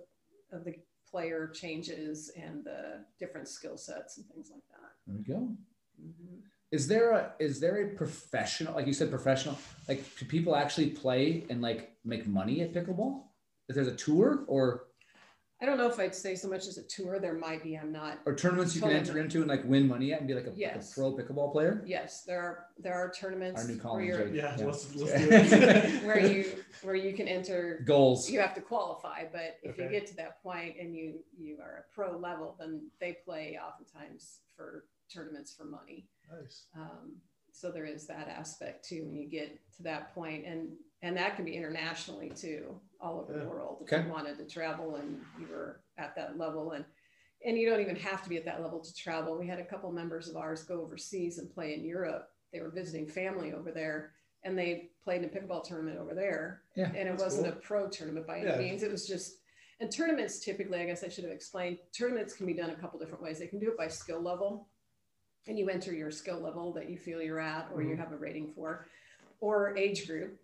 of 0.52 0.64
the 0.64 0.74
player 1.10 1.48
changes 1.48 2.30
and 2.36 2.64
the 2.64 3.04
different 3.18 3.48
skill 3.48 3.76
sets 3.76 4.16
and 4.16 4.26
things 4.28 4.50
like 4.50 4.62
that. 4.70 4.92
There 5.06 5.16
we 5.16 5.22
go. 5.22 5.56
Mhm. 6.00 6.42
Is 6.72 6.88
there 6.88 7.12
a 7.12 7.32
is 7.38 7.60
there 7.60 7.86
a 7.86 7.94
professional 7.94 8.74
like 8.74 8.86
you 8.86 8.92
said 8.92 9.10
professional 9.10 9.56
like 9.88 10.02
do 10.18 10.24
people 10.26 10.56
actually 10.56 10.90
play 10.90 11.44
and 11.48 11.62
like 11.62 11.92
make 12.04 12.26
money 12.26 12.60
at 12.62 12.72
pickleball? 12.72 13.22
If 13.68 13.74
there's 13.76 13.88
a 13.88 13.96
tour 13.96 14.44
or 14.48 14.84
I 15.60 15.64
don't 15.64 15.78
know 15.78 15.88
if 15.88 15.98
I'd 15.98 16.14
say 16.14 16.34
so 16.34 16.48
much 16.48 16.66
as 16.66 16.76
a 16.76 16.82
tour. 16.82 17.18
There 17.18 17.32
might 17.32 17.62
be. 17.62 17.76
I'm 17.78 17.90
not. 17.90 18.18
or 18.26 18.34
tournaments 18.34 18.74
you 18.74 18.82
can 18.82 18.90
enter 18.90 19.06
Totally. 19.06 19.20
into 19.24 19.38
and 19.38 19.48
like 19.48 19.64
win 19.64 19.88
money 19.88 20.12
at 20.12 20.18
and 20.18 20.28
be 20.28 20.34
like 20.34 20.44
a, 20.46 20.50
like 20.50 20.58
a 20.76 20.84
pro 20.94 21.12
pickleball 21.14 21.50
player? 21.50 21.82
Yes, 21.86 22.24
there 22.24 22.40
are 22.40 22.66
there 22.78 22.92
are 22.92 23.10
tournaments 23.10 23.62
Our 23.62 23.66
new 23.68 23.74
where 23.76 23.82
Collins, 23.82 24.06
you're? 24.06 24.26
Yeah, 24.34 24.56
Yeah. 24.58 24.66
let's, 24.66 24.94
let's 24.94 26.02
where 26.04 26.18
you 26.20 26.52
where 26.82 26.94
you 26.94 27.14
can 27.14 27.26
enter 27.26 27.82
Goals. 27.86 28.28
you 28.28 28.38
have 28.38 28.54
to 28.54 28.60
qualify 28.60 29.24
but 29.32 29.56
if 29.62 29.78
you 29.78 29.88
get 29.88 30.06
to 30.08 30.16
that 30.16 30.42
point 30.42 30.76
and 30.78 30.94
you 30.94 31.20
you 31.38 31.56
are 31.62 31.86
a 31.90 31.94
pro 31.94 32.18
level 32.18 32.54
then 32.58 32.90
they 33.00 33.16
play 33.24 33.58
oftentimes 33.66 34.40
for 34.54 34.84
tournaments 35.12 35.54
for 35.56 35.64
money 35.64 36.08
nice. 36.30 36.64
um, 36.76 37.16
so 37.52 37.70
there 37.70 37.86
is 37.86 38.06
that 38.06 38.28
aspect 38.28 38.86
too 38.88 39.04
when 39.06 39.16
you 39.16 39.28
get 39.28 39.58
to 39.76 39.82
that 39.82 40.14
point 40.14 40.44
and 40.46 40.68
and 41.02 41.16
that 41.16 41.36
can 41.36 41.44
be 41.44 41.54
internationally 41.56 42.30
too 42.30 42.78
all 43.00 43.20
over 43.20 43.32
Yeah. 43.34 43.44
the 43.44 43.48
world 43.48 43.78
if 43.82 43.92
Okay. 43.92 44.04
you 44.06 44.12
wanted 44.12 44.36
to 44.38 44.44
travel 44.46 44.96
and 44.96 45.20
you 45.38 45.46
were 45.48 45.80
at 45.98 46.14
that 46.16 46.38
level 46.38 46.72
and 46.72 46.84
and 47.44 47.56
you 47.58 47.68
don't 47.68 47.80
even 47.80 47.96
have 47.96 48.22
to 48.22 48.28
be 48.28 48.36
at 48.38 48.44
that 48.46 48.62
level 48.62 48.80
to 48.80 48.94
travel 48.94 49.38
we 49.38 49.46
had 49.46 49.58
a 49.58 49.64
couple 49.64 49.90
members 49.92 50.28
of 50.28 50.36
ours 50.36 50.64
go 50.64 50.80
overseas 50.82 51.38
and 51.38 51.52
play 51.52 51.74
in 51.74 51.84
europe 51.84 52.28
they 52.52 52.60
were 52.60 52.70
visiting 52.70 53.06
family 53.06 53.52
over 53.52 53.70
there 53.70 54.12
and 54.44 54.56
they 54.58 54.90
played 55.02 55.22
in 55.22 55.28
a 55.28 55.32
pickleball 55.32 55.62
tournament 55.64 55.98
over 55.98 56.14
there 56.14 56.62
Yeah, 56.76 56.90
and 56.96 57.08
it 57.08 57.18
wasn't 57.18 57.46
cool. 57.46 57.52
a 57.54 57.56
pro 57.56 57.88
tournament 57.88 58.26
by 58.26 58.38
any 58.38 58.46
Yeah. 58.48 58.58
means 58.58 58.82
it 58.82 58.90
was 58.90 59.06
just 59.06 59.38
and 59.80 59.90
tournaments 59.92 60.38
typically 60.40 60.80
i 60.80 60.86
guess 60.86 61.04
i 61.04 61.08
should 61.08 61.24
have 61.24 61.32
explained 61.32 61.78
tournaments 61.92 62.34
can 62.34 62.46
be 62.46 62.54
done 62.54 62.70
a 62.70 62.74
couple 62.76 62.98
different 62.98 63.22
ways 63.22 63.38
they 63.38 63.46
can 63.46 63.58
do 63.58 63.70
it 63.70 63.76
by 63.76 63.88
skill 63.88 64.20
level 64.22 64.68
and 65.46 65.58
you 65.58 65.68
enter 65.68 65.92
your 65.92 66.10
skill 66.10 66.40
level 66.40 66.72
that 66.72 66.90
you 66.90 66.96
feel 66.98 67.22
you're 67.22 67.40
at 67.40 67.68
or 67.72 67.82
you 67.82 67.94
Mhm. 67.94 67.98
have 67.98 68.12
a 68.12 68.16
rating 68.16 68.52
for 68.52 68.86
or 69.40 69.76
age 69.76 70.06
group 70.06 70.40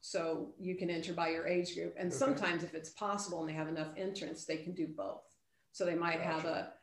so 0.00 0.52
you 0.58 0.74
can 0.76 0.90
enter 0.90 1.12
by 1.12 1.28
your 1.28 1.46
age 1.46 1.74
group 1.74 1.94
and 1.96 2.08
Okay. 2.08 2.16
sometimes 2.18 2.64
if 2.64 2.74
it's 2.74 2.90
possible 2.90 3.40
and 3.40 3.48
they 3.48 3.52
have 3.54 3.68
enough 3.68 3.92
entrants 3.96 4.44
they 4.44 4.56
can 4.56 4.72
do 4.72 4.86
both 4.86 5.22
so 5.72 5.84
they 5.84 5.94
might 5.94 6.20
have 6.20 6.44
a 6.44 6.74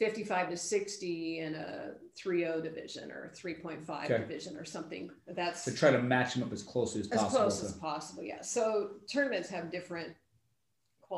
55 0.00 0.50
to 0.50 0.56
60 0.56 1.38
in 1.38 1.54
a 1.54 1.94
3.0 2.16 2.60
division 2.60 3.12
or 3.12 3.30
3.5 3.32 4.10
Okay. 4.10 4.18
division 4.18 4.56
or 4.56 4.64
something 4.64 5.08
that's 5.28 5.64
To 5.64 5.72
try 5.72 5.92
to 5.92 6.02
match 6.02 6.34
them 6.34 6.42
up 6.42 6.52
as 6.52 6.64
closely 6.64 7.00
as 7.00 7.06
as 7.12 7.20
possible. 7.20 7.40
close 7.42 7.60
to- 7.60 7.66
as 7.66 7.72
possible 7.74 8.22
yeah 8.24 8.40
so 8.42 9.00
tournaments 9.06 9.48
have 9.50 9.70
different 9.70 10.16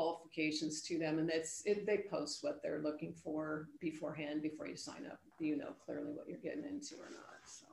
qualifications 0.01 0.81
to 0.83 0.99
them 0.99 1.17
and 1.17 1.27
that's 1.29 1.63
it, 1.65 1.85
they 1.85 1.97
post 2.09 2.43
what 2.43 2.61
they're 2.61 2.81
looking 2.83 3.13
for 3.13 3.67
beforehand 3.79 4.41
before 4.43 4.67
you 4.67 4.75
sign 4.75 5.05
up 5.11 5.19
you 5.39 5.57
know 5.57 5.69
clearly 5.83 6.11
what 6.11 6.27
you're 6.27 6.37
getting 6.37 6.63
into 6.65 6.95
or 6.95 7.09
not 7.09 7.39
so 7.45 7.65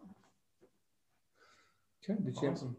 Okay, 2.03 2.21
did 2.23 2.35
you 2.37 2.49
have- 2.49 2.57
Awesome. 2.57 2.77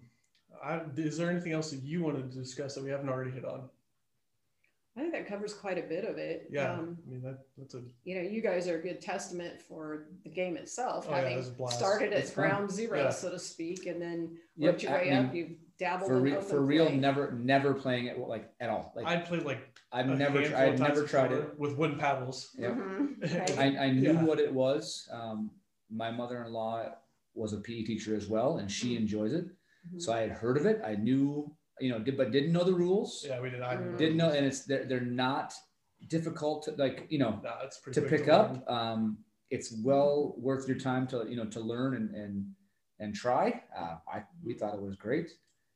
I, 0.64 0.82
is 0.96 1.18
there 1.18 1.30
anything 1.30 1.52
else 1.52 1.70
that 1.72 1.82
you 1.84 2.02
wanted 2.04 2.32
to 2.32 2.38
discuss 2.38 2.76
that 2.76 2.84
we 2.84 2.90
haven't 2.90 3.10
already 3.10 3.32
hit 3.32 3.46
on? 3.46 3.70
i 4.98 5.02
think 5.02 5.12
that 5.12 5.28
covers 5.28 5.54
quite 5.54 5.78
a 5.78 5.82
bit 5.82 6.06
of 6.06 6.18
it 6.18 6.48
Yeah, 6.50 6.72
um, 6.74 6.98
I 7.06 7.12
mean 7.12 7.22
that 7.22 7.40
that's 7.58 7.76
a 7.76 7.82
you 8.06 8.16
know 8.16 8.22
you 8.22 8.42
guys 8.42 8.68
are 8.70 8.80
a 8.80 8.82
good 8.82 9.02
testament 9.02 9.62
for 9.62 10.08
the 10.24 10.30
game 10.30 10.56
itself 10.58 11.06
Oh, 11.10 11.12
yeah, 11.12 11.18
it 11.18 11.24
having 11.24 11.56
was 11.60 11.74
started 11.76 12.14
at 12.14 12.26
fun. 12.30 12.34
ground 12.36 12.72
zero 12.72 13.04
Yeah. 13.04 13.10
so 13.10 13.30
to 13.30 13.38
speak 13.40 13.86
and 13.88 14.02
then 14.02 14.38
Yep, 14.58 14.72
worked 14.72 14.84
your 14.84 14.92
I 14.94 14.98
way 15.02 15.10
mean, 15.10 15.26
up 15.26 15.36
you've 15.36 15.58
dabbled 15.78 16.10
for 16.10 16.18
in 16.18 16.24
real 16.24 16.42
for 16.42 16.62
real 16.62 16.86
play. 16.88 16.98
never 16.98 17.32
never 17.34 17.74
playing 17.74 18.06
it 18.08 18.18
like 18.18 18.50
at 18.60 18.70
all. 18.70 18.94
Like 18.96 19.06
I 19.06 19.18
played 19.18 19.44
like 19.44 19.60
I've 19.92 20.08
never 20.08 20.40
handful 20.40 20.58
I 20.58 20.64
of 20.64 20.70
had 20.72 20.78
times 20.78 20.96
never 20.96 21.08
tried 21.08 21.32
it. 21.32 21.60
with 21.60 21.76
wooden 21.78 21.98
paddles. 22.00 22.50
Yep. 22.58 22.72
Mhm, 22.74 23.40
right. 23.40 23.58
I, 23.80 23.86
I 23.86 23.92
knew 23.92 24.14
Yeah. 24.14 24.24
what 24.24 24.40
it 24.40 24.54
was. 24.54 25.08
Um, 25.12 25.52
my 25.90 26.12
mother-in-law 26.12 26.90
was 27.34 27.54
a 27.54 27.58
PE 27.58 27.84
teacher 27.84 28.16
as 28.16 28.28
well, 28.28 28.58
and 28.58 28.72
she 28.72 28.96
Mhm. 28.96 29.02
enjoys 29.02 29.34
it. 29.34 29.46
Mhm. 29.94 30.02
So 30.02 30.14
I 30.14 30.20
had 30.22 30.32
heard 30.32 30.58
of 30.58 30.66
it. 30.66 30.82
I 30.84 30.96
knew, 30.96 31.54
you 31.80 31.90
know, 31.92 32.00
did, 32.00 32.18
but 32.18 32.32
didn't 32.32 32.54
know 32.54 32.64
the 32.64 32.74
rules. 32.74 33.26
Yeah, 33.28 33.40
we 33.42 33.50
did. 33.50 33.62
I 33.62 33.76
Mm. 33.76 33.98
Didn't 33.98 34.18
know, 34.18 34.32
and 34.32 34.46
it's 34.46 34.66
they're, 34.66 34.86
they're 34.86 35.02
not 35.02 35.54
difficult 36.08 36.64
to 36.64 36.72
like, 36.72 37.08
you 37.10 37.20
know, 37.20 37.40
Nah, 37.44 37.62
it's 37.64 37.80
pretty 37.80 38.02
to 38.02 38.08
pick 38.08 38.28
learn. 38.28 38.30
up. 38.64 38.70
Um, 38.70 39.18
it's 39.52 39.72
well 39.84 40.36
worth 40.38 40.68
your 40.68 40.78
time 40.80 41.06
to 41.08 41.26
you 41.30 41.36
know 41.36 41.46
to 41.46 41.60
learn 41.60 41.96
and 41.96 42.16
and 42.16 42.56
and 43.00 43.14
try. 43.14 43.62
Uh, 43.78 43.98
I 44.12 44.24
we 44.44 44.54
thought 44.54 44.74
it 44.74 44.82
was 44.82 44.96
great. 44.96 45.30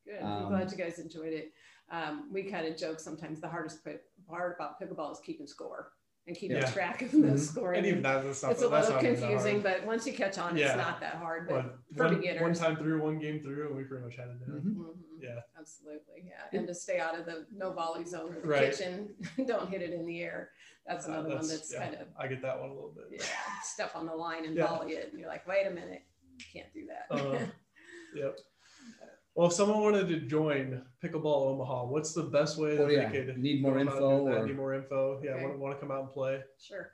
Good. 0.09 0.23
Um, 0.23 0.31
I'm 0.43 0.47
glad 0.49 0.71
you 0.71 0.77
guys 0.77 0.99
enjoyed 0.99 1.33
it. 1.33 1.51
Um, 1.91 2.29
we 2.31 2.43
kind 2.43 2.67
of 2.67 2.77
joke 2.77 2.99
sometimes 2.99 3.39
the 3.41 3.47
hardest 3.47 3.79
part 4.27 4.55
about 4.55 4.79
pickleball 4.79 5.11
is 5.11 5.19
keeping 5.25 5.47
score 5.47 5.91
and 6.27 6.35
keeping 6.37 6.57
Yeah. 6.57 6.69
track 6.69 7.01
of 7.01 7.11
the 7.11 7.37
score. 7.37 7.73
And 7.73 7.85
even 7.85 8.01
that, 8.03 8.23
that's 8.23 8.43
it's 8.43 8.61
a 8.61 8.67
little 8.67 8.99
confusing, 8.99 9.61
but 9.61 9.83
once 9.85 10.05
you 10.05 10.13
catch 10.13 10.37
on, 10.37 10.55
Yeah. 10.55 10.67
it's 10.67 10.77
not 10.77 10.99
that 10.99 11.15
hard. 11.15 11.47
But 11.47 11.63
But 11.63 11.97
for 11.97 12.03
one, 12.05 12.15
beginners. 12.17 12.41
one 12.41 12.53
time 12.53 12.75
through, 12.77 13.01
one 13.01 13.17
game 13.19 13.41
through, 13.41 13.67
and 13.69 13.75
we 13.77 13.83
pretty 13.85 14.03
much 14.03 14.15
had 14.15 14.27
it 14.29 14.39
down. 14.39 14.61
Mhm. 14.61 14.75
Mhm. 14.75 14.95
Yeah. 15.21 15.41
absolutely, 15.57 16.23
yeah. 16.27 16.57
And 16.57 16.65
to 16.67 16.73
stay 16.73 16.99
out 16.99 17.17
of 17.19 17.25
the 17.25 17.45
no 17.51 17.71
volley 17.73 18.05
zone 18.05 18.33
or 18.35 18.39
the 18.41 18.47
Right. 18.47 18.71
kitchen, 18.71 19.15
don't 19.47 19.69
hit 19.69 19.81
it 19.81 19.91
in 19.91 20.05
the 20.05 20.21
air. 20.21 20.51
That's 20.85 21.07
Uh, 21.07 21.11
another 21.11 21.29
one 21.35 21.47
that's 21.47 21.73
yeah, 21.73 21.79
kind 21.79 21.95
of 21.95 22.07
I 22.17 22.27
get 22.27 22.41
that 22.43 22.59
one 22.59 22.69
a 22.69 22.73
little 22.73 22.91
bit. 22.91 23.07
yeah, 23.11 23.25
step 23.63 23.95
on 23.95 24.05
the 24.05 24.15
line 24.15 24.45
and 24.45 24.57
volley 24.57 24.93
it, 24.93 25.09
and 25.11 25.19
you're 25.19 25.27
like, 25.29 25.45
wait 25.47 25.65
a 25.67 25.71
minute, 25.71 26.03
you 26.37 26.45
can't 26.53 26.71
do 26.73 26.87
that. 26.87 27.07
Uh, 27.11 27.39
Yep. 28.15 28.39
Well, 29.35 29.47
if 29.47 29.53
someone 29.53 29.81
wanted 29.81 30.07
to 30.09 30.19
join 30.21 30.81
Pickleball 31.03 31.51
Omaha, 31.51 31.85
what's 31.85 32.13
the 32.13 32.23
best 32.23 32.57
way 32.57 32.75
that 32.75 32.83
Oh, 32.83 32.87
yeah. 32.89 33.09
they 33.09 33.25
could 33.25 33.37
Need 33.37 33.61
more 33.61 33.77
info 33.79 34.25
or- 34.27 34.45
Need 34.45 34.55
more 34.57 34.73
info? 34.73 35.21
Yeah, 35.23 35.35
Okay. 35.35 35.45
want, 35.45 35.59
want 35.59 35.75
to 35.75 35.79
come 35.79 35.91
out 35.91 36.01
and 36.03 36.11
play? 36.11 36.43
Sure. 36.59 36.91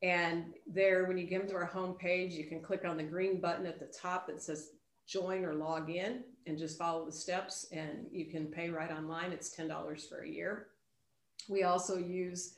And 0.01 0.53
there, 0.65 1.05
when 1.05 1.17
you 1.17 1.25
get 1.25 1.47
to 1.49 1.55
our 1.55 1.69
homepage, 1.69 2.31
you 2.31 2.45
can 2.45 2.61
click 2.61 2.85
on 2.85 2.97
the 2.97 3.03
green 3.03 3.41
button 3.41 3.65
at 3.65 3.79
the 3.79 3.87
top 3.87 4.27
that 4.27 4.41
says 4.41 4.71
join 5.07 5.43
or 5.43 5.55
log 5.55 5.89
in 5.89 6.23
and 6.45 6.57
just 6.57 6.77
follow 6.77 7.05
the 7.05 7.11
steps 7.11 7.67
and 7.71 8.05
you 8.11 8.25
can 8.25 8.45
pay 8.47 8.69
right 8.69 8.91
online. 8.91 9.31
It's 9.31 9.55
$10 9.55 10.07
for 10.07 10.23
a 10.23 10.29
year. 10.29 10.67
We 11.49 11.63
also 11.63 11.97
use 11.97 12.55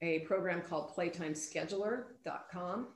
a 0.00 0.20
program 0.20 0.62
called 0.62 0.94
playtimescheduler.com. 0.96 2.88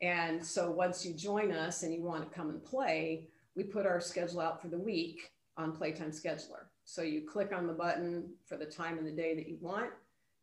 And 0.00 0.44
so 0.44 0.70
once 0.70 1.06
you 1.06 1.14
join 1.14 1.52
us 1.52 1.84
and 1.84 1.94
you 1.94 2.02
want 2.02 2.28
to 2.28 2.34
come 2.34 2.50
and 2.50 2.64
play, 2.64 3.28
we 3.54 3.62
put 3.62 3.86
our 3.86 4.00
schedule 4.00 4.40
out 4.40 4.60
for 4.60 4.68
the 4.68 4.78
week 4.78 5.30
on 5.56 5.72
Playtime 5.72 6.10
Scheduler. 6.10 6.64
So 6.84 7.02
you 7.02 7.22
click 7.30 7.52
on 7.54 7.66
the 7.66 7.72
button 7.72 8.30
for 8.46 8.56
the 8.56 8.66
time 8.66 8.98
and 8.98 9.06
the 9.06 9.12
day 9.12 9.36
that 9.36 9.48
you 9.48 9.58
want. 9.60 9.90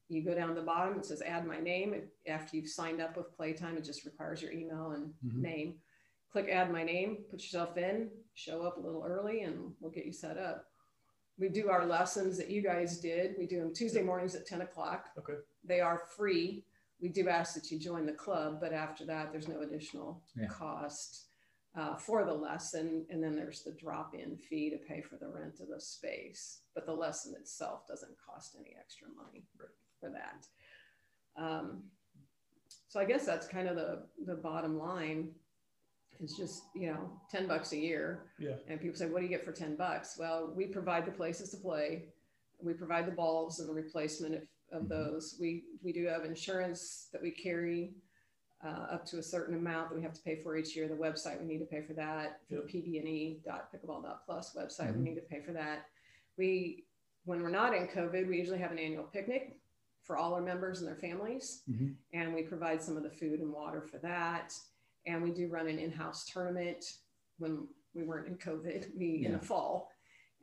You 0.10 0.24
go 0.24 0.34
down 0.34 0.56
the 0.56 0.62
bottom, 0.62 0.98
it 0.98 1.06
says 1.06 1.22
add 1.22 1.46
my 1.46 1.60
name. 1.60 2.10
After 2.28 2.58
you've 2.58 2.68
signed 2.70 3.00
up 3.00 3.16
with 3.16 3.32
Playtime, 3.36 3.78
it 3.78 3.84
just 3.84 4.06
requires 4.06 4.42
your 4.42 4.52
email 4.52 4.92
and 4.92 5.14
Mhm. 5.24 5.42
name. 5.42 5.82
click 6.32 6.48
add 6.48 6.72
my 6.72 6.84
name, 6.84 7.24
put 7.32 7.42
yourself 7.42 7.76
in, 7.76 8.12
show 8.36 8.62
up 8.62 8.78
a 8.78 8.80
little 8.80 9.04
early, 9.04 9.42
and 9.42 9.76
we'll 9.80 9.90
get 9.90 10.06
you 10.06 10.12
set 10.14 10.38
up. 10.38 10.72
We 11.40 11.50
do 11.50 11.70
our 11.70 11.88
lessons 11.88 12.38
that 12.38 12.52
you 12.52 12.62
guys 12.62 13.00
did. 13.00 13.36
We 13.36 13.48
do 13.48 13.58
them 13.58 13.74
Tuesday 13.74 14.04
mornings 14.04 14.36
at 14.36 14.46
10 14.46 14.62
o'clock. 14.62 15.10
Okay. 15.18 15.38
They 15.64 15.82
are 15.82 15.98
free. 15.98 16.68
We 17.00 17.10
do 17.10 17.28
ask 17.30 17.56
that 17.56 17.72
you 17.72 17.80
join 17.80 18.06
the 18.06 18.14
club, 18.14 18.60
but 18.62 18.74
after 18.74 19.06
that, 19.06 19.32
there's 19.32 19.48
no 19.48 19.62
additional 19.62 20.22
Yeah. 20.36 20.48
cost 20.50 21.26
uh, 21.76 21.96
for 21.96 22.24
the 22.26 22.34
lesson. 22.34 23.06
And 23.10 23.24
then 23.24 23.36
there's 23.36 23.64
the 23.64 23.72
drop 23.72 24.14
in 24.14 24.38
fee 24.38 24.70
to 24.72 24.78
pay 24.78 25.02
for 25.02 25.18
the 25.18 25.30
rent 25.30 25.60
of 25.62 25.68
the 25.70 25.80
space. 25.80 26.62
But 26.76 26.86
the 26.86 26.94
lesson 26.96 27.34
itself 27.36 27.88
doesn't 27.88 28.18
cost 28.20 28.56
any 28.56 28.76
extra 28.76 29.08
money 29.10 29.48
for 30.00 30.10
that. 30.10 30.48
Um, 31.42 31.84
so 32.88 33.00
I 33.00 33.06
guess 33.06 33.26
that's 33.26 33.48
kind 33.48 33.68
of 33.68 33.76
the, 33.76 34.04
the 34.26 34.36
bottom 34.36 34.78
line. 34.78 35.30
It's 36.22 36.36
just, 36.36 36.64
you 36.76 36.88
know, 36.88 37.10
10 37.32 37.48
bucks 37.48 37.72
a 37.72 37.78
year. 37.78 38.24
Yeah. 38.40 38.56
And 38.68 38.80
people 38.82 38.98
say, 38.98 39.06
what 39.06 39.20
do 39.20 39.26
you 39.26 39.30
get 39.30 39.46
for 39.46 39.52
10 39.52 39.76
bucks? 39.78 40.18
Well, 40.20 40.52
we 40.56 40.66
provide 40.66 41.06
the 41.06 41.12
places 41.12 41.52
to 41.52 41.58
play. 41.58 42.06
We 42.62 42.74
provide 42.74 43.06
the 43.08 43.12
balls 43.14 43.60
and 43.60 43.70
the 43.70 43.74
replacement 43.74 44.36
of, 44.36 44.42
of 44.72 44.82
Mhm. 44.84 44.90
those. 44.90 45.38
We, 45.40 45.64
we 45.82 45.94
do 45.94 46.06
have 46.08 46.26
insurance 46.26 47.08
that 47.14 47.22
we 47.22 47.32
carry 47.32 47.94
uh, 48.66 48.88
up 48.92 49.06
to 49.06 49.20
a 49.20 49.24
certain 49.24 49.56
amount 49.56 49.90
that 49.90 49.96
we 49.96 50.02
have 50.04 50.12
to 50.14 50.22
pay 50.22 50.36
for 50.44 50.58
each 50.58 50.76
year. 50.76 50.90
The 50.90 50.94
website, 50.96 51.40
we 51.40 51.48
need 51.48 51.60
to 51.60 51.66
pay 51.66 51.82
for 51.82 51.94
that. 51.94 52.42
The 52.50 52.58
Yep. 52.58 52.66
pbne.pickleball.plus 52.68 54.54
website, 54.56 54.92
Mhm. 54.92 54.98
we 54.98 55.04
need 55.04 55.16
to 55.16 55.22
pay 55.22 55.40
for 55.42 55.54
that. 55.54 55.86
We, 56.38 56.86
when 57.24 57.42
we're 57.42 57.50
not 57.50 57.74
in 57.74 57.88
COVID, 57.88 58.28
we 58.28 58.38
usually 58.38 58.60
have 58.60 58.72
an 58.74 58.80
annual 58.80 59.06
picnic 59.06 59.58
for 60.10 60.18
all 60.18 60.34
our 60.34 60.42
members 60.42 60.80
and 60.80 60.88
their 60.88 60.96
families 60.96 61.62
Mhm. 61.70 61.96
and 62.14 62.34
we 62.34 62.42
provide 62.42 62.82
some 62.82 62.98
of 62.98 63.04
the 63.04 63.12
food 63.12 63.42
and 63.42 63.54
water 63.54 63.80
for 63.80 64.00
that. 64.00 64.60
And 65.06 65.22
we 65.22 65.30
do 65.32 65.48
run 65.50 65.68
an 65.68 65.78
in-house 65.78 66.26
tournament 66.26 66.84
when 67.38 67.68
we 67.94 68.02
weren't 68.02 68.28
in 68.28 68.36
COVID, 68.40 68.92
we 68.98 69.24
in 69.28 69.34
the 69.34 69.40
fall. 69.40 69.92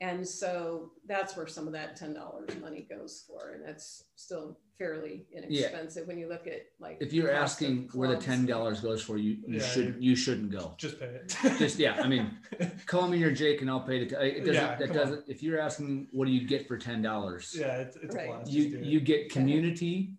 And 0.01 0.27
so 0.29 0.93
that's 1.05 1.37
where 1.37 1.49
some 1.49 1.67
of 1.67 1.73
that 1.73 1.97
ten 1.97 2.15
dollars 2.15 2.57
money 2.61 2.83
goes 2.83 3.25
for, 3.27 3.55
and 3.55 3.65
that's 3.65 4.05
still 4.15 4.57
fairly 4.79 5.27
inexpensive 5.33 6.07
when 6.07 6.19
you 6.19 6.29
look 6.29 6.47
at 6.47 6.67
like. 6.79 6.99
If 7.01 7.13
you're 7.13 7.29
cost 7.29 7.37
of 7.61 7.67
asking 7.67 7.89
where 7.93 8.09
the 8.09 8.15
clubs. 8.15 8.27
ten 8.27 8.47
dollars 8.47 8.81
goes 8.81 9.03
for, 9.03 9.17
you 9.17 9.39
you 9.47 9.59
Yeah, 9.59 9.65
should 9.65 9.97
you 10.01 10.17
shouldn't 10.17 10.51
go. 10.51 10.75
Just 10.79 10.99
pay 11.01 11.07
it. 11.07 11.29
Just 11.59 11.79
yeah, 11.79 12.01
I 12.03 12.07
mean, 12.09 12.37
call 12.87 13.09
me 13.09 13.23
or 13.23 13.31
Jake 13.33 13.61
and 13.61 13.71
I'll 13.71 13.81
pay 13.81 14.05
the. 14.05 14.07
T- 14.11 14.17
it 14.17 14.41
doesn't. 14.41 14.55
Yeah, 14.55 14.77
that 14.77 14.87
come 14.89 14.97
doesn't. 14.97 15.25
If 15.29 15.43
you're 15.43 15.59
asking, 15.61 16.09
what 16.13 16.27
do 16.27 16.33
you 16.33 16.47
get 16.47 16.67
for 16.69 16.77
ten 16.79 17.03
dollars? 17.03 17.55
yeah, 17.59 17.77
it's, 17.79 17.97
it's 17.97 18.15
Right. 18.15 18.29
a 18.29 18.33
blast. 18.35 18.51
You 18.51 18.63
Just 18.65 18.75
do 18.77 18.81
it. 18.83 18.85
you 18.87 19.01
get 19.01 19.31
community, 19.31 20.13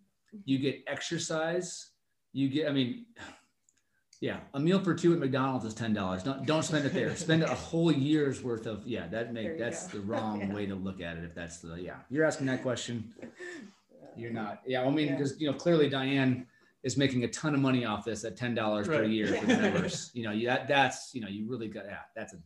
you 0.46 0.60
get 0.60 0.84
exercise, 0.88 1.92
you 2.34 2.50
get. 2.50 2.68
I 2.68 2.72
mean, 2.72 3.06
yeah, 4.20 4.40
a 4.56 4.60
meal 4.60 4.80
for 4.84 4.96
two 4.96 5.14
at 5.14 5.20
McDonald's 5.20 5.66
is 5.66 5.74
ten 5.76 5.94
dollars. 5.94 6.24
Don't 6.24 6.46
don't 6.48 6.64
spend 6.64 6.86
it 6.86 6.94
there. 6.94 7.16
Spend 7.16 7.44
a 7.44 7.54
whole 7.54 7.92
year's 7.92 8.42
worth 8.44 8.66
of 8.66 8.88
yeah. 8.88 9.02
That 9.08 9.26
There 9.26 9.34
make 9.34 9.46
you 9.46 9.58
that's 9.60 9.88
go. 9.88 10.00
the 10.00 10.04
wrong 10.06 10.40
Yeah. 10.50 10.54
way 10.56 10.66
to 10.66 10.74
look 10.76 11.02
at 11.02 11.18
it. 11.18 11.24
If 11.24 11.36
that's 11.36 11.60
the 11.60 11.76
yeah, 11.76 11.98
you're 12.10 12.26
asking 12.26 12.48
that 12.48 12.64
question. 12.64 13.14
You're 14.18 14.32
not. 14.32 14.62
Yeah, 14.66 14.84
I 14.84 14.90
mean, 14.90 15.08
Yeah. 15.08 15.16
because 15.16 15.40
you 15.40 15.50
know 15.52 15.58
clearly 15.58 15.90
Diane 15.90 16.48
is 16.84 16.98
making 16.98 17.24
a 17.24 17.28
ton 17.28 17.54
of 17.54 17.60
money 17.62 17.86
off 17.86 18.06
this 18.06 18.24
at 18.24 18.36
ten 18.38 18.56
dollars 18.56 18.88
per 18.88 19.04
year 19.04 19.28
for 19.28 19.48
members. 19.48 20.12
you 20.14 20.24
know, 20.24 20.32
you, 20.32 20.48
that 20.48 20.68
that's 20.68 21.12
you 21.14 21.22
know 21.22 21.28
you 21.28 21.48
really 21.50 21.68
got 21.68 21.86
yeah. 21.86 22.00
That's 22.16 22.34
a 22.34 22.38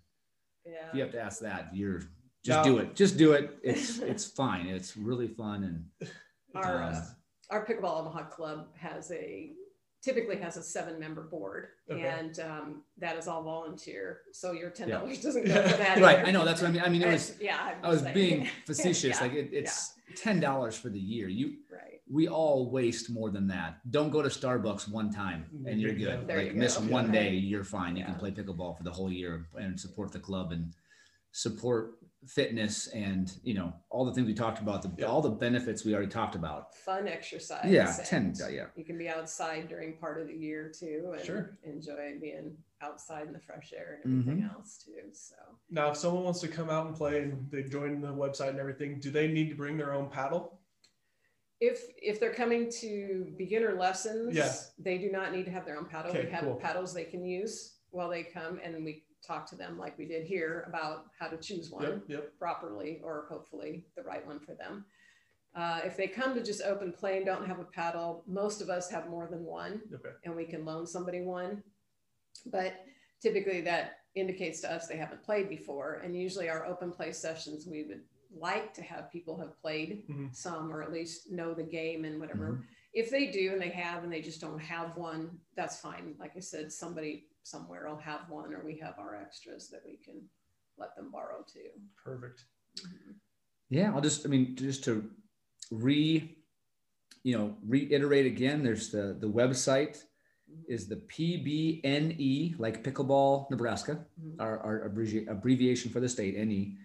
Yeah. 0.65 0.71
you 0.93 1.01
have 1.01 1.11
to 1.11 1.21
ask 1.21 1.39
that, 1.41 1.75
you're 1.75 1.99
just 2.43 2.57
Now- 2.57 2.63
do 2.63 2.77
it. 2.79 2.95
Just 2.95 3.17
do 3.17 3.33
it. 3.33 3.59
It's 3.63 3.99
it's 3.99 4.25
fine. 4.25 4.67
It's 4.67 4.95
really 4.97 5.27
fun 5.27 5.63
and 5.63 6.09
Our, 6.55 6.83
um, 6.83 6.93
uh, 6.95 7.01
our 7.49 7.65
pickleball 7.65 7.99
Omaha 8.01 8.23
club 8.29 8.67
has 8.77 9.11
a 9.11 9.53
typically 10.01 10.37
has 10.37 10.57
a 10.57 10.63
seven 10.63 10.99
member 10.99 11.23
board 11.23 11.67
Okay. 11.91 12.01
and 12.07 12.39
um, 12.39 12.81
that 12.97 13.17
is 13.17 13.27
all 13.27 13.43
volunteer 13.43 14.21
so 14.33 14.51
your 14.51 14.69
ten 14.69 14.89
Yeah. 14.89 14.99
dollars 14.99 15.21
doesn't 15.21 15.45
go 15.45 15.61
for 15.67 15.77
that 15.83 15.99
right. 15.99 16.17
either. 16.19 16.27
I 16.27 16.31
know 16.31 16.43
that's 16.45 16.61
what 16.61 16.69
I 16.69 16.71
mean. 16.71 16.81
I 16.81 16.89
mean, 16.89 17.03
it 17.03 17.07
was 17.11 17.31
And, 17.31 17.41
yeah 17.41 17.57
I'm 17.61 17.85
I 17.85 17.89
was 17.89 18.01
saying. 18.01 18.13
being 18.13 18.47
facetious. 18.65 19.17
Yeah, 19.17 19.21
Like 19.21 19.33
it, 19.33 19.49
it's 19.51 19.93
ten 20.15 20.39
dollars 20.39 20.75
for 20.75 20.89
the 20.89 20.99
year. 20.99 21.27
You 21.27 21.53
right 21.71 21.99
we 22.09 22.27
all 22.27 22.69
waste 22.69 23.09
more 23.09 23.29
than 23.29 23.47
that. 23.47 23.79
Don't 23.89 24.09
go 24.09 24.21
to 24.21 24.27
Starbucks 24.27 24.89
one 24.89 25.13
time 25.13 25.45
and 25.65 25.79
you're 25.79 25.93
good. 25.93 26.27
There 26.27 26.37
like 26.39 26.47
you 26.53 26.59
miss 26.59 26.75
go. 26.77 26.85
one 26.91 27.09
day, 27.11 27.31
you're 27.35 27.63
fine. 27.63 27.95
You 27.95 28.03
can 28.03 28.15
play 28.15 28.31
pickleball 28.31 28.75
for 28.77 28.83
the 28.83 28.91
whole 28.91 29.09
year 29.11 29.45
and 29.55 29.79
support 29.79 30.11
the 30.11 30.19
club 30.19 30.51
and 30.51 30.73
support 31.31 31.91
fitness 32.27 32.87
and 32.87 33.33
you 33.43 33.53
know 33.55 33.73
all 33.89 34.05
the 34.05 34.13
things 34.13 34.27
we 34.27 34.33
talked 34.33 34.61
about. 34.61 34.81
The 34.83 34.91
Yeah. 34.97 35.05
all 35.07 35.21
the 35.21 35.29
benefits 35.29 35.83
we 35.83 35.93
already 35.93 36.09
talked 36.11 36.35
about. 36.35 36.75
fun 36.75 37.07
exercise 37.07 37.65
Yeah, 37.69 37.95
and 37.97 38.35
ten. 38.35 38.53
Yeah. 38.53 38.67
you 38.75 38.83
can 38.85 38.97
be 38.97 39.09
outside 39.09 39.67
during 39.67 39.97
part 39.97 40.21
of 40.21 40.27
the 40.27 40.33
year 40.35 40.69
too 40.69 41.13
and 41.15 41.25
Sure. 41.25 41.57
enjoy 41.63 42.17
being 42.21 42.57
outside 42.81 43.27
in 43.27 43.33
the 43.33 43.39
fresh 43.39 43.73
air 43.75 44.01
and 44.03 44.21
everything 44.21 44.43
Mm-hmm. 44.43 44.55
else 44.55 44.77
too 44.77 45.09
so 45.13 45.35
Now, 45.69 45.91
if 45.91 45.97
someone 45.97 46.23
wants 46.23 46.41
to 46.41 46.47
come 46.47 46.69
out 46.69 46.87
and 46.87 46.95
play 46.95 47.21
and 47.21 47.49
they 47.49 47.63
join 47.63 48.01
the 48.01 48.13
website 48.13 48.49
and 48.49 48.59
everything, 48.59 48.99
do 48.99 49.09
they 49.11 49.27
need 49.27 49.49
to 49.49 49.55
bring 49.55 49.77
their 49.77 49.93
own 49.93 50.09
paddle? 50.09 50.59
if 51.59 51.83
if 52.01 52.19
they're 52.19 52.33
coming 52.33 52.71
to 52.71 53.31
beginner 53.37 53.73
lessons 53.75 54.35
Yeah. 54.35 54.51
they 54.79 54.97
do 54.97 55.11
not 55.11 55.31
need 55.31 55.45
to 55.45 55.51
have 55.51 55.63
their 55.65 55.77
own 55.77 55.85
paddle 55.85 56.09
Okay, 56.11 56.25
we 56.25 56.31
have 56.31 56.43
cool. 56.43 56.55
paddles 56.55 56.91
they 56.93 57.03
can 57.05 57.23
use 57.23 57.77
while 57.91 58.09
they 58.09 58.23
come 58.23 58.59
and 58.63 58.83
we 58.83 59.03
talk 59.25 59.47
to 59.49 59.55
them 59.55 59.77
like 59.77 59.97
we 59.97 60.05
did 60.05 60.25
here 60.25 60.65
about 60.67 61.05
how 61.19 61.27
to 61.27 61.37
choose 61.37 61.69
one 61.69 61.83
Yep, 61.83 62.01
yep. 62.07 62.37
properly 62.39 62.99
or 63.03 63.25
hopefully 63.29 63.85
the 63.95 64.03
right 64.03 64.25
one 64.25 64.39
for 64.39 64.53
them 64.55 64.85
uh, 65.55 65.81
if 65.83 65.97
they 65.97 66.07
come 66.07 66.33
to 66.33 66.43
just 66.43 66.61
open 66.63 66.91
play 66.93 67.17
and 67.17 67.25
don't 67.25 67.45
have 67.45 67.59
a 67.59 67.63
paddle 67.65 68.23
most 68.27 68.61
of 68.61 68.69
us 68.69 68.89
have 68.89 69.09
more 69.09 69.27
than 69.29 69.43
one 69.45 69.81
Okay. 69.93 70.09
and 70.25 70.35
we 70.35 70.45
can 70.45 70.65
loan 70.65 70.87
somebody 70.87 71.21
one 71.21 71.61
but 72.47 72.73
typically 73.21 73.61
that 73.61 73.97
indicates 74.15 74.61
to 74.61 74.71
us 74.73 74.87
they 74.87 74.97
haven't 74.97 75.23
played 75.23 75.49
before 75.49 76.01
and 76.03 76.15
usually 76.19 76.49
our 76.49 76.65
open 76.65 76.91
play 76.91 77.11
sessions 77.11 77.67
we 77.67 77.83
would 77.83 78.01
like 78.35 78.73
to 78.73 78.81
have 78.81 79.11
people 79.11 79.37
have 79.39 79.59
played 79.61 80.03
Mhm. 80.09 80.33
some 80.35 80.71
or 80.73 80.81
at 80.81 80.91
least 80.91 81.31
know 81.31 81.53
the 81.53 81.63
game 81.63 82.05
and 82.05 82.19
whatever 82.19 82.53
Mhm. 82.53 82.63
if 82.93 83.09
they 83.11 83.27
do 83.27 83.51
and 83.51 83.61
they 83.61 83.69
have 83.69 84.03
and 84.03 84.11
they 84.11 84.21
just 84.21 84.41
don't 84.41 84.59
have 84.59 84.97
one 84.97 85.39
that's 85.55 85.79
fine 85.79 86.15
like 86.17 86.35
i 86.35 86.39
said 86.39 86.71
somebody 86.71 87.27
somewhere 87.43 87.87
will 87.89 87.97
have 87.97 88.21
one 88.29 88.53
or 88.53 88.63
we 88.65 88.77
have 88.77 88.95
our 88.99 89.15
extras 89.15 89.69
that 89.69 89.81
we 89.85 89.97
can 89.97 90.21
let 90.77 90.95
them 90.95 91.11
borrow 91.11 91.43
too 91.51 91.69
Perfect. 92.03 92.45
Yeah, 93.69 93.91
I'll 93.93 94.01
just, 94.01 94.25
I 94.25 94.29
mean, 94.29 94.55
just 94.55 94.83
to 94.85 95.09
re, 95.69 96.35
you 97.23 97.37
know, 97.37 97.55
reiterate 97.65 98.25
again, 98.25 98.63
there's 98.63 98.89
the, 98.89 99.15
the 99.19 99.27
website 99.29 100.03
is 100.67 100.87
the 100.87 100.97
PBNE, 100.97 102.59
like 102.59 102.83
pickleball 102.83 103.49
Nebraska, 103.49 104.05
Mhm. 104.21 104.35
our, 104.39 104.59
our 104.59 104.89
abbrevi- 104.89 105.27
abbreviation 105.29 105.91
for 105.91 105.99
the 106.01 106.09
state, 106.09 106.35
NE, 106.37 106.77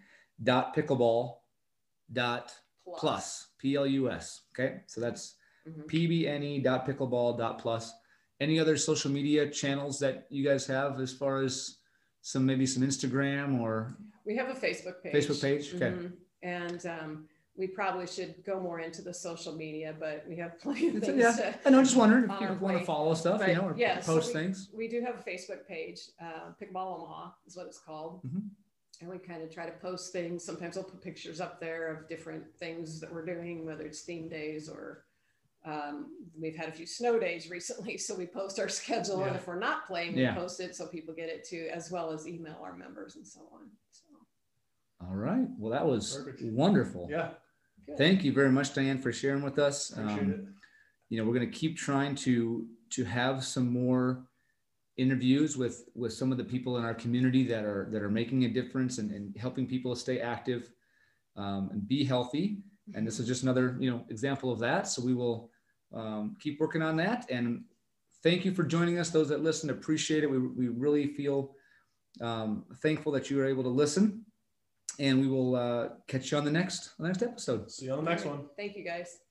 dot 0.43 0.75
pickleball 0.77 1.39
dot 2.13 2.53
plus, 2.97 3.49
P-L-U-S. 3.59 4.43
Okay. 4.53 4.83
So 4.87 5.01
that's 5.01 5.35
Mhm. 5.69 5.87
PBNE 5.89 6.63
dot 6.63 6.87
pickleball 6.87 7.37
dot 7.39 7.59
plus. 7.59 7.93
Any 8.41 8.59
other 8.61 8.77
social 8.77 9.11
media 9.11 9.49
channels 9.49 9.99
that 10.01 10.27
you 10.29 10.45
guys 10.45 10.67
have 10.67 11.01
as 11.01 11.13
far 11.13 11.43
as 11.43 11.79
some, 12.21 12.45
maybe 12.45 12.67
some 12.67 12.83
Instagram 12.83 13.61
or 13.61 13.97
we 14.27 14.37
have 14.37 14.49
a 14.49 14.55
facebook 14.55 15.01
page 15.03 15.15
Facebook 15.15 15.41
page? 15.41 15.73
Okay. 15.75 15.93
Mhm. 15.93 16.13
and 16.43 16.85
um, 16.87 17.29
we 17.57 17.67
probably 17.69 18.07
should 18.07 18.35
go 18.45 18.61
more 18.61 18.81
into 18.81 19.01
the 19.01 19.15
social 19.15 19.55
media 19.55 19.95
but 19.99 20.25
we 20.29 20.37
have 20.37 20.59
plenty 20.61 20.89
of 20.89 21.03
things 21.03 21.17
yeah, 21.19 21.33
to 21.33 21.55
I 21.65 21.71
know. 21.71 21.83
Just 21.83 21.97
wondering 21.97 22.25
if 22.29 22.41
you 22.41 22.49
want 22.61 22.79
to 22.79 22.85
follow 22.85 23.15
stuff, 23.15 23.41
But 23.41 23.49
you 23.51 23.55
know, 23.55 23.69
or 23.69 23.75
yeah, 23.79 24.01
so 24.01 24.15
post 24.17 24.35
we- 24.35 24.41
things. 24.41 24.69
we 24.75 24.89
do 24.89 25.01
have 25.01 25.15
a 25.15 25.23
Facebook 25.31 25.67
page, 25.67 26.01
uh, 26.21 26.51
Pickleball 26.61 26.97
Omaha 27.01 27.31
is 27.47 27.57
what 27.57 27.67
it's 27.67 27.79
called. 27.79 28.21
Mhm. 28.25 28.43
And 29.01 29.11
we 29.11 29.19
kind 29.19 29.43
of 29.43 29.51
try 29.53 29.67
to 29.67 29.73
post 29.79 30.11
things. 30.13 30.43
Sometimes 30.45 30.77
I'll 30.77 30.85
put 30.85 31.03
pictures 31.03 31.41
up 31.41 31.61
there 31.61 31.87
of 31.95 32.09
different 32.09 32.45
things 32.59 32.99
that 33.01 33.13
we're 33.13 33.25
doing, 33.27 33.65
whether 33.67 33.85
it's 33.85 34.01
theme 34.03 34.29
days 34.29 34.69
or 34.71 35.05
um, 35.67 36.07
we've 36.41 36.57
had 36.57 36.69
a 36.69 36.73
few 36.73 36.87
snow 36.87 37.19
days 37.19 37.51
recently. 37.57 37.99
So 37.99 38.15
we 38.15 38.27
post 38.27 38.59
our 38.59 38.69
schedule. 38.69 39.25
And 39.25 39.37
if 39.37 39.47
we're 39.47 39.59
not 39.59 39.87
playing, 39.87 40.15
we 40.15 40.23
Yeah. 40.23 40.35
post 40.35 40.61
it 40.61 40.75
so 40.77 40.87
people 40.87 41.13
get 41.15 41.29
it 41.29 41.45
too, 41.45 41.69
as 41.73 41.91
well 41.91 42.11
as 42.13 42.27
email 42.27 42.59
our 42.63 42.75
members 42.77 43.17
and 43.17 43.27
so 43.27 43.41
on. 43.53 43.69
So 43.91 44.05
All 45.07 45.15
right. 45.17 45.47
Well, 45.59 45.73
that 45.73 45.85
was 45.87 46.17
Perfect. 46.17 46.43
wonderful. 46.43 47.09
Yeah. 47.11 47.33
good. 47.85 47.99
Thank 47.99 48.25
you 48.25 48.33
very 48.33 48.51
much, 48.51 48.73
Diane, 48.75 48.99
for 48.99 49.13
sharing 49.13 49.43
with 49.43 49.59
us. 49.59 49.91
Appreciate 49.91 50.19
Um, 50.23 50.31
it. 50.31 50.41
you 51.11 51.19
know, 51.19 51.29
we're 51.29 51.35
going 51.35 51.51
to 51.51 51.59
keep 51.59 51.77
trying 51.77 52.15
to 52.17 52.67
to 52.91 53.05
have 53.05 53.45
some 53.45 53.69
more 53.69 54.27
interviews 54.97 55.57
with 55.59 55.89
with 55.95 56.13
some 56.13 56.33
of 56.33 56.39
the 56.39 56.45
people 56.45 56.79
in 56.79 56.85
our 56.85 56.95
community 56.95 57.45
that 57.49 57.65
are 57.65 57.89
that 57.91 58.03
are 58.03 58.09
making 58.11 58.45
a 58.45 58.49
difference 58.49 58.99
and, 58.99 59.11
and 59.11 59.37
helping 59.37 59.67
people 59.67 59.95
stay 59.95 60.21
active 60.21 60.71
um, 61.37 61.69
and 61.73 61.87
be 61.87 62.05
healthy. 62.05 62.63
And 62.95 63.07
this 63.07 63.19
is 63.21 63.27
just 63.27 63.43
another 63.43 63.77
you 63.79 63.91
know 63.91 64.05
example 64.09 64.51
of 64.53 64.59
that. 64.61 64.89
So 64.89 65.03
we 65.05 65.13
will 65.15 65.51
um, 65.95 66.37
keep 66.41 66.61
working 66.61 66.83
on 66.83 66.97
that. 66.97 67.27
And 67.31 67.65
thank 68.23 68.45
you 68.45 68.53
for 68.53 68.65
joining 68.65 68.99
us. 68.99 69.11
Those 69.11 69.29
that 69.29 69.43
listen 69.43 69.71
appreciate 69.71 70.25
it. 70.25 70.31
We 70.31 70.39
we 70.39 70.69
really 70.69 71.09
feel 71.09 71.55
um, 72.21 72.65
thankful 72.83 73.13
that 73.13 73.31
you 73.31 73.37
were 73.37 73.47
able 73.47 73.63
to 73.65 73.69
listen. 73.69 74.25
And 74.99 75.21
we 75.21 75.29
will 75.29 75.57
uh, 75.57 75.89
catch 76.07 76.33
you 76.33 76.39
on 76.39 76.45
the 76.45 76.51
next 76.51 76.93
on 76.99 77.05
the 77.05 77.09
next 77.09 77.23
episode. 77.23 77.71
See 77.71 77.87
you 77.87 77.93
on 77.93 78.05
the 78.05 78.11
next 78.11 78.25
one. 78.25 78.47
Thank 78.57 78.77
you 78.77 78.85
guys. 78.85 79.26